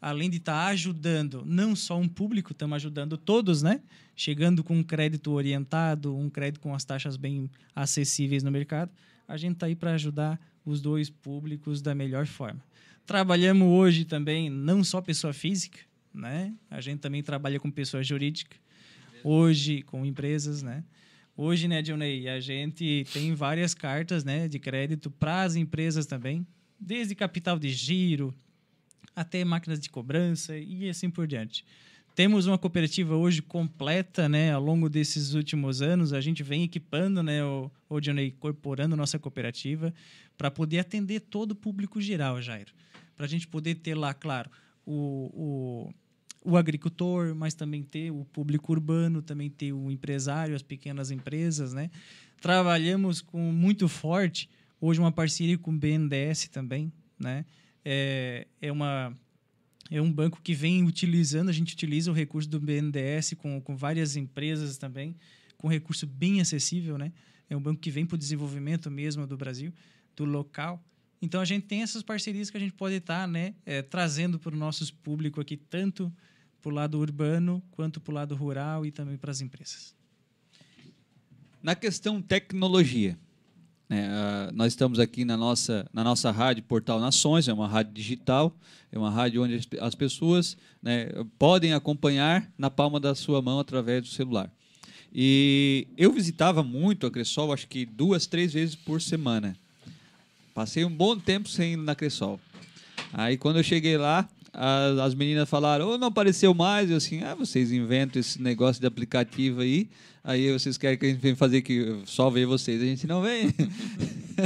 além 0.00 0.30
de 0.30 0.38
estar 0.38 0.64
tá 0.64 0.68
ajudando 0.68 1.44
não 1.44 1.76
só 1.76 1.98
um 1.98 2.08
público, 2.08 2.52
estamos 2.52 2.76
ajudando 2.76 3.18
todos, 3.18 3.62
né? 3.62 3.80
Chegando 4.16 4.64
com 4.64 4.78
um 4.78 4.82
crédito 4.82 5.30
orientado, 5.32 6.16
um 6.16 6.30
crédito 6.30 6.60
com 6.60 6.74
as 6.74 6.84
taxas 6.84 7.16
bem 7.16 7.50
acessíveis 7.74 8.42
no 8.42 8.50
mercado, 8.50 8.90
a 9.28 9.36
gente 9.36 9.54
está 9.54 9.66
aí 9.66 9.76
para 9.76 9.92
ajudar 9.94 10.40
os 10.64 10.80
dois 10.80 11.10
públicos 11.10 11.82
da 11.82 11.94
melhor 11.94 12.26
forma. 12.26 12.62
Trabalhamos 13.06 13.68
hoje 13.68 14.04
também 14.04 14.48
não 14.48 14.82
só 14.82 15.00
pessoa 15.00 15.32
física, 15.32 15.78
né? 16.14 16.54
A 16.70 16.80
gente 16.80 17.00
também 17.00 17.22
trabalha 17.22 17.60
com 17.60 17.70
pessoa 17.70 18.02
jurídica, 18.02 18.56
hoje 19.24 19.82
com 19.82 20.04
empresas, 20.04 20.62
né? 20.62 20.84
Hoje, 21.36 21.66
né, 21.66 21.80
Johnny, 21.80 22.28
a 22.28 22.38
gente 22.38 23.06
tem 23.12 23.34
várias 23.34 23.72
cartas, 23.72 24.24
né, 24.24 24.46
de 24.46 24.58
crédito 24.58 25.10
para 25.10 25.42
as 25.42 25.56
empresas 25.56 26.04
também, 26.04 26.46
desde 26.78 27.14
capital 27.14 27.58
de 27.58 27.70
giro, 27.70 28.34
até 29.16 29.44
máquinas 29.44 29.80
de 29.80 29.88
cobrança 29.88 30.56
e 30.56 30.88
assim 30.88 31.08
por 31.08 31.26
diante. 31.26 31.64
Temos 32.14 32.46
uma 32.46 32.58
cooperativa 32.58 33.16
hoje 33.16 33.40
completa, 33.40 34.28
né? 34.28 34.52
Ao 34.52 34.62
longo 34.62 34.88
desses 34.88 35.32
últimos 35.32 35.80
anos, 35.80 36.12
a 36.12 36.20
gente 36.20 36.42
vem 36.42 36.64
equipando, 36.64 37.22
né, 37.22 37.42
o, 37.42 37.70
o 37.88 38.00
Johnny, 38.00 38.26
incorporando 38.26 38.96
nossa 38.96 39.18
cooperativa 39.18 39.94
para 40.36 40.50
poder 40.50 40.80
atender 40.80 41.20
todo 41.20 41.52
o 41.52 41.54
público 41.54 42.00
geral, 42.00 42.42
Jairo. 42.42 42.72
Para 43.16 43.26
a 43.26 43.28
gente 43.28 43.46
poder 43.46 43.76
ter 43.76 43.94
lá, 43.94 44.12
claro, 44.12 44.50
o, 44.84 45.30
o, 45.32 45.94
o 46.44 46.56
agricultor, 46.56 47.34
mas 47.34 47.54
também 47.54 47.82
ter 47.82 48.10
o 48.10 48.24
público 48.24 48.72
urbano, 48.72 49.20
também 49.20 49.50
ter 49.50 49.72
o 49.72 49.90
empresário, 49.90 50.54
as 50.54 50.62
pequenas 50.62 51.10
empresas, 51.10 51.72
né? 51.72 51.90
Trabalhamos 52.40 53.20
com 53.20 53.52
muito 53.52 53.88
forte 53.88 54.48
hoje 54.80 54.98
uma 54.98 55.12
parceria 55.12 55.58
com 55.58 55.70
o 55.70 55.78
BNDES 55.78 56.48
também, 56.48 56.90
né? 57.18 57.44
é, 57.84 58.46
é, 58.60 58.72
uma, 58.72 59.16
é 59.90 60.00
um 60.00 60.12
banco 60.12 60.40
que 60.42 60.54
vem 60.54 60.84
utilizando, 60.84 61.48
a 61.48 61.52
gente 61.52 61.74
utiliza 61.74 62.10
o 62.10 62.14
recurso 62.14 62.48
do 62.48 62.60
BNDES 62.60 63.34
com, 63.38 63.60
com 63.60 63.76
várias 63.76 64.16
empresas 64.16 64.76
também, 64.76 65.16
com 65.56 65.68
recurso 65.68 66.06
bem 66.06 66.40
acessível, 66.40 66.96
né? 66.96 67.12
É 67.48 67.56
um 67.56 67.60
banco 67.60 67.80
que 67.80 67.90
vem 67.90 68.06
para 68.06 68.14
o 68.14 68.18
desenvolvimento 68.18 68.90
mesmo 68.90 69.26
do 69.26 69.36
Brasil, 69.36 69.72
do 70.14 70.24
local. 70.24 70.82
Então 71.20 71.40
a 71.40 71.44
gente 71.44 71.66
tem 71.66 71.82
essas 71.82 72.02
parcerias 72.02 72.48
que 72.48 72.56
a 72.56 72.60
gente 72.60 72.72
pode 72.72 72.94
estar, 72.94 73.22
tá, 73.22 73.26
né, 73.26 73.54
é, 73.66 73.82
trazendo 73.82 74.38
para 74.38 74.54
o 74.54 74.58
nosso 74.58 74.94
público 74.96 75.40
aqui, 75.40 75.56
tanto 75.56 76.12
para 76.60 76.70
o 76.70 76.74
lado 76.74 76.98
urbano 76.98 77.62
quanto 77.72 78.00
para 78.00 78.10
o 78.10 78.14
lado 78.14 78.34
rural 78.34 78.84
e 78.84 78.90
também 78.90 79.16
para 79.16 79.30
as 79.30 79.40
empresas. 79.40 79.94
Na 81.62 81.74
questão 81.74 82.20
tecnologia, 82.22 83.18
né? 83.90 84.08
Uh, 84.08 84.54
nós 84.54 84.72
estamos 84.72 85.00
aqui 85.00 85.24
na 85.24 85.36
nossa, 85.36 85.84
na 85.92 86.04
nossa 86.04 86.30
rádio 86.30 86.62
Portal 86.62 87.00
Nações, 87.00 87.48
é 87.48 87.52
uma 87.52 87.66
rádio 87.66 87.92
digital, 87.92 88.56
é 88.92 88.96
uma 88.96 89.10
rádio 89.10 89.42
onde 89.42 89.56
as, 89.56 89.66
as 89.80 89.94
pessoas 89.96 90.56
né, 90.80 91.08
podem 91.36 91.72
acompanhar 91.72 92.48
na 92.56 92.70
palma 92.70 93.00
da 93.00 93.16
sua 93.16 93.42
mão 93.42 93.58
através 93.58 94.02
do 94.02 94.08
celular. 94.08 94.48
E 95.12 95.88
eu 95.96 96.12
visitava 96.12 96.62
muito 96.62 97.04
a 97.04 97.10
Cressol, 97.10 97.52
acho 97.52 97.66
que 97.66 97.84
duas, 97.84 98.28
três 98.28 98.52
vezes 98.52 98.76
por 98.76 99.02
semana. 99.02 99.56
Passei 100.54 100.84
um 100.84 100.94
bom 100.94 101.18
tempo 101.18 101.48
sem 101.48 101.72
ir 101.72 101.76
na 101.76 101.96
Cressol. 101.96 102.38
Aí 103.12 103.36
quando 103.36 103.56
eu 103.56 103.64
cheguei 103.64 103.98
lá, 103.98 104.28
as, 104.52 104.98
as 104.98 105.14
meninas 105.14 105.48
falaram, 105.48 105.90
oh, 105.90 105.98
não 105.98 106.08
apareceu 106.08 106.52
mais. 106.54 106.90
Eu 106.90 106.96
assim, 106.96 107.22
ah, 107.22 107.34
vocês 107.34 107.72
inventam 107.72 108.20
esse 108.20 108.40
negócio 108.40 108.80
de 108.80 108.86
aplicativo 108.86 109.60
aí, 109.60 109.88
aí 110.22 110.52
vocês 110.52 110.76
querem 110.76 110.98
que 110.98 111.06
a 111.06 111.08
gente 111.08 111.20
venha 111.20 111.36
fazer 111.36 111.62
que 111.62 112.02
só 112.04 112.30
ver 112.30 112.46
vocês, 112.46 112.80
a 112.82 112.84
gente 112.84 113.06
não 113.06 113.22
vem. 113.22 113.48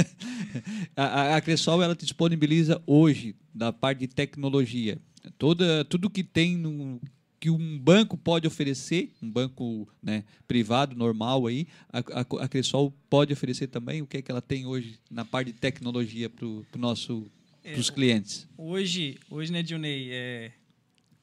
a, 0.95 1.35
a 1.35 1.41
Cressol, 1.41 1.81
ela 1.81 1.95
disponibiliza 1.95 2.81
hoje, 2.85 3.35
da 3.53 3.71
parte 3.71 3.99
de 3.99 4.07
tecnologia, 4.07 4.97
toda, 5.37 5.85
tudo 5.85 6.09
que 6.09 6.23
tem 6.23 6.57
no, 6.57 6.99
que 7.39 7.49
um 7.49 7.77
banco 7.77 8.17
pode 8.17 8.47
oferecer, 8.47 9.11
um 9.21 9.29
banco 9.29 9.87
né, 10.01 10.23
privado, 10.47 10.95
normal 10.95 11.47
aí, 11.47 11.67
a, 11.91 11.99
a, 11.99 12.43
a 12.43 12.47
Cressol 12.47 12.93
pode 13.09 13.31
oferecer 13.31 13.67
também 13.67 14.01
o 14.01 14.07
que 14.07 14.17
é 14.17 14.21
que 14.21 14.31
ela 14.31 14.41
tem 14.41 14.65
hoje 14.65 14.99
na 15.09 15.23
parte 15.23 15.51
de 15.51 15.59
tecnologia 15.59 16.29
para 16.29 16.45
o 16.45 16.65
nosso 16.75 17.27
para 17.71 17.79
os 17.79 17.89
é, 17.89 17.93
clientes? 17.93 18.47
Hoje, 18.57 19.17
hoje 19.29 19.51
né, 19.51 19.63
Dionei, 19.63 20.09
é, 20.11 20.51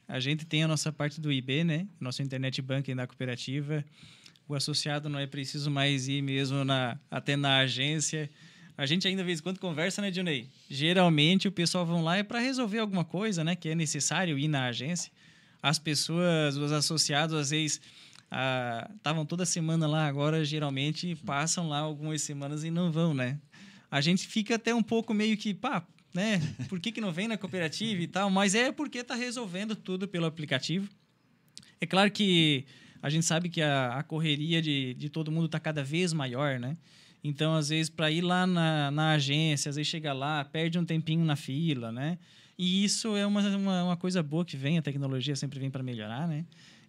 a 0.09 0.19
gente 0.19 0.45
tem 0.45 0.63
a 0.65 0.69
nossa 0.69 0.93
parte 0.93 1.21
do 1.21 1.31
IB, 1.31 1.65
né? 1.65 1.87
Nosso 2.01 2.23
internet 2.23 2.61
banking 2.61 2.97
da 2.97 3.07
cooperativa. 3.07 3.85
O 4.49 4.55
associado 4.55 5.09
não 5.09 5.19
é 5.19 5.27
preciso 5.27 5.71
mais 5.71 6.09
ir 6.09 6.21
mesmo 6.21 6.65
na, 6.65 6.99
até 7.11 7.37
na 7.37 7.59
agência. 7.59 8.29
A 8.77 8.87
gente 8.87 9.07
ainda, 9.07 9.23
de 9.23 9.27
vez 9.27 9.39
em 9.39 9.43
quando, 9.43 9.59
conversa, 9.59 10.03
né, 10.03 10.11
Dionei? 10.11 10.49
Geralmente, 10.69 11.47
o 11.47 11.53
pessoal 11.53 11.87
vão 11.87 12.03
lá 12.03 12.17
é 12.17 12.23
para 12.23 12.41
resolver 12.41 12.79
alguma 12.79 13.05
coisa, 13.05 13.45
né? 13.45 13.55
Que 13.55 13.71
é 13.71 13.75
necessário 13.75 14.39
ir 14.39 14.49
na 14.49 14.67
agência. 14.67 15.13
As 15.63 15.79
pessoas, 15.79 16.57
os 16.57 16.73
associados, 16.73 17.37
às 17.37 17.51
vezes 17.51 17.81
estavam 18.97 19.27
toda 19.27 19.45
semana 19.45 19.87
lá, 19.87 20.07
agora 20.07 20.43
geralmente 20.45 21.15
passam 21.17 21.69
lá 21.69 21.79
algumas 21.79 22.23
semanas 22.23 22.65
e 22.65 22.71
não 22.71 22.91
vão, 22.91 23.13
né? 23.13 23.39
A 23.91 24.01
gente 24.01 24.27
fica 24.27 24.55
até 24.55 24.75
um 24.75 24.83
pouco 24.83 25.13
meio 25.13 25.37
que, 25.37 25.53
pá, 25.53 25.87
né? 26.15 26.41
Por 26.69 26.81
que, 26.81 26.93
que 26.93 27.01
não 27.01 27.13
vem 27.13 27.29
na 27.29 27.37
cooperativa 27.37 28.03
e 28.03 28.07
tal? 28.07 28.31
Mas 28.31 28.55
é 28.55 28.71
porque 28.71 28.99
está 28.99 29.15
resolvendo 29.15 29.75
tudo 29.75 30.07
pelo 30.07 30.27
aplicativo. 30.27 30.89
É 31.81 31.87
claro 31.87 32.11
que 32.11 32.65
a 33.03 33.11
gente 33.11 33.27
sabe 33.27 33.49
que 33.49 33.61
a, 33.61 33.99
a 33.99 34.03
correria 34.03 34.63
de, 34.63 34.95
de 34.95 35.09
todo 35.09 35.33
mundo 35.33 35.47
está 35.47 35.59
cada 35.59 35.83
vez 35.83 36.13
maior, 36.13 36.61
né? 36.61 36.77
Então, 37.25 37.55
às 37.55 37.69
vezes, 37.69 37.89
para 37.89 38.11
ir 38.11 38.21
lá 38.21 38.47
na, 38.47 38.91
na 38.91 39.13
agência, 39.13 39.69
às 39.69 39.77
vezes 39.77 39.89
chega 39.89 40.13
lá, 40.13 40.45
perde 40.45 40.79
um 40.79 40.85
tempinho 40.85 41.25
na 41.25 41.37
fila, 41.37 41.93
né? 41.93 42.19
E 42.59 42.85
isso 42.85 43.17
é 43.17 43.27
uma, 43.27 43.41
uma, 43.57 43.85
uma 43.85 43.97
coisa 43.97 44.23
boa 44.23 44.45
que 44.45 44.57
vem, 44.57 44.79
a 44.79 44.83
tecnologia 44.83 45.35
sempre 45.35 45.59
vem 45.59 45.71
para 45.71 45.83
melhorar, 45.83 46.29
né? 46.29 46.45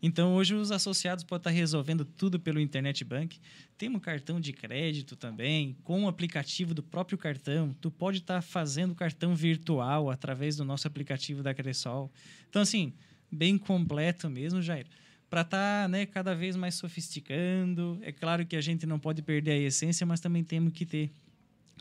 Então, 0.06 0.36
hoje 0.36 0.54
os 0.54 0.70
associados 0.70 1.24
podem 1.24 1.40
estar 1.40 1.50
resolvendo 1.50 2.04
tudo 2.04 2.38
pelo 2.38 2.60
Internet 2.60 3.06
Bank. 3.06 3.40
Tem 3.78 3.88
um 3.88 3.98
cartão 3.98 4.38
de 4.38 4.52
crédito 4.52 5.16
também, 5.16 5.78
com 5.82 6.04
o 6.04 6.08
aplicativo 6.10 6.74
do 6.74 6.84
próprio 6.84 7.18
cartão. 7.18 7.74
Tu 7.80 7.90
pode 7.90 8.18
estar 8.18 8.42
fazendo 8.42 8.94
cartão 8.94 9.34
virtual 9.34 10.10
através 10.10 10.58
do 10.58 10.66
nosso 10.66 10.86
aplicativo 10.86 11.42
da 11.42 11.54
Cressol. 11.54 12.12
Então, 12.50 12.62
assim, 12.62 12.92
bem 13.32 13.58
completo 13.58 14.30
mesmo, 14.30 14.62
Jair. 14.62 14.88
Para 15.30 15.40
estar 15.40 15.84
tá, 15.84 15.88
né, 15.88 16.06
cada 16.06 16.36
vez 16.36 16.58
mais 16.58 16.76
sofisticando. 16.76 17.98
É 18.02 18.12
claro 18.12 18.46
que 18.46 18.58
a 18.58 18.62
gente 18.62 18.86
não 18.86 19.00
pode 19.00 19.22
perder 19.22 19.52
a 19.52 19.58
essência, 19.58 20.06
mas 20.06 20.20
também 20.20 20.44
temos 20.44 20.74
que 20.74 20.86
ter 20.86 21.12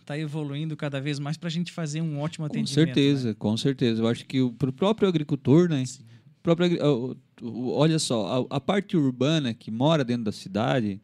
está 0.01 0.19
evoluindo 0.19 0.77
cada 0.77 1.01
vez 1.01 1.21
mais 1.21 1.37
para 1.37 1.47
a 1.47 1.51
gente 1.51 1.71
fazer 1.71 2.01
um 2.01 2.21
ótimo 2.21 2.45
atendimento. 2.45 2.87
Com 2.87 2.93
certeza, 2.95 3.29
né? 3.29 3.37
com 3.39 3.57
certeza. 3.57 4.03
Eu 4.03 4.09
acho 4.09 4.27
que 4.27 4.51
para 4.53 4.71
o 4.71 4.73
próprio 4.73 5.09
agricultor, 5.09 5.69
né? 5.69 5.85
Sim. 5.85 6.03
Próprio, 6.43 7.17
olha 7.41 7.99
só, 7.99 8.49
a, 8.51 8.57
a, 8.57 8.61
parte 8.61 8.97
urbana 8.97 9.55
que 9.55 9.71
mora 9.71 10.05
dentro 10.05 10.25
da 10.25 10.33
cidade, 10.33 11.01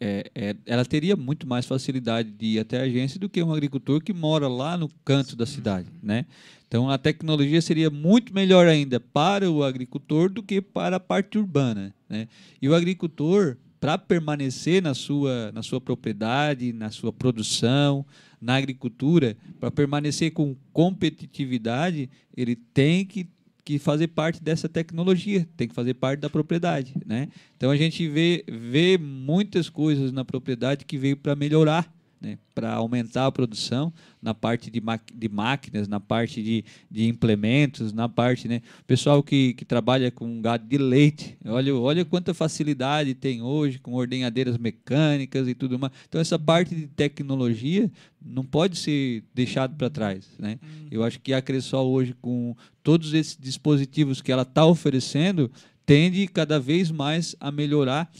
é, 0.00 0.30
é, 0.34 0.56
ela 0.64 0.84
teria 0.84 1.16
muito 1.16 1.48
mais 1.48 1.66
facilidade 1.66 2.30
de 2.30 2.46
ir 2.46 2.58
até 2.60 2.78
a 2.78 2.84
agência 2.84 3.18
do 3.18 3.28
que 3.28 3.42
um 3.42 3.52
agricultor 3.52 4.00
que 4.00 4.12
mora 4.12 4.46
lá 4.46 4.76
no 4.76 4.88
canto 5.04 5.34
da 5.34 5.44
cidade, 5.44 5.88
né? 6.00 6.26
Então 6.68 6.88
a 6.88 6.96
tecnologia 6.96 7.60
seria 7.60 7.90
muito 7.90 8.32
melhor 8.32 8.68
ainda 8.68 9.00
para 9.00 9.50
o 9.50 9.64
agricultor 9.64 10.30
do 10.30 10.42
que 10.42 10.60
para 10.60 10.96
a 10.96 11.00
parte 11.00 11.38
urbana, 11.38 11.92
né? 12.08 12.28
E 12.62 12.68
o 12.68 12.74
agricultor 12.74 13.56
para 13.80 13.98
permanecer 13.98 14.82
na 14.82 14.94
sua 14.94 15.50
na 15.50 15.62
sua 15.62 15.80
propriedade, 15.80 16.72
na 16.72 16.90
sua 16.90 17.12
produção, 17.12 18.06
na 18.40 18.54
agricultura, 18.54 19.36
para 19.58 19.70
permanecer 19.70 20.32
com 20.32 20.54
competitividade, 20.72 22.08
ele 22.36 22.54
tem 22.54 23.04
que 23.04 23.26
que 23.68 23.78
fazer 23.78 24.08
parte 24.08 24.42
dessa 24.42 24.66
tecnologia, 24.66 25.46
tem 25.54 25.68
que 25.68 25.74
fazer 25.74 25.92
parte 25.92 26.20
da 26.20 26.30
propriedade, 26.30 26.94
né? 27.04 27.28
Então 27.54 27.70
a 27.70 27.76
gente 27.76 28.08
vê, 28.08 28.42
vê 28.48 28.96
muitas 28.96 29.68
coisas 29.68 30.10
na 30.10 30.24
propriedade 30.24 30.86
que 30.86 30.96
veio 30.96 31.18
para 31.18 31.36
melhorar, 31.36 31.86
né, 32.20 32.38
para 32.54 32.72
aumentar 32.74 33.26
a 33.26 33.32
produção 33.32 33.92
na 34.20 34.34
parte 34.34 34.70
de, 34.70 34.82
de 35.14 35.28
máquinas, 35.28 35.86
na 35.86 36.00
parte 36.00 36.42
de, 36.42 36.64
de 36.90 37.06
implementos, 37.06 37.92
na 37.92 38.08
parte, 38.08 38.48
né, 38.48 38.60
pessoal 38.86 39.22
que, 39.22 39.54
que 39.54 39.64
trabalha 39.64 40.10
com 40.10 40.40
gado 40.40 40.66
de 40.66 40.76
leite, 40.78 41.36
olha, 41.44 41.74
olha 41.74 42.04
quanta 42.04 42.34
facilidade 42.34 43.14
tem 43.14 43.42
hoje 43.42 43.78
com 43.78 43.94
ordenhadeiras 43.94 44.58
mecânicas 44.58 45.46
e 45.46 45.54
tudo 45.54 45.78
mais. 45.78 45.92
Então 46.08 46.20
essa 46.20 46.38
parte 46.38 46.74
de 46.74 46.86
tecnologia 46.86 47.90
não 48.20 48.44
pode 48.44 48.76
ser 48.76 49.22
deixado 49.34 49.76
para 49.76 49.88
trás, 49.88 50.28
né? 50.38 50.58
Uhum. 50.62 50.88
Eu 50.90 51.04
acho 51.04 51.20
que 51.20 51.32
a 51.32 51.40
Cressol 51.40 51.90
hoje 51.90 52.14
com 52.20 52.56
todos 52.82 53.14
esses 53.14 53.36
dispositivos 53.40 54.20
que 54.20 54.32
ela 54.32 54.42
está 54.42 54.66
oferecendo 54.66 55.50
tende 55.86 56.26
cada 56.26 56.58
vez 56.58 56.90
mais 56.90 57.34
a 57.40 57.50
melhorar 57.50 58.10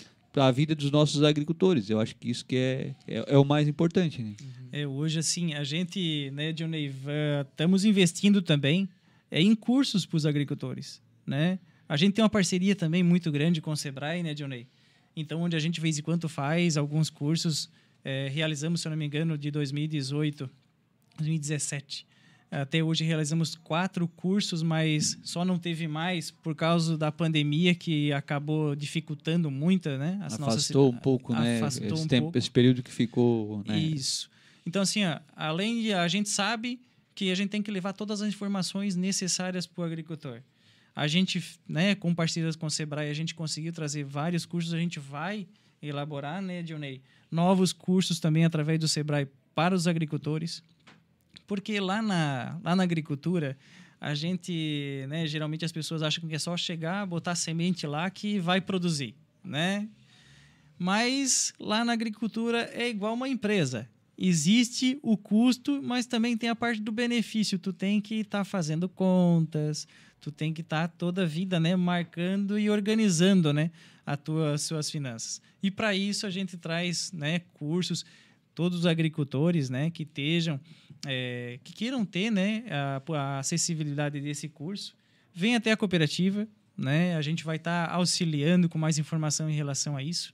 a 0.46 0.50
vida 0.50 0.74
dos 0.74 0.90
nossos 0.90 1.22
agricultores. 1.22 1.90
Eu 1.90 2.00
acho 2.00 2.14
que 2.16 2.30
isso 2.30 2.44
que 2.44 2.56
é, 2.56 2.94
é, 3.06 3.34
é 3.34 3.38
o 3.38 3.44
mais 3.44 3.68
importante. 3.68 4.22
Né? 4.22 4.34
É, 4.72 4.86
hoje, 4.86 5.18
assim, 5.18 5.54
a 5.54 5.64
gente, 5.64 6.30
né, 6.32 6.52
Johnny, 6.52 6.92
estamos 7.50 7.84
investindo 7.84 8.42
também 8.42 8.88
é, 9.30 9.40
em 9.40 9.54
cursos 9.54 10.06
para 10.06 10.16
os 10.16 10.26
agricultores, 10.26 11.00
né? 11.26 11.58
A 11.88 11.96
gente 11.96 12.14
tem 12.14 12.22
uma 12.22 12.28
parceria 12.28 12.76
também 12.76 13.02
muito 13.02 13.32
grande 13.32 13.62
com 13.62 13.70
o 13.70 13.76
Sebrae, 13.76 14.22
né, 14.22 14.34
Johnny? 14.34 14.66
Então, 15.16 15.40
onde 15.40 15.56
a 15.56 15.58
gente, 15.58 15.76
de 15.76 15.80
vez 15.80 15.98
em 15.98 16.02
quando, 16.02 16.28
faz 16.28 16.76
alguns 16.76 17.08
cursos, 17.08 17.70
é, 18.04 18.28
realizamos, 18.28 18.82
se 18.82 18.88
eu 18.88 18.90
não 18.90 18.96
me 18.96 19.06
engano, 19.06 19.38
de 19.38 19.50
2018, 19.50 20.50
2017 21.16 22.06
até 22.50 22.82
hoje 22.82 23.04
realizamos 23.04 23.54
quatro 23.54 24.08
cursos, 24.08 24.62
mas 24.62 25.18
só 25.22 25.44
não 25.44 25.58
teve 25.58 25.86
mais 25.86 26.30
por 26.30 26.54
causa 26.54 26.96
da 26.96 27.12
pandemia 27.12 27.74
que 27.74 28.12
acabou 28.12 28.74
dificultando 28.74 29.50
muito, 29.50 29.88
né? 29.90 30.18
As 30.22 30.34
afastou 30.34 30.86
nossas, 30.86 30.98
um 30.98 31.02
pouco, 31.02 31.32
né? 31.34 31.58
Afastou 31.58 31.86
esse, 31.86 32.04
um 32.04 32.08
tempo, 32.08 32.22
pouco. 32.24 32.38
esse 32.38 32.50
período 32.50 32.82
que 32.82 32.90
ficou. 32.90 33.62
Né? 33.66 33.78
Isso. 33.78 34.30
Então, 34.64 34.82
assim, 34.82 35.04
ó, 35.04 35.18
além 35.36 35.82
de 35.82 35.92
a 35.92 36.08
gente 36.08 36.28
sabe 36.28 36.80
que 37.14 37.30
a 37.30 37.34
gente 37.34 37.50
tem 37.50 37.60
que 37.60 37.70
levar 37.70 37.92
todas 37.92 38.22
as 38.22 38.28
informações 38.28 38.94
necessárias 38.94 39.66
para 39.66 39.82
o 39.82 39.84
agricultor. 39.84 40.40
A 40.94 41.06
gente, 41.08 41.42
né, 41.68 41.94
com 41.94 42.14
parcerias 42.14 42.54
com 42.54 42.66
o 42.66 42.70
Sebrae, 42.70 43.10
a 43.10 43.14
gente 43.14 43.34
conseguiu 43.34 43.72
trazer 43.72 44.04
vários 44.04 44.46
cursos, 44.46 44.72
a 44.72 44.78
gente 44.78 44.98
vai 44.98 45.46
elaborar, 45.82 46.40
né, 46.40 46.62
Dionei, 46.62 47.00
novos 47.30 47.72
cursos 47.72 48.20
também 48.20 48.44
através 48.44 48.78
do 48.78 48.86
Sebrae 48.86 49.28
para 49.54 49.74
os 49.74 49.88
agricultores. 49.88 50.62
Porque 51.48 51.80
lá 51.80 52.02
na, 52.02 52.60
lá 52.62 52.76
na 52.76 52.82
agricultura, 52.82 53.56
a 53.98 54.14
gente, 54.14 55.06
né, 55.08 55.26
geralmente 55.26 55.64
as 55.64 55.72
pessoas 55.72 56.02
acham 56.02 56.28
que 56.28 56.34
é 56.34 56.38
só 56.38 56.54
chegar, 56.58 57.06
botar 57.06 57.34
semente 57.34 57.86
lá 57.86 58.08
que 58.10 58.38
vai 58.38 58.60
produzir, 58.60 59.14
né? 59.42 59.88
Mas 60.78 61.52
lá 61.58 61.84
na 61.86 61.94
agricultura 61.94 62.70
é 62.74 62.88
igual 62.88 63.14
uma 63.14 63.28
empresa. 63.28 63.88
Existe 64.16 64.98
o 65.02 65.16
custo, 65.16 65.80
mas 65.82 66.04
também 66.04 66.36
tem 66.36 66.50
a 66.50 66.54
parte 66.54 66.82
do 66.82 66.92
benefício. 66.92 67.58
Tu 67.58 67.72
tem 67.72 67.98
que 67.98 68.16
estar 68.16 68.38
tá 68.38 68.44
fazendo 68.44 68.86
contas, 68.86 69.88
tu 70.20 70.30
tem 70.30 70.52
que 70.52 70.60
estar 70.60 70.86
tá 70.86 70.94
toda 70.98 71.22
a 71.22 71.26
vida, 71.26 71.58
né, 71.58 71.74
marcando 71.74 72.58
e 72.58 72.68
organizando, 72.68 73.54
né, 73.54 73.70
as 74.04 74.18
tuas 74.18 74.62
suas 74.62 74.90
finanças. 74.90 75.40
E 75.62 75.70
para 75.70 75.94
isso 75.94 76.26
a 76.26 76.30
gente 76.30 76.58
traz, 76.58 77.10
né, 77.10 77.38
cursos 77.54 78.04
todos 78.54 78.80
os 78.80 78.86
agricultores, 78.86 79.70
né, 79.70 79.88
que 79.88 80.02
estejam 80.02 80.60
é, 81.06 81.58
que 81.62 81.72
queiram 81.72 82.04
ter 82.04 82.30
né, 82.30 82.64
a, 82.70 83.02
a, 83.14 83.38
acessibilidade 83.38 84.20
desse 84.20 84.48
curso, 84.48 84.94
vem 85.32 85.54
até 85.54 85.72
a 85.72 85.76
cooperativa. 85.76 86.46
Né? 86.76 87.16
A 87.16 87.22
gente 87.22 87.44
vai 87.44 87.56
estar 87.56 87.88
tá 87.88 87.94
auxiliando 87.94 88.68
com 88.68 88.78
mais 88.78 88.98
informação 88.98 89.48
em 89.50 89.54
relação 89.54 89.96
a 89.96 90.02
isso, 90.02 90.32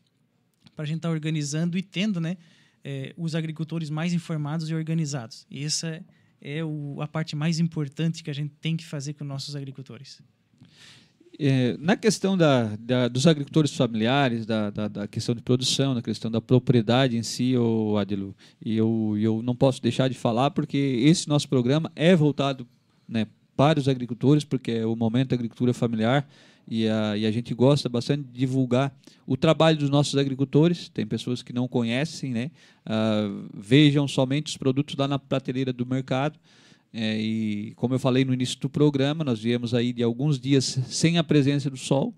para 0.74 0.84
a 0.84 0.86
gente 0.86 0.98
estar 0.98 1.08
tá 1.08 1.12
organizando 1.12 1.78
e 1.78 1.82
tendo 1.82 2.20
né, 2.20 2.36
é, 2.84 3.14
os 3.16 3.34
agricultores 3.34 3.90
mais 3.90 4.12
informados 4.12 4.68
e 4.68 4.74
organizados. 4.74 5.46
E 5.50 5.64
essa 5.64 6.04
é 6.40 6.62
o, 6.62 7.00
a 7.00 7.08
parte 7.08 7.34
mais 7.34 7.58
importante 7.58 8.22
que 8.22 8.30
a 8.30 8.34
gente 8.34 8.54
tem 8.60 8.76
que 8.76 8.84
fazer 8.84 9.14
com 9.14 9.24
nossos 9.24 9.56
agricultores. 9.56 10.20
É, 11.38 11.76
na 11.78 11.96
questão 11.96 12.36
da, 12.36 12.76
da, 12.78 13.08
dos 13.08 13.26
agricultores 13.26 13.76
familiares, 13.76 14.46
da, 14.46 14.70
da, 14.70 14.88
da, 14.88 15.08
questão 15.08 15.34
de 15.34 15.42
produção, 15.42 15.94
na 15.94 16.02
questão 16.02 16.30
da 16.30 16.40
propriedade 16.40 17.16
em 17.16 17.22
si, 17.22 17.56
o 17.56 17.96
Adilo, 17.98 18.36
e 18.64 18.76
eu, 18.76 19.16
eu 19.18 19.42
não 19.42 19.54
posso 19.54 19.82
deixar 19.82 20.08
de 20.08 20.14
falar 20.14 20.52
porque 20.52 20.76
esse 20.76 21.28
nosso 21.28 21.48
programa 21.48 21.90
é 21.96 22.14
voltado 22.14 22.66
né, 23.08 23.26
para 23.56 23.80
os 23.80 23.88
agricultores, 23.88 24.44
porque 24.44 24.70
é 24.70 24.86
o 24.86 24.94
momento 24.94 25.30
da 25.30 25.34
agricultura 25.34 25.74
familiar 25.74 26.26
e 26.68 26.88
a, 26.88 27.16
e 27.16 27.26
a 27.26 27.30
gente 27.30 27.52
gosta 27.52 27.88
bastante 27.88 28.24
de 28.24 28.38
divulgar 28.38 28.94
o 29.26 29.36
trabalho 29.36 29.76
dos 29.76 29.90
nossos 29.90 30.16
agricultores. 30.16 30.88
Tem 30.88 31.06
pessoas 31.06 31.42
que 31.42 31.52
não 31.52 31.68
conhecem, 31.68 32.32
né? 32.32 32.50
Uh, 32.86 33.48
vejam 33.52 34.08
somente 34.08 34.48
os 34.48 34.56
produtos 34.56 34.96
lá 34.96 35.06
na 35.06 35.18
prateleira 35.18 35.72
do 35.72 35.84
mercado. 35.84 36.38
É, 36.96 37.20
e 37.20 37.72
como 37.74 37.92
eu 37.94 37.98
falei 37.98 38.24
no 38.24 38.32
início 38.32 38.56
do 38.60 38.70
programa, 38.70 39.24
nós 39.24 39.40
viemos 39.40 39.74
aí 39.74 39.92
de 39.92 40.00
alguns 40.00 40.38
dias 40.38 40.78
sem 40.86 41.18
a 41.18 41.24
presença 41.24 41.68
do 41.68 41.76
sol. 41.76 42.14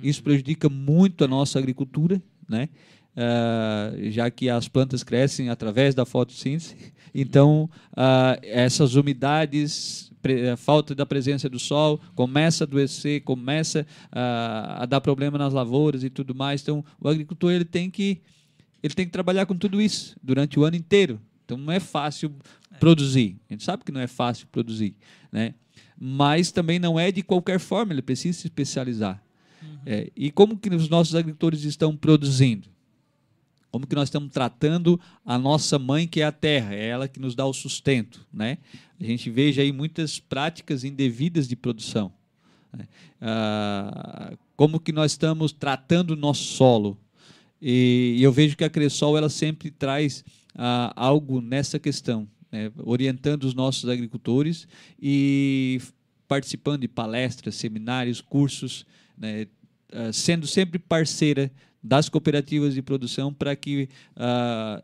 Isso 0.00 0.22
prejudica 0.22 0.68
muito 0.68 1.24
a 1.24 1.28
nossa 1.28 1.58
agricultura, 1.58 2.22
né? 2.48 2.68
Uh, 3.16 4.10
já 4.10 4.30
que 4.30 4.48
as 4.48 4.68
plantas 4.68 5.02
crescem 5.02 5.48
através 5.48 5.96
da 5.96 6.04
fotossíntese. 6.04 6.76
Então, 7.12 7.70
uh, 7.92 8.38
essas 8.42 8.94
umidades, 8.94 10.12
a 10.52 10.56
falta 10.56 10.94
da 10.94 11.06
presença 11.06 11.48
do 11.48 11.58
sol, 11.58 12.00
começa 12.14 12.64
a 12.64 12.66
adoecer, 12.66 13.22
começa 13.22 13.86
uh, 14.12 14.82
a 14.82 14.86
dar 14.86 15.00
problema 15.00 15.38
nas 15.38 15.52
lavouras 15.52 16.04
e 16.04 16.10
tudo 16.10 16.34
mais. 16.34 16.62
Então, 16.62 16.84
o 17.00 17.08
agricultor 17.08 17.52
ele 17.52 17.64
tem 17.64 17.90
que 17.90 18.20
ele 18.82 18.94
tem 18.94 19.06
que 19.06 19.12
trabalhar 19.12 19.46
com 19.46 19.56
tudo 19.56 19.80
isso 19.80 20.16
durante 20.22 20.58
o 20.58 20.64
ano 20.64 20.76
inteiro. 20.76 21.20
Então, 21.44 21.56
não 21.56 21.72
é 21.72 21.80
fácil 21.80 22.34
produzir. 22.78 23.36
A 23.48 23.54
gente 23.54 23.64
sabe 23.64 23.84
que 23.84 23.92
não 23.92 24.00
é 24.00 24.06
fácil 24.06 24.46
produzir, 24.48 24.94
né? 25.30 25.54
Mas 25.98 26.50
também 26.50 26.78
não 26.78 26.98
é 26.98 27.10
de 27.12 27.22
qualquer 27.22 27.58
forma, 27.58 27.92
ele 27.92 28.02
precisa 28.02 28.38
se 28.38 28.46
especializar. 28.46 29.22
Uhum. 29.62 29.78
É, 29.86 30.10
e 30.16 30.30
como 30.30 30.58
que 30.58 30.68
os 30.68 30.88
nossos 30.88 31.14
agricultores 31.14 31.64
estão 31.64 31.96
produzindo? 31.96 32.68
Como 33.70 33.86
que 33.86 33.94
nós 33.96 34.08
estamos 34.08 34.30
tratando 34.30 35.00
a 35.24 35.36
nossa 35.36 35.78
mãe, 35.78 36.06
que 36.06 36.20
é 36.20 36.24
a 36.24 36.32
terra, 36.32 36.74
é 36.74 36.86
ela 36.86 37.08
que 37.08 37.18
nos 37.18 37.34
dá 37.34 37.44
o 37.44 37.52
sustento, 37.52 38.24
né? 38.32 38.58
A 39.00 39.04
gente 39.04 39.28
veja 39.30 39.62
aí 39.62 39.72
muitas 39.72 40.20
práticas 40.20 40.84
indevidas 40.84 41.48
de 41.48 41.56
produção. 41.56 42.12
Né? 42.72 42.86
Ah, 43.20 44.32
como 44.56 44.78
que 44.78 44.92
nós 44.92 45.12
estamos 45.12 45.52
tratando 45.52 46.12
o 46.12 46.16
nosso 46.16 46.44
solo? 46.44 46.96
E, 47.60 48.14
e 48.18 48.22
eu 48.22 48.30
vejo 48.30 48.56
que 48.56 48.62
a 48.62 48.70
Cressol 48.70 49.18
ela 49.18 49.28
sempre 49.28 49.70
traz 49.70 50.24
ah, 50.54 50.92
algo 50.94 51.40
nessa 51.40 51.78
questão 51.78 52.28
né, 52.54 52.70
orientando 52.84 53.42
os 53.42 53.52
nossos 53.52 53.90
agricultores 53.90 54.68
e 55.02 55.80
participando 56.28 56.82
de 56.82 56.88
palestras, 56.88 57.56
seminários, 57.56 58.20
cursos, 58.20 58.86
né, 59.18 59.48
uh, 59.92 60.12
sendo 60.12 60.46
sempre 60.46 60.78
parceira 60.78 61.50
das 61.82 62.08
cooperativas 62.08 62.72
de 62.72 62.80
produção 62.80 63.34
para 63.34 63.56
que 63.56 63.88
uh, 64.16 64.80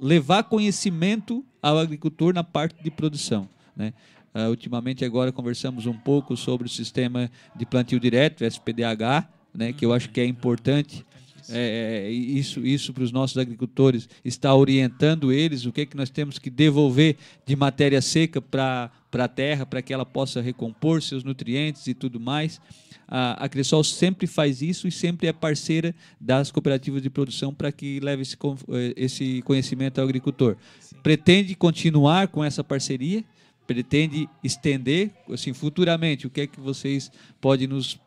levar 0.00 0.44
conhecimento 0.44 1.44
ao 1.60 1.76
agricultor 1.76 2.32
na 2.32 2.44
parte 2.44 2.80
de 2.84 2.90
produção. 2.90 3.48
Né? 3.76 3.92
Uh, 4.32 4.50
ultimamente 4.50 5.04
agora 5.04 5.32
conversamos 5.32 5.86
um 5.86 5.98
pouco 5.98 6.36
sobre 6.36 6.68
o 6.68 6.70
sistema 6.70 7.28
de 7.56 7.66
plantio 7.66 7.98
direto, 7.98 8.44
SPDH, 8.44 9.28
né, 9.52 9.72
que 9.72 9.84
eu 9.84 9.92
acho 9.92 10.08
que 10.10 10.20
é 10.20 10.24
importante 10.24 11.04
é, 11.50 12.04
é, 12.06 12.10
isso, 12.10 12.64
isso 12.66 12.92
para 12.92 13.02
os 13.02 13.12
nossos 13.12 13.38
agricultores, 13.38 14.08
está 14.24 14.54
orientando 14.54 15.32
eles 15.32 15.64
o 15.64 15.72
que, 15.72 15.82
é 15.82 15.86
que 15.86 15.96
nós 15.96 16.10
temos 16.10 16.38
que 16.38 16.50
devolver 16.50 17.16
de 17.46 17.56
matéria 17.56 18.02
seca 18.02 18.40
para 18.40 18.90
a 19.12 19.28
terra, 19.28 19.64
para 19.64 19.80
que 19.80 19.92
ela 19.92 20.04
possa 20.04 20.40
recompor 20.40 21.02
seus 21.02 21.24
nutrientes 21.24 21.86
e 21.86 21.94
tudo 21.94 22.20
mais. 22.20 22.60
A, 23.06 23.44
a 23.44 23.48
Cressol 23.48 23.82
sempre 23.82 24.26
faz 24.26 24.60
isso 24.60 24.86
e 24.86 24.92
sempre 24.92 25.28
é 25.28 25.32
parceira 25.32 25.94
das 26.20 26.50
cooperativas 26.50 27.00
de 27.00 27.08
produção 27.08 27.54
para 27.54 27.72
que 27.72 27.98
leve 28.00 28.20
esse, 28.20 28.36
eh, 28.36 28.92
esse 28.96 29.42
conhecimento 29.42 29.98
ao 29.98 30.04
agricultor. 30.04 30.56
Sim. 30.78 30.96
Pretende 31.02 31.54
continuar 31.54 32.28
com 32.28 32.44
essa 32.44 32.62
parceria? 32.62 33.24
Pretende 33.66 34.28
estender, 34.44 35.10
assim, 35.30 35.54
futuramente, 35.54 36.26
o 36.26 36.30
que 36.30 36.42
é 36.42 36.46
que 36.46 36.60
vocês 36.60 37.10
podem 37.40 37.66
nos 37.66 37.98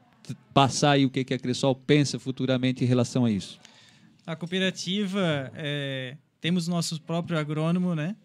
passar 0.53 0.91
aí 0.91 1.05
o 1.05 1.09
que, 1.09 1.23
que 1.23 1.33
a 1.33 1.39
Cressol 1.39 1.75
pensa 1.75 2.19
futuramente 2.19 2.83
em 2.83 2.87
relação 2.87 3.25
a 3.25 3.31
isso? 3.31 3.59
A 4.25 4.35
cooperativa, 4.35 5.51
é, 5.55 6.15
temos 6.39 6.67
nosso 6.67 6.99
próprio 7.01 7.37
agrônomo, 7.37 7.95
né? 7.95 8.15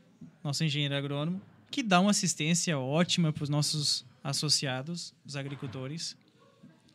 nosso 0.42 0.62
engenheiro 0.62 0.94
agrônomo, 0.94 1.40
que 1.70 1.82
dá 1.82 2.00
uma 2.00 2.10
assistência 2.10 2.78
ótima 2.78 3.32
para 3.32 3.42
os 3.42 3.48
nossos 3.48 4.06
associados, 4.22 5.12
os 5.24 5.36
agricultores. 5.36 6.16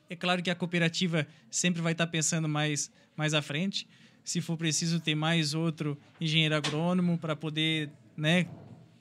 É 0.09 0.15
claro 0.15 0.41
que 0.41 0.49
a 0.49 0.55
cooperativa 0.55 1.27
sempre 1.49 1.81
vai 1.81 1.91
estar 1.91 2.07
pensando 2.07 2.47
mais, 2.47 2.91
mais 3.15 3.33
à 3.33 3.41
frente. 3.41 3.87
Se 4.23 4.39
for 4.41 4.57
preciso 4.57 4.99
ter 4.99 5.15
mais 5.15 5.53
outro 5.53 5.97
engenheiro 6.19 6.55
agrônomo 6.55 7.17
para 7.17 7.35
poder 7.35 7.89
né, 8.15 8.47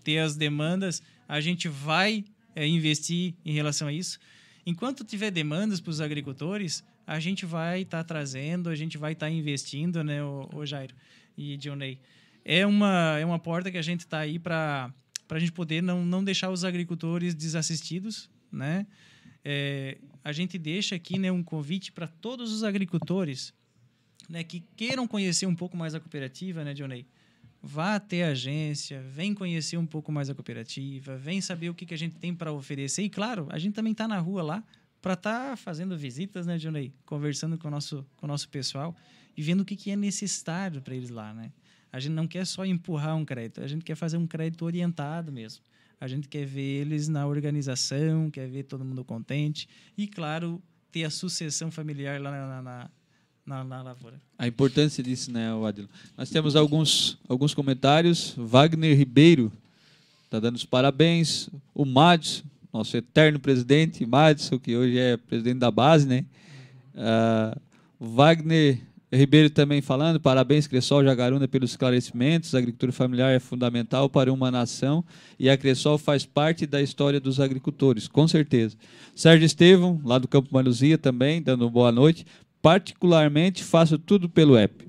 ter 0.02 0.18
as 0.18 0.36
demandas, 0.36 1.02
a 1.28 1.40
gente 1.40 1.68
vai 1.68 2.24
é, 2.54 2.66
investir 2.66 3.34
em 3.44 3.52
relação 3.52 3.88
a 3.88 3.92
isso. 3.92 4.18
Enquanto 4.64 5.04
tiver 5.04 5.30
demandas 5.30 5.80
para 5.80 5.90
os 5.90 6.00
agricultores, 6.00 6.84
a 7.06 7.18
gente 7.18 7.46
vai 7.46 7.82
estar 7.82 7.98
tá 7.98 8.04
trazendo, 8.04 8.68
a 8.68 8.74
gente 8.74 8.98
vai 8.98 9.12
estar 9.12 9.26
tá 9.26 9.32
investindo, 9.32 10.04
né, 10.04 10.22
o, 10.22 10.48
o 10.54 10.66
Jairo 10.66 10.94
e 11.36 11.56
Dionei. 11.56 11.98
é 12.44 12.66
uma, 12.66 13.18
é 13.18 13.24
uma 13.24 13.38
porta 13.38 13.70
que 13.70 13.78
a 13.78 13.82
gente 13.82 14.00
está 14.00 14.18
aí 14.18 14.38
para 14.38 14.92
a 15.28 15.38
gente 15.38 15.52
poder 15.52 15.82
não, 15.82 16.04
não 16.04 16.22
deixar 16.22 16.50
os 16.50 16.64
agricultores 16.64 17.34
desassistidos, 17.34 18.28
né? 18.52 18.86
É, 19.42 19.96
a 20.22 20.32
gente 20.32 20.58
deixa 20.58 20.94
aqui 20.94 21.18
né, 21.18 21.32
um 21.32 21.42
convite 21.42 21.92
para 21.92 22.06
todos 22.06 22.52
os 22.52 22.62
agricultores 22.62 23.54
né, 24.28 24.44
que 24.44 24.62
queiram 24.76 25.06
conhecer 25.06 25.46
um 25.46 25.56
pouco 25.56 25.76
mais 25.76 25.94
a 25.94 26.00
cooperativa, 26.00 26.62
né, 26.62 26.74
Johnny? 26.74 27.06
Vá 27.62 27.94
até 27.94 28.24
a 28.24 28.30
agência, 28.30 29.02
vem 29.02 29.34
conhecer 29.34 29.76
um 29.76 29.86
pouco 29.86 30.10
mais 30.10 30.30
a 30.30 30.34
cooperativa, 30.34 31.16
vem 31.16 31.40
saber 31.40 31.68
o 31.68 31.74
que, 31.74 31.84
que 31.84 31.92
a 31.92 31.98
gente 31.98 32.16
tem 32.16 32.34
para 32.34 32.52
oferecer. 32.52 33.02
E, 33.02 33.10
claro, 33.10 33.46
a 33.50 33.58
gente 33.58 33.74
também 33.74 33.92
está 33.92 34.08
na 34.08 34.18
rua 34.18 34.42
lá 34.42 34.64
para 35.02 35.12
estar 35.12 35.50
tá 35.50 35.56
fazendo 35.56 35.96
visitas, 35.96 36.46
né, 36.46 36.56
Johnny? 36.56 36.94
Conversando 37.04 37.58
com 37.58 37.68
o 37.68 37.70
nosso, 37.70 38.06
com 38.16 38.26
o 38.26 38.28
nosso 38.28 38.48
pessoal 38.48 38.96
e 39.36 39.42
vendo 39.42 39.60
o 39.60 39.64
que, 39.64 39.76
que 39.76 39.90
é 39.90 39.96
necessário 39.96 40.80
para 40.80 40.94
eles 40.94 41.10
lá, 41.10 41.34
né? 41.34 41.52
A 41.92 41.98
gente 41.98 42.12
não 42.12 42.26
quer 42.26 42.46
só 42.46 42.64
empurrar 42.64 43.16
um 43.16 43.24
crédito, 43.24 43.60
a 43.60 43.66
gente 43.66 43.84
quer 43.84 43.96
fazer 43.96 44.16
um 44.16 44.26
crédito 44.26 44.64
orientado 44.64 45.32
mesmo. 45.32 45.62
A 46.00 46.08
gente 46.08 46.28
quer 46.28 46.46
ver 46.46 46.80
eles 46.80 47.08
na 47.08 47.26
organização, 47.26 48.30
quer 48.30 48.48
ver 48.48 48.62
todo 48.62 48.84
mundo 48.84 49.04
contente 49.04 49.68
e, 49.98 50.06
claro, 50.06 50.62
ter 50.90 51.04
a 51.04 51.10
sucessão 51.10 51.70
familiar 51.70 52.20
lá 52.20 52.30
na, 52.30 52.62
na, 52.62 52.90
na, 53.46 53.64
na 53.64 53.82
lavoura. 53.82 54.20
A 54.38 54.46
importância 54.46 55.02
disso, 55.02 55.30
né, 55.30 55.48
Adilo? 55.66 55.88
Nós 56.16 56.30
temos 56.30 56.56
alguns, 56.56 57.18
alguns 57.28 57.54
comentários. 57.54 58.34
Wagner 58.36 58.96
Ribeiro 58.96 59.52
está 60.24 60.38
dando 60.38 60.56
os 60.56 60.64
parabéns. 60.64 61.48
O 61.74 61.84
Madison, 61.84 62.44
nosso 62.72 62.96
eterno 62.96 63.38
presidente, 63.40 64.06
Madison, 64.06 64.58
que 64.58 64.76
hoje 64.76 64.98
é 64.98 65.16
presidente 65.16 65.58
da 65.58 65.70
base, 65.70 66.06
né? 66.06 66.24
Uh, 66.94 67.60
Wagner 67.98 68.80
Ribeiro 69.12 69.50
também 69.50 69.80
falando, 69.82 70.20
parabéns 70.20 70.68
Cressol 70.68 71.02
Jagaruna 71.02 71.48
pelos 71.48 71.70
esclarecimentos, 71.70 72.54
a 72.54 72.58
agricultura 72.58 72.92
familiar 72.92 73.32
é 73.32 73.40
fundamental 73.40 74.08
para 74.08 74.32
uma 74.32 74.52
nação 74.52 75.04
e 75.36 75.50
a 75.50 75.56
Cressol 75.56 75.98
faz 75.98 76.24
parte 76.24 76.64
da 76.64 76.80
história 76.80 77.18
dos 77.18 77.40
agricultores, 77.40 78.06
com 78.06 78.28
certeza. 78.28 78.76
Sérgio 79.14 79.44
Estevão, 79.44 80.00
lá 80.04 80.16
do 80.16 80.28
Campo 80.28 80.48
Maluzia 80.52 80.96
também, 80.96 81.42
dando 81.42 81.68
boa 81.68 81.90
noite, 81.90 82.24
particularmente 82.62 83.64
faço 83.64 83.98
tudo 83.98 84.28
pelo 84.28 84.56
app. 84.56 84.86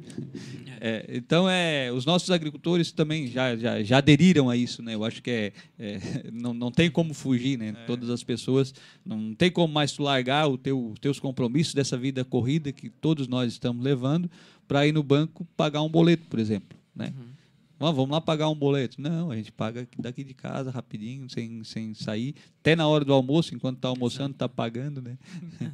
É, 0.84 1.06
então, 1.10 1.48
é, 1.48 1.92
os 1.92 2.08
nossos 2.08 2.32
agricultores 2.32 2.92
também 2.92 3.28
já, 3.28 3.56
já, 3.56 3.84
já 3.84 4.00
aderiram 4.00 4.50
a 4.50 4.58
isso, 4.58 4.82
né? 4.82 4.96
Eu 4.96 5.04
acho 5.04 5.22
que 5.22 5.30
é, 5.30 5.54
é 5.78 6.00
não, 6.34 6.56
não 6.56 6.72
tem 6.72 6.90
como 6.90 7.14
fugir, 7.14 7.56
né? 7.56 7.70
É. 7.70 7.86
Todas 7.86 8.10
as 8.10 8.24
pessoas, 8.24 8.74
não 9.06 9.36
tem 9.36 9.52
como 9.52 9.72
mais 9.72 9.92
tu 9.92 10.02
largar 10.02 10.48
o 10.48 10.58
teu, 10.58 10.92
os 10.92 11.00
teus 11.00 11.20
compromissos 11.20 11.76
dessa 11.76 11.96
vida 11.96 12.26
corrida 12.26 12.72
que 12.72 12.90
todos 12.90 13.28
nós 13.28 13.52
estamos 13.52 13.84
levando 13.84 14.28
para 14.68 14.88
ir 14.88 14.92
no 14.92 15.04
banco 15.04 15.46
pagar 15.56 15.84
um 15.84 15.90
boleto, 15.90 16.24
por 16.28 16.40
exemplo, 16.40 16.76
né? 16.96 17.14
Uhum. 17.16 17.88
Ah, 17.88 17.92
vamos 17.92 18.12
lá 18.12 18.22
pagar 18.22 18.50
um 18.50 18.56
boleto. 18.56 19.00
Não, 19.00 19.30
a 19.30 19.36
gente 19.36 19.52
paga 19.52 19.88
daqui 20.00 20.24
de 20.24 20.34
casa, 20.34 20.72
rapidinho, 20.72 21.30
sem, 21.30 21.64
sem 21.64 21.94
sair. 21.94 22.36
Até 22.60 22.76
na 22.76 22.88
hora 22.88 23.06
do 23.06 23.14
almoço, 23.14 23.54
enquanto 23.54 23.78
está 23.78 23.88
almoçando, 23.88 24.32
está 24.32 24.48
pagando, 24.50 25.02
né? 25.02 25.18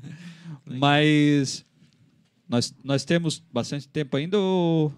Mas 0.65 1.65
nós, 2.47 2.73
nós 2.83 3.03
temos 3.03 3.43
bastante 3.51 3.87
tempo 3.87 4.15
ainda 4.17 4.37
ou... 4.39 4.91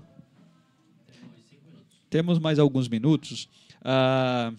Temos 2.10 2.40
mais 2.40 2.58
alguns 2.58 2.88
minutos. 2.88 3.48
Uh, 3.82 4.56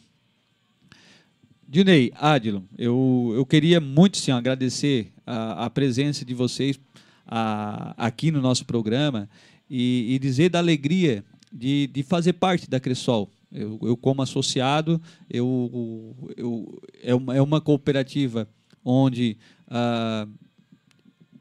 Dinei, 1.73 2.13
Adilon, 2.17 2.63
eu, 2.77 3.33
eu 3.37 3.47
queria 3.47 3.81
muito 3.81 4.17
sim, 4.17 4.33
agradecer 4.33 5.13
a, 5.25 5.67
a 5.67 5.71
presença 5.71 6.25
de 6.25 6.35
vocês 6.35 6.81
a, 7.25 7.95
aqui 7.97 8.33
no 8.33 8.41
nosso 8.41 8.65
programa 8.65 9.31
e, 9.71 10.15
e, 10.15 10.19
dizer 10.19 10.49
da 10.49 10.59
alegria 10.59 11.25
de, 11.53 11.87
de 11.87 12.03
fazer 12.03 12.33
parte 12.33 12.69
da 12.69 12.81
Cressol. 12.81 13.31
Eu, 13.53 13.79
eu 13.83 13.97
como 13.97 14.21
associado, 14.21 15.01
eu, 15.31 16.17
eu, 16.37 16.83
é, 17.05 17.15
uma, 17.15 17.37
é 17.37 17.41
uma 17.41 17.61
cooperativa 17.61 18.49
onde 18.85 19.37
uh, 19.69 20.29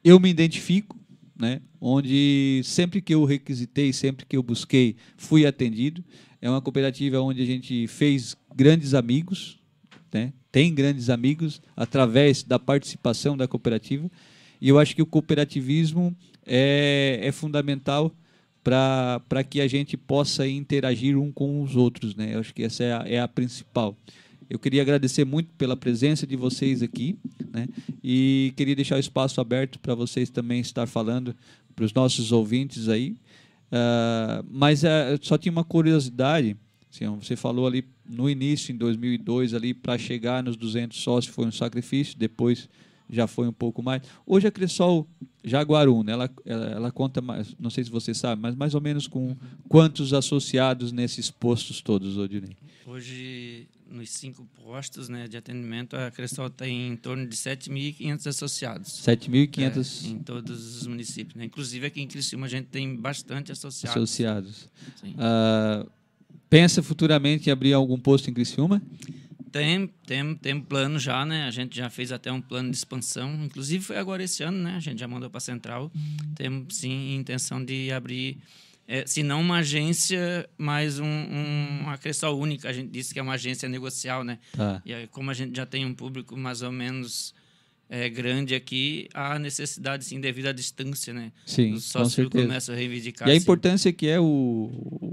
eu 0.03 0.19
me 0.19 0.29
identifico, 0.29 0.98
né? 1.39 1.61
onde 1.79 2.61
sempre 2.65 3.01
que 3.01 3.15
eu 3.15 3.23
requisitei, 3.23 3.93
sempre 3.93 4.25
que 4.25 4.35
eu 4.35 4.43
busquei, 4.43 4.97
fui 5.15 5.45
atendido. 5.45 6.03
É 6.41 6.49
uma 6.49 6.61
cooperativa 6.61 7.21
onde 7.21 7.41
a 7.41 7.45
gente 7.45 7.87
fez 7.87 8.35
grandes 8.53 8.93
amigos, 8.93 9.57
né? 10.13 10.33
tem 10.51 10.73
grandes 10.73 11.09
amigos 11.09 11.61
através 11.75 12.43
da 12.43 12.59
participação 12.59 13.37
da 13.37 13.47
cooperativa. 13.47 14.11
E 14.59 14.67
eu 14.67 14.77
acho 14.77 14.93
que 14.93 15.01
o 15.01 15.05
cooperativismo 15.05 16.13
é, 16.45 17.19
é 17.23 17.31
fundamental 17.31 18.13
para 18.61 19.43
que 19.49 19.61
a 19.61 19.67
gente 19.67 19.95
possa 19.95 20.45
interagir 20.45 21.17
um 21.17 21.31
com 21.31 21.61
os 21.61 21.77
outros. 21.77 22.13
Né? 22.15 22.35
Eu 22.35 22.41
acho 22.41 22.53
que 22.53 22.63
essa 22.63 22.83
é 22.83 22.93
a, 22.93 23.03
é 23.07 23.19
a 23.19 23.27
principal. 23.27 23.97
Eu 24.49 24.57
queria 24.57 24.81
agradecer 24.81 25.23
muito 25.25 25.53
pela 25.53 25.77
presença 25.77 26.25
de 26.25 26.35
vocês 26.35 26.81
aqui, 26.81 27.17
né? 27.53 27.67
E 28.03 28.51
queria 28.57 28.75
deixar 28.75 28.95
o 28.95 28.99
espaço 28.99 29.39
aberto 29.39 29.77
para 29.79 29.93
vocês 29.93 30.29
também 30.29 30.59
estar 30.59 30.87
falando 30.87 31.35
para 31.75 31.85
os 31.85 31.93
nossos 31.93 32.31
ouvintes 32.31 32.89
aí. 32.89 33.15
Uh, 33.71 34.43
mas 34.49 34.83
uh, 34.83 35.19
só 35.21 35.37
tinha 35.37 35.51
uma 35.51 35.63
curiosidade. 35.63 36.57
Assim, 36.91 37.05
você 37.17 37.35
falou 37.35 37.67
ali 37.67 37.85
no 38.09 38.27
início, 38.27 38.73
em 38.73 38.77
2002, 38.77 39.53
ali 39.53 39.73
para 39.73 39.97
chegar 39.97 40.41
nos 40.41 40.55
200 40.55 40.99
sócios 40.99 41.33
foi 41.33 41.45
um 41.45 41.51
sacrifício. 41.51 42.17
Depois 42.17 42.67
já 43.09 43.27
foi 43.27 43.47
um 43.47 43.53
pouco 43.53 43.81
mais. 43.81 44.01
Hoje 44.25 44.47
a 44.47 44.51
Cressol 44.51 45.07
Jaguaruna, 45.43 46.11
ela, 46.11 46.29
ela, 46.45 46.65
ela, 46.65 46.91
conta 46.91 47.21
mais, 47.21 47.55
não 47.59 47.69
sei 47.69 47.83
se 47.83 47.89
você 47.89 48.13
sabe, 48.13 48.41
mas 48.41 48.55
mais 48.55 48.75
ou 48.75 48.81
menos 48.81 49.07
com 49.07 49.35
quantos 49.67 50.13
associados 50.13 50.91
nesses 50.91 51.31
postos 51.31 51.81
todos, 51.81 52.17
Odinei? 52.17 52.55
Hoje 52.85 53.28
nos 53.89 54.11
cinco 54.11 54.47
postos 54.63 55.09
né, 55.09 55.27
de 55.27 55.37
atendimento, 55.37 55.95
a 55.95 56.11
Cressol 56.11 56.49
tem 56.49 56.89
em 56.89 56.95
torno 56.95 57.27
de 57.27 57.35
7.500 57.35 58.27
associados. 58.27 58.89
7.500 59.01 60.05
é, 60.05 60.07
em 60.07 60.19
todos 60.19 60.77
os 60.77 60.87
municípios. 60.87 61.35
Né? 61.35 61.45
Inclusive 61.45 61.85
aqui 61.85 62.01
em 62.01 62.07
Criciúma 62.07 62.45
a 62.45 62.49
gente 62.49 62.67
tem 62.67 62.95
bastante 62.95 63.51
associados. 63.51 63.97
Associados. 63.97 64.69
Uh, 65.03 65.89
pensa 66.49 66.81
futuramente 66.83 67.49
em 67.49 67.51
abrir 67.51 67.73
algum 67.73 67.99
posto 67.99 68.29
em 68.29 68.33
Criciúma? 68.33 68.81
Tem, 69.51 69.87
tem, 70.05 70.35
tem 70.35 70.61
plano 70.61 70.99
já, 70.99 71.25
né? 71.25 71.45
A 71.45 71.51
gente 71.51 71.75
já 71.75 71.89
fez 71.89 72.11
até 72.11 72.31
um 72.31 72.39
plano 72.39 72.69
de 72.69 72.77
expansão. 72.77 73.43
Inclusive 73.43 73.83
foi 73.83 73.97
agora 73.97 74.23
esse 74.23 74.43
ano, 74.43 74.59
né? 74.59 74.75
A 74.75 74.79
gente 74.79 74.99
já 74.99 75.07
mandou 75.07 75.29
para 75.29 75.39
a 75.39 75.41
Central. 75.41 75.91
Temos 76.35 76.75
sim 76.75 77.15
intenção 77.15 77.63
de 77.63 77.91
abrir 77.91 78.37
é, 78.91 79.05
se 79.05 79.21
não 79.21 79.41
uma 79.41 79.57
agência, 79.57 80.49
mas 80.57 80.97
um, 80.97 81.05
um, 81.05 81.81
uma 81.81 81.95
questão 81.99 82.33
única. 82.33 82.67
A 82.67 82.73
gente 82.73 82.89
disse 82.89 83.13
que 83.13 83.19
é 83.19 83.21
uma 83.21 83.33
agência 83.33 83.69
negocial, 83.69 84.23
né? 84.23 84.39
Tá. 84.51 84.81
E 84.83 84.91
aí, 84.91 85.05
como 85.05 85.29
a 85.29 85.33
gente 85.35 85.55
já 85.55 85.63
tem 85.63 85.85
um 85.85 85.93
público 85.93 86.35
mais 86.35 86.63
ou 86.63 86.71
menos 86.71 87.35
é, 87.87 88.09
grande 88.09 88.55
aqui, 88.55 89.07
há 89.13 89.37
necessidade, 89.37 90.05
sim, 90.05 90.19
devido 90.19 90.47
à 90.47 90.51
distância, 90.51 91.13
né? 91.13 91.31
Sim, 91.45 91.73
Os 91.73 91.83
sócios 91.83 92.27
começam 92.29 92.73
a 92.73 92.77
reivindicar. 92.79 93.29
E 93.29 93.31
a 93.31 93.35
importância 93.35 93.93
que 93.93 94.07
é 94.07 94.19
o, 94.19 94.71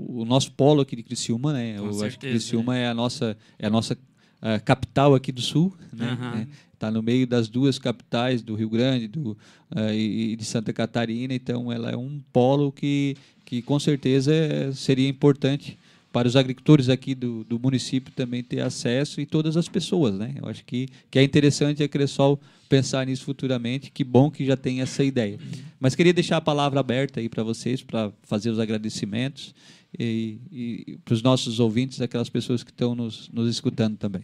o 0.09 0.25
nosso 0.25 0.53
polo 0.53 0.81
aqui 0.81 0.97
de 0.97 1.03
Criciúma, 1.03 1.53
né? 1.53 1.77
Com 1.79 1.85
Eu 1.85 1.93
certeza, 1.93 2.07
acho 2.07 2.19
que 2.19 2.29
Criciúma 2.31 2.79
é, 2.79 2.85
é 2.85 2.89
a 2.89 2.95
nossa, 2.95 3.37
é 3.59 3.67
a 3.67 3.71
nossa 3.71 3.93
uh, 3.93 4.65
capital 4.65 5.15
aqui 5.15 5.31
do 5.31 5.43
Sul, 5.43 5.77
né? 5.93 6.17
Uhum. 6.19 6.47
Está 6.73 6.91
no 6.91 7.03
meio 7.03 7.27
das 7.27 7.49
duas 7.49 7.79
capitais, 7.79 8.43
do 8.43 8.55
Rio 8.55 8.69
Grande 8.69 9.09
do, 9.09 9.33
uh, 9.33 9.93
e 9.93 10.35
de 10.35 10.45
Santa 10.47 10.73
Catarina, 10.73 11.35
então 11.35 11.71
ela 11.71 11.91
é 11.91 11.97
um 11.97 12.23
polo 12.33 12.71
que 12.71 13.17
que 13.47 13.63
com 13.63 13.79
certeza 13.79 14.33
seria 14.75 15.09
importante 15.09 15.79
para 16.13 16.27
os 16.27 16.35
agricultores 16.35 16.89
aqui 16.89 17.15
do, 17.15 17.45
do 17.45 17.59
município 17.59 18.13
também 18.13 18.43
ter 18.43 18.61
acesso 18.61 19.21
e 19.21 19.27
todas 19.27 19.57
as 19.57 19.69
pessoas, 19.69 20.15
né? 20.19 20.35
Eu 20.43 20.49
acho 20.49 20.65
que, 20.65 20.89
que 21.11 21.19
é 21.19 21.23
interessante 21.23 21.83
a 21.83 21.89
Cressol 21.89 22.41
pensar 22.69 23.07
nisso 23.07 23.25
futuramente. 23.25 23.91
Que 23.91 24.03
bom 24.03 24.31
que 24.31 24.45
já 24.45 24.57
tem 24.57 24.81
essa 24.81 25.05
ideia. 25.05 25.39
Mas 25.79 25.95
queria 25.95 26.13
deixar 26.13 26.39
a 26.39 26.41
palavra 26.41 26.81
aberta 26.81 27.21
aí 27.21 27.29
para 27.29 27.43
vocês 27.43 27.83
para 27.83 28.11
fazer 28.23 28.51
os 28.51 28.59
agradecimentos 28.59 29.55
e, 29.97 30.39
e 30.51 30.99
para 31.05 31.15
os 31.15 31.23
nossos 31.23 31.61
ouvintes, 31.61 32.01
aquelas 32.01 32.29
pessoas 32.29 32.65
que 32.65 32.71
estão 32.71 32.95
nos, 32.95 33.29
nos 33.33 33.49
escutando 33.49 33.97
também. 33.97 34.23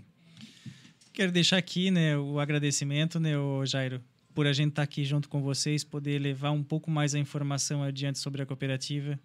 Quero 1.13 1.31
deixar 1.31 1.59
aqui, 1.59 1.91
né, 1.91 2.17
o 2.17 2.41
agradecimento, 2.41 3.21
né, 3.21 3.37
o 3.39 3.65
Jairo, 3.67 4.01
por 4.35 4.47
a 4.47 4.53
gente 4.53 4.71
estar 4.71 4.83
tá 4.83 4.85
aqui 4.85 5.05
junto 5.05 5.29
com 5.29 5.41
vocês, 5.43 5.85
poder 5.85 6.19
levar 6.19 6.51
um 6.51 6.63
pouco 6.63 6.91
mais 6.91 7.15
a 7.15 7.19
informação 7.19 7.83
adiante 7.83 8.19
sobre 8.19 8.43
a 8.43 8.47
cooperativa, 8.47 9.19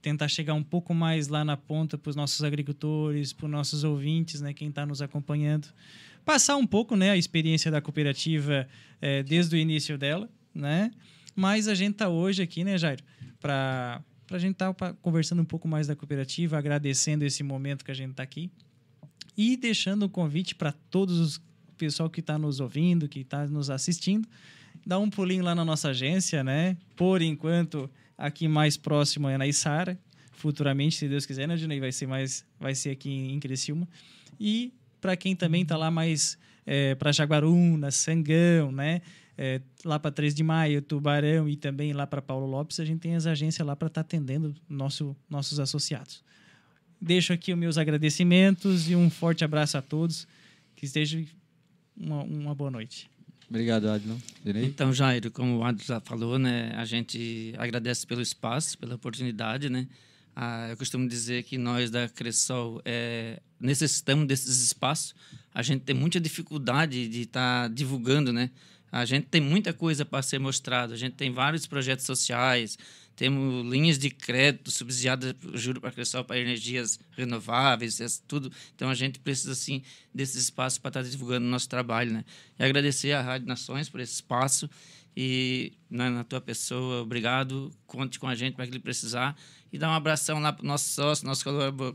tentar 0.00 0.28
chegar 0.28 0.54
um 0.54 0.62
pouco 0.62 0.94
mais 0.94 1.28
lá 1.28 1.44
na 1.44 1.56
ponta 1.56 1.98
para 1.98 2.10
os 2.10 2.16
nossos 2.16 2.42
agricultores, 2.42 3.32
para 3.32 3.46
os 3.46 3.52
nossos 3.52 3.84
ouvintes, 3.84 4.40
né, 4.40 4.52
quem 4.52 4.68
está 4.68 4.86
nos 4.86 5.02
acompanhando, 5.02 5.68
passar 6.24 6.56
um 6.56 6.66
pouco, 6.66 6.96
né, 6.96 7.10
a 7.10 7.16
experiência 7.16 7.70
da 7.70 7.80
cooperativa 7.80 8.66
é, 9.00 9.22
desde 9.22 9.56
o 9.56 9.58
início 9.58 9.98
dela, 9.98 10.28
né? 10.54 10.90
Mas 11.34 11.68
a 11.68 11.74
gente 11.74 11.92
está 11.92 12.08
hoje 12.08 12.42
aqui, 12.42 12.64
né, 12.64 12.76
Jairo, 12.76 13.02
para 13.40 14.02
para 14.26 14.36
a 14.36 14.40
gente 14.40 14.52
estar 14.52 14.72
tá 14.72 14.94
conversando 15.02 15.42
um 15.42 15.44
pouco 15.44 15.66
mais 15.66 15.88
da 15.88 15.96
cooperativa, 15.96 16.56
agradecendo 16.56 17.24
esse 17.24 17.42
momento 17.42 17.84
que 17.84 17.90
a 17.90 17.94
gente 17.94 18.12
está 18.12 18.22
aqui 18.22 18.48
e 19.36 19.56
deixando 19.56 20.04
o 20.04 20.08
convite 20.08 20.54
para 20.54 20.70
todos 20.70 21.18
os 21.18 21.40
pessoal 21.80 22.10
que 22.10 22.20
está 22.20 22.38
nos 22.38 22.60
ouvindo, 22.60 23.08
que 23.08 23.20
está 23.20 23.46
nos 23.46 23.70
assistindo, 23.70 24.28
dá 24.86 24.98
um 24.98 25.08
pulinho 25.08 25.42
lá 25.42 25.54
na 25.54 25.64
nossa 25.64 25.88
agência, 25.88 26.44
né? 26.44 26.76
Por 26.94 27.22
enquanto, 27.22 27.90
aqui 28.18 28.46
mais 28.46 28.76
próximo 28.76 29.28
é 29.30 29.38
na 29.38 29.46
Isara. 29.46 29.98
futuramente, 30.32 30.96
se 30.96 31.08
Deus 31.08 31.26
quiser, 31.26 31.48
né, 31.48 31.56
Dinei? 31.56 31.80
Vai 31.80 31.92
ser 31.92 32.06
mais, 32.06 32.44
vai 32.58 32.74
ser 32.74 32.90
aqui 32.90 33.10
em 33.10 33.40
Criciúma. 33.40 33.88
E 34.38 34.72
para 35.00 35.16
quem 35.16 35.34
também 35.34 35.62
está 35.62 35.76
lá 35.76 35.90
mais 35.90 36.38
é, 36.66 36.94
para 36.94 37.12
Jaguaruna, 37.12 37.90
Sangão, 37.90 38.70
né? 38.70 39.00
É, 39.38 39.60
lá 39.86 39.98
para 39.98 40.10
3 40.10 40.34
de 40.34 40.42
Maio, 40.42 40.82
Tubarão 40.82 41.48
e 41.48 41.56
também 41.56 41.94
lá 41.94 42.06
para 42.06 42.20
Paulo 42.20 42.46
Lopes, 42.46 42.78
a 42.78 42.84
gente 42.84 43.00
tem 43.00 43.14
as 43.16 43.26
agências 43.26 43.66
lá 43.66 43.74
para 43.74 43.88
estar 43.88 44.02
tá 44.02 44.06
atendendo 44.06 44.54
nosso, 44.68 45.16
nossos 45.30 45.58
associados. 45.58 46.22
Deixo 47.00 47.32
aqui 47.32 47.50
os 47.50 47.58
meus 47.58 47.78
agradecimentos 47.78 48.90
e 48.90 48.94
um 48.94 49.08
forte 49.08 49.42
abraço 49.42 49.78
a 49.78 49.82
todos. 49.82 50.28
Que 50.76 50.84
esteja 50.86 51.22
uma, 52.00 52.22
uma 52.22 52.54
boa 52.54 52.70
noite. 52.70 53.10
Obrigado, 53.48 53.88
Adilon. 53.90 54.16
Então, 54.44 54.92
Jairo, 54.92 55.30
como 55.30 55.58
o 55.58 55.64
Adilon 55.64 55.84
já 55.84 56.00
falou, 56.00 56.38
né, 56.38 56.72
a 56.76 56.84
gente 56.84 57.52
agradece 57.58 58.06
pelo 58.06 58.22
espaço, 58.22 58.78
pela 58.78 58.94
oportunidade, 58.94 59.68
né? 59.68 59.88
Ah, 60.34 60.68
eu 60.70 60.76
costumo 60.76 61.08
dizer 61.08 61.42
que 61.42 61.58
nós 61.58 61.90
da 61.90 62.08
Cressol 62.08 62.80
é, 62.84 63.40
necessitamos 63.58 64.26
desses 64.26 64.62
espaços. 64.62 65.14
A 65.52 65.62
gente 65.62 65.82
tem 65.82 65.94
muita 65.94 66.20
dificuldade 66.20 67.08
de 67.08 67.22
estar 67.22 67.68
tá 67.68 67.74
divulgando, 67.74 68.32
né? 68.32 68.50
A 68.92 69.04
gente 69.04 69.26
tem 69.26 69.40
muita 69.40 69.72
coisa 69.72 70.04
para 70.04 70.22
ser 70.22 70.38
mostrado. 70.38 70.92
A 70.92 70.96
gente 70.96 71.14
tem 71.14 71.32
vários 71.32 71.66
projetos 71.66 72.06
sociais, 72.06 72.78
temos 73.20 73.70
linhas 73.70 73.98
de 73.98 74.08
crédito 74.08 74.70
subsidiadas, 74.70 75.34
juro 75.52 75.78
para 75.78 75.92
para 76.24 76.38
energias 76.38 76.98
renováveis, 77.10 78.00
tudo. 78.26 78.50
Então 78.74 78.88
a 78.88 78.94
gente 78.94 79.18
precisa 79.18 79.54
sim 79.54 79.82
desses 80.14 80.44
espaços 80.44 80.78
para 80.78 80.88
estar 80.88 81.02
tá 81.02 81.06
divulgando 81.06 81.46
o 81.46 81.50
nosso 81.50 81.68
trabalho, 81.68 82.14
né? 82.14 82.24
E 82.58 82.64
agradecer 82.64 83.12
à 83.12 83.20
Rádio 83.20 83.46
Nações 83.46 83.90
por 83.90 84.00
esse 84.00 84.14
espaço 84.14 84.70
e 85.14 85.74
na, 85.90 86.08
na 86.08 86.24
tua 86.24 86.40
pessoa, 86.40 87.02
obrigado. 87.02 87.70
Conte 87.86 88.18
com 88.18 88.26
a 88.26 88.34
gente 88.34 88.54
para 88.54 88.64
que 88.64 88.72
ele 88.72 88.80
precisar 88.80 89.36
e 89.70 89.76
dar 89.76 89.90
um 89.90 89.94
abração 89.94 90.40
lá 90.40 90.50
para 90.50 90.66
nossos 90.66 90.90
sócios, 90.90 91.22
nossos 91.22 91.44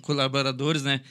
colaboradores, 0.04 0.84
né? 0.84 1.02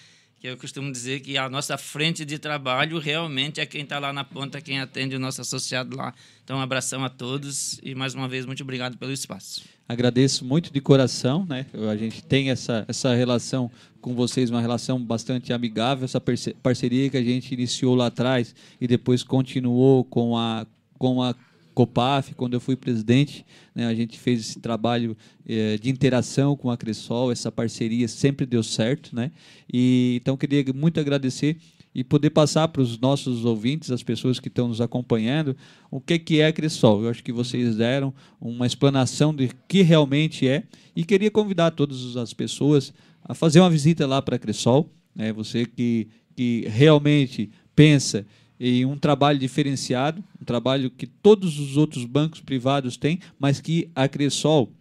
Que 0.44 0.48
eu 0.48 0.58
costumo 0.58 0.92
dizer 0.92 1.20
que 1.20 1.38
a 1.38 1.48
nossa 1.48 1.78
frente 1.78 2.22
de 2.22 2.38
trabalho 2.38 2.98
realmente 2.98 3.62
é 3.62 3.64
quem 3.64 3.80
está 3.80 3.98
lá 3.98 4.12
na 4.12 4.22
ponta, 4.22 4.60
quem 4.60 4.78
atende 4.78 5.16
o 5.16 5.18
nosso 5.18 5.40
associado 5.40 5.96
lá. 5.96 6.12
Então, 6.44 6.58
um 6.58 6.60
abração 6.60 7.02
a 7.02 7.08
todos 7.08 7.80
e, 7.82 7.94
mais 7.94 8.14
uma 8.14 8.28
vez, 8.28 8.44
muito 8.44 8.62
obrigado 8.62 8.98
pelo 8.98 9.10
espaço. 9.10 9.62
Agradeço 9.88 10.44
muito 10.44 10.70
de 10.70 10.82
coração, 10.82 11.46
né? 11.46 11.64
A 11.90 11.96
gente 11.96 12.22
tem 12.22 12.50
essa, 12.50 12.84
essa 12.86 13.14
relação 13.14 13.70
com 14.02 14.14
vocês, 14.14 14.50
uma 14.50 14.60
relação 14.60 15.02
bastante 15.02 15.50
amigável, 15.50 16.04
essa 16.04 16.20
parceria 16.62 17.08
que 17.08 17.16
a 17.16 17.22
gente 17.22 17.54
iniciou 17.54 17.94
lá 17.94 18.08
atrás 18.08 18.54
e 18.78 18.86
depois 18.86 19.22
continuou 19.22 20.04
com 20.04 20.36
a, 20.36 20.66
com 20.98 21.22
a 21.22 21.34
COPAF, 21.74 22.34
quando 22.34 22.54
eu 22.54 22.60
fui 22.60 22.76
presidente, 22.76 23.44
né, 23.74 23.86
a 23.86 23.94
gente 23.94 24.18
fez 24.18 24.40
esse 24.40 24.60
trabalho 24.60 25.16
eh, 25.46 25.76
de 25.76 25.90
interação 25.90 26.56
com 26.56 26.70
a 26.70 26.76
Cressol, 26.76 27.32
essa 27.32 27.50
parceria 27.50 28.06
sempre 28.08 28.46
deu 28.46 28.62
certo, 28.62 29.14
né? 29.14 29.30
E 29.72 30.18
então 30.20 30.36
queria 30.36 30.64
muito 30.72 31.00
agradecer 31.00 31.56
e 31.94 32.02
poder 32.02 32.30
passar 32.30 32.68
para 32.68 32.82
os 32.82 32.98
nossos 32.98 33.44
ouvintes, 33.44 33.90
as 33.90 34.02
pessoas 34.02 34.40
que 34.40 34.48
estão 34.48 34.68
nos 34.68 34.80
acompanhando, 34.80 35.56
o 35.90 36.00
que 36.00 36.18
que 36.18 36.40
é 36.40 36.46
a 36.46 36.52
Cressol. 36.52 37.04
Eu 37.04 37.10
acho 37.10 37.22
que 37.22 37.32
vocês 37.32 37.76
deram 37.76 38.12
uma 38.40 38.66
explanação 38.66 39.34
de 39.34 39.50
que 39.68 39.82
realmente 39.82 40.48
é 40.48 40.64
e 40.94 41.04
queria 41.04 41.30
convidar 41.30 41.70
todas 41.72 42.16
as 42.16 42.32
pessoas 42.32 42.92
a 43.22 43.34
fazer 43.34 43.60
uma 43.60 43.70
visita 43.70 44.06
lá 44.06 44.20
para 44.20 44.36
a 44.36 44.38
Cressol, 44.38 44.90
né? 45.14 45.32
Você 45.32 45.66
que 45.66 46.08
que 46.36 46.66
realmente 46.68 47.50
pensa 47.74 48.26
em 48.58 48.84
um 48.84 48.96
trabalho 48.96 49.38
diferenciado, 49.38 50.22
um 50.40 50.44
trabalho 50.44 50.90
que 50.90 51.06
todos 51.06 51.58
os 51.58 51.76
outros 51.76 52.04
bancos 52.04 52.40
privados 52.40 52.96
têm, 52.96 53.18
mas 53.38 53.60
que 53.60 53.90
a 53.94 54.08
Cressol, 54.08 54.72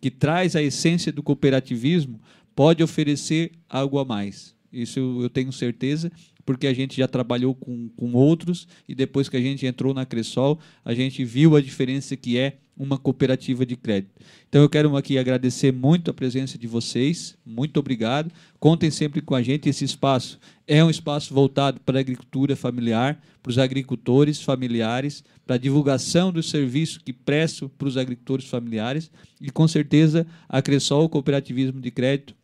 que 0.00 0.10
traz 0.10 0.56
a 0.56 0.62
essência 0.62 1.12
do 1.12 1.22
cooperativismo, 1.22 2.20
pode 2.54 2.82
oferecer 2.82 3.52
algo 3.68 3.98
a 3.98 4.04
mais. 4.04 4.54
Isso 4.72 4.98
eu 5.22 5.28
tenho 5.28 5.52
certeza, 5.52 6.10
porque 6.44 6.66
a 6.66 6.74
gente 6.74 6.96
já 6.96 7.08
trabalhou 7.08 7.54
com, 7.54 7.88
com 7.90 8.12
outros 8.12 8.66
e 8.88 8.94
depois 8.94 9.28
que 9.28 9.36
a 9.36 9.40
gente 9.40 9.66
entrou 9.66 9.94
na 9.94 10.04
Cressol, 10.06 10.58
a 10.84 10.94
gente 10.94 11.24
viu 11.24 11.56
a 11.56 11.60
diferença 11.60 12.16
que 12.16 12.38
é 12.38 12.58
uma 12.76 12.98
cooperativa 12.98 13.64
de 13.66 13.76
crédito. 13.76 14.12
Então 14.48 14.62
eu 14.62 14.68
quero 14.68 14.96
aqui 14.96 15.18
agradecer 15.18 15.72
muito 15.72 16.10
a 16.10 16.14
presença 16.14 16.58
de 16.58 16.66
vocês, 16.66 17.36
muito 17.44 17.78
obrigado. 17.78 18.32
Contem 18.58 18.90
sempre 18.90 19.20
com 19.20 19.34
a 19.34 19.42
gente. 19.42 19.68
Esse 19.68 19.84
espaço 19.84 20.38
é 20.66 20.82
um 20.82 20.90
espaço 20.90 21.34
voltado 21.34 21.80
para 21.80 21.98
a 21.98 22.00
agricultura 22.00 22.56
familiar, 22.56 23.22
para 23.42 23.50
os 23.50 23.58
agricultores 23.58 24.40
familiares, 24.40 25.22
para 25.46 25.56
a 25.56 25.58
divulgação 25.58 26.32
do 26.32 26.42
serviço 26.42 27.00
que 27.04 27.12
presto 27.12 27.68
para 27.68 27.88
os 27.88 27.96
agricultores 27.96 28.46
familiares 28.46 29.10
e 29.40 29.50
com 29.50 29.68
certeza 29.68 30.26
a 30.48 30.62
Cressol 30.62 31.08
Cooperativismo 31.08 31.80
de 31.80 31.90
Crédito 31.90 32.34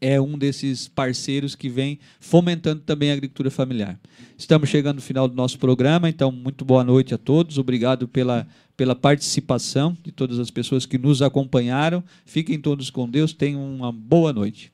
é 0.00 0.20
um 0.20 0.36
desses 0.36 0.88
parceiros 0.88 1.54
que 1.54 1.68
vem 1.68 1.98
fomentando 2.20 2.82
também 2.82 3.10
a 3.10 3.14
agricultura 3.14 3.50
familiar. 3.50 3.98
Estamos 4.36 4.68
chegando 4.68 4.96
no 4.96 5.02
final 5.02 5.28
do 5.28 5.34
nosso 5.34 5.58
programa, 5.58 6.08
então 6.08 6.30
muito 6.30 6.64
boa 6.64 6.84
noite 6.84 7.14
a 7.14 7.18
todos. 7.18 7.56
Obrigado 7.56 8.08
pela, 8.08 8.46
pela 8.76 8.94
participação 8.94 9.96
de 10.02 10.12
todas 10.12 10.38
as 10.38 10.50
pessoas 10.50 10.84
que 10.84 10.98
nos 10.98 11.22
acompanharam. 11.22 12.02
Fiquem 12.26 12.58
todos 12.58 12.90
com 12.90 13.08
Deus, 13.08 13.32
tenham 13.32 13.64
uma 13.64 13.92
boa 13.92 14.32
noite. 14.32 14.73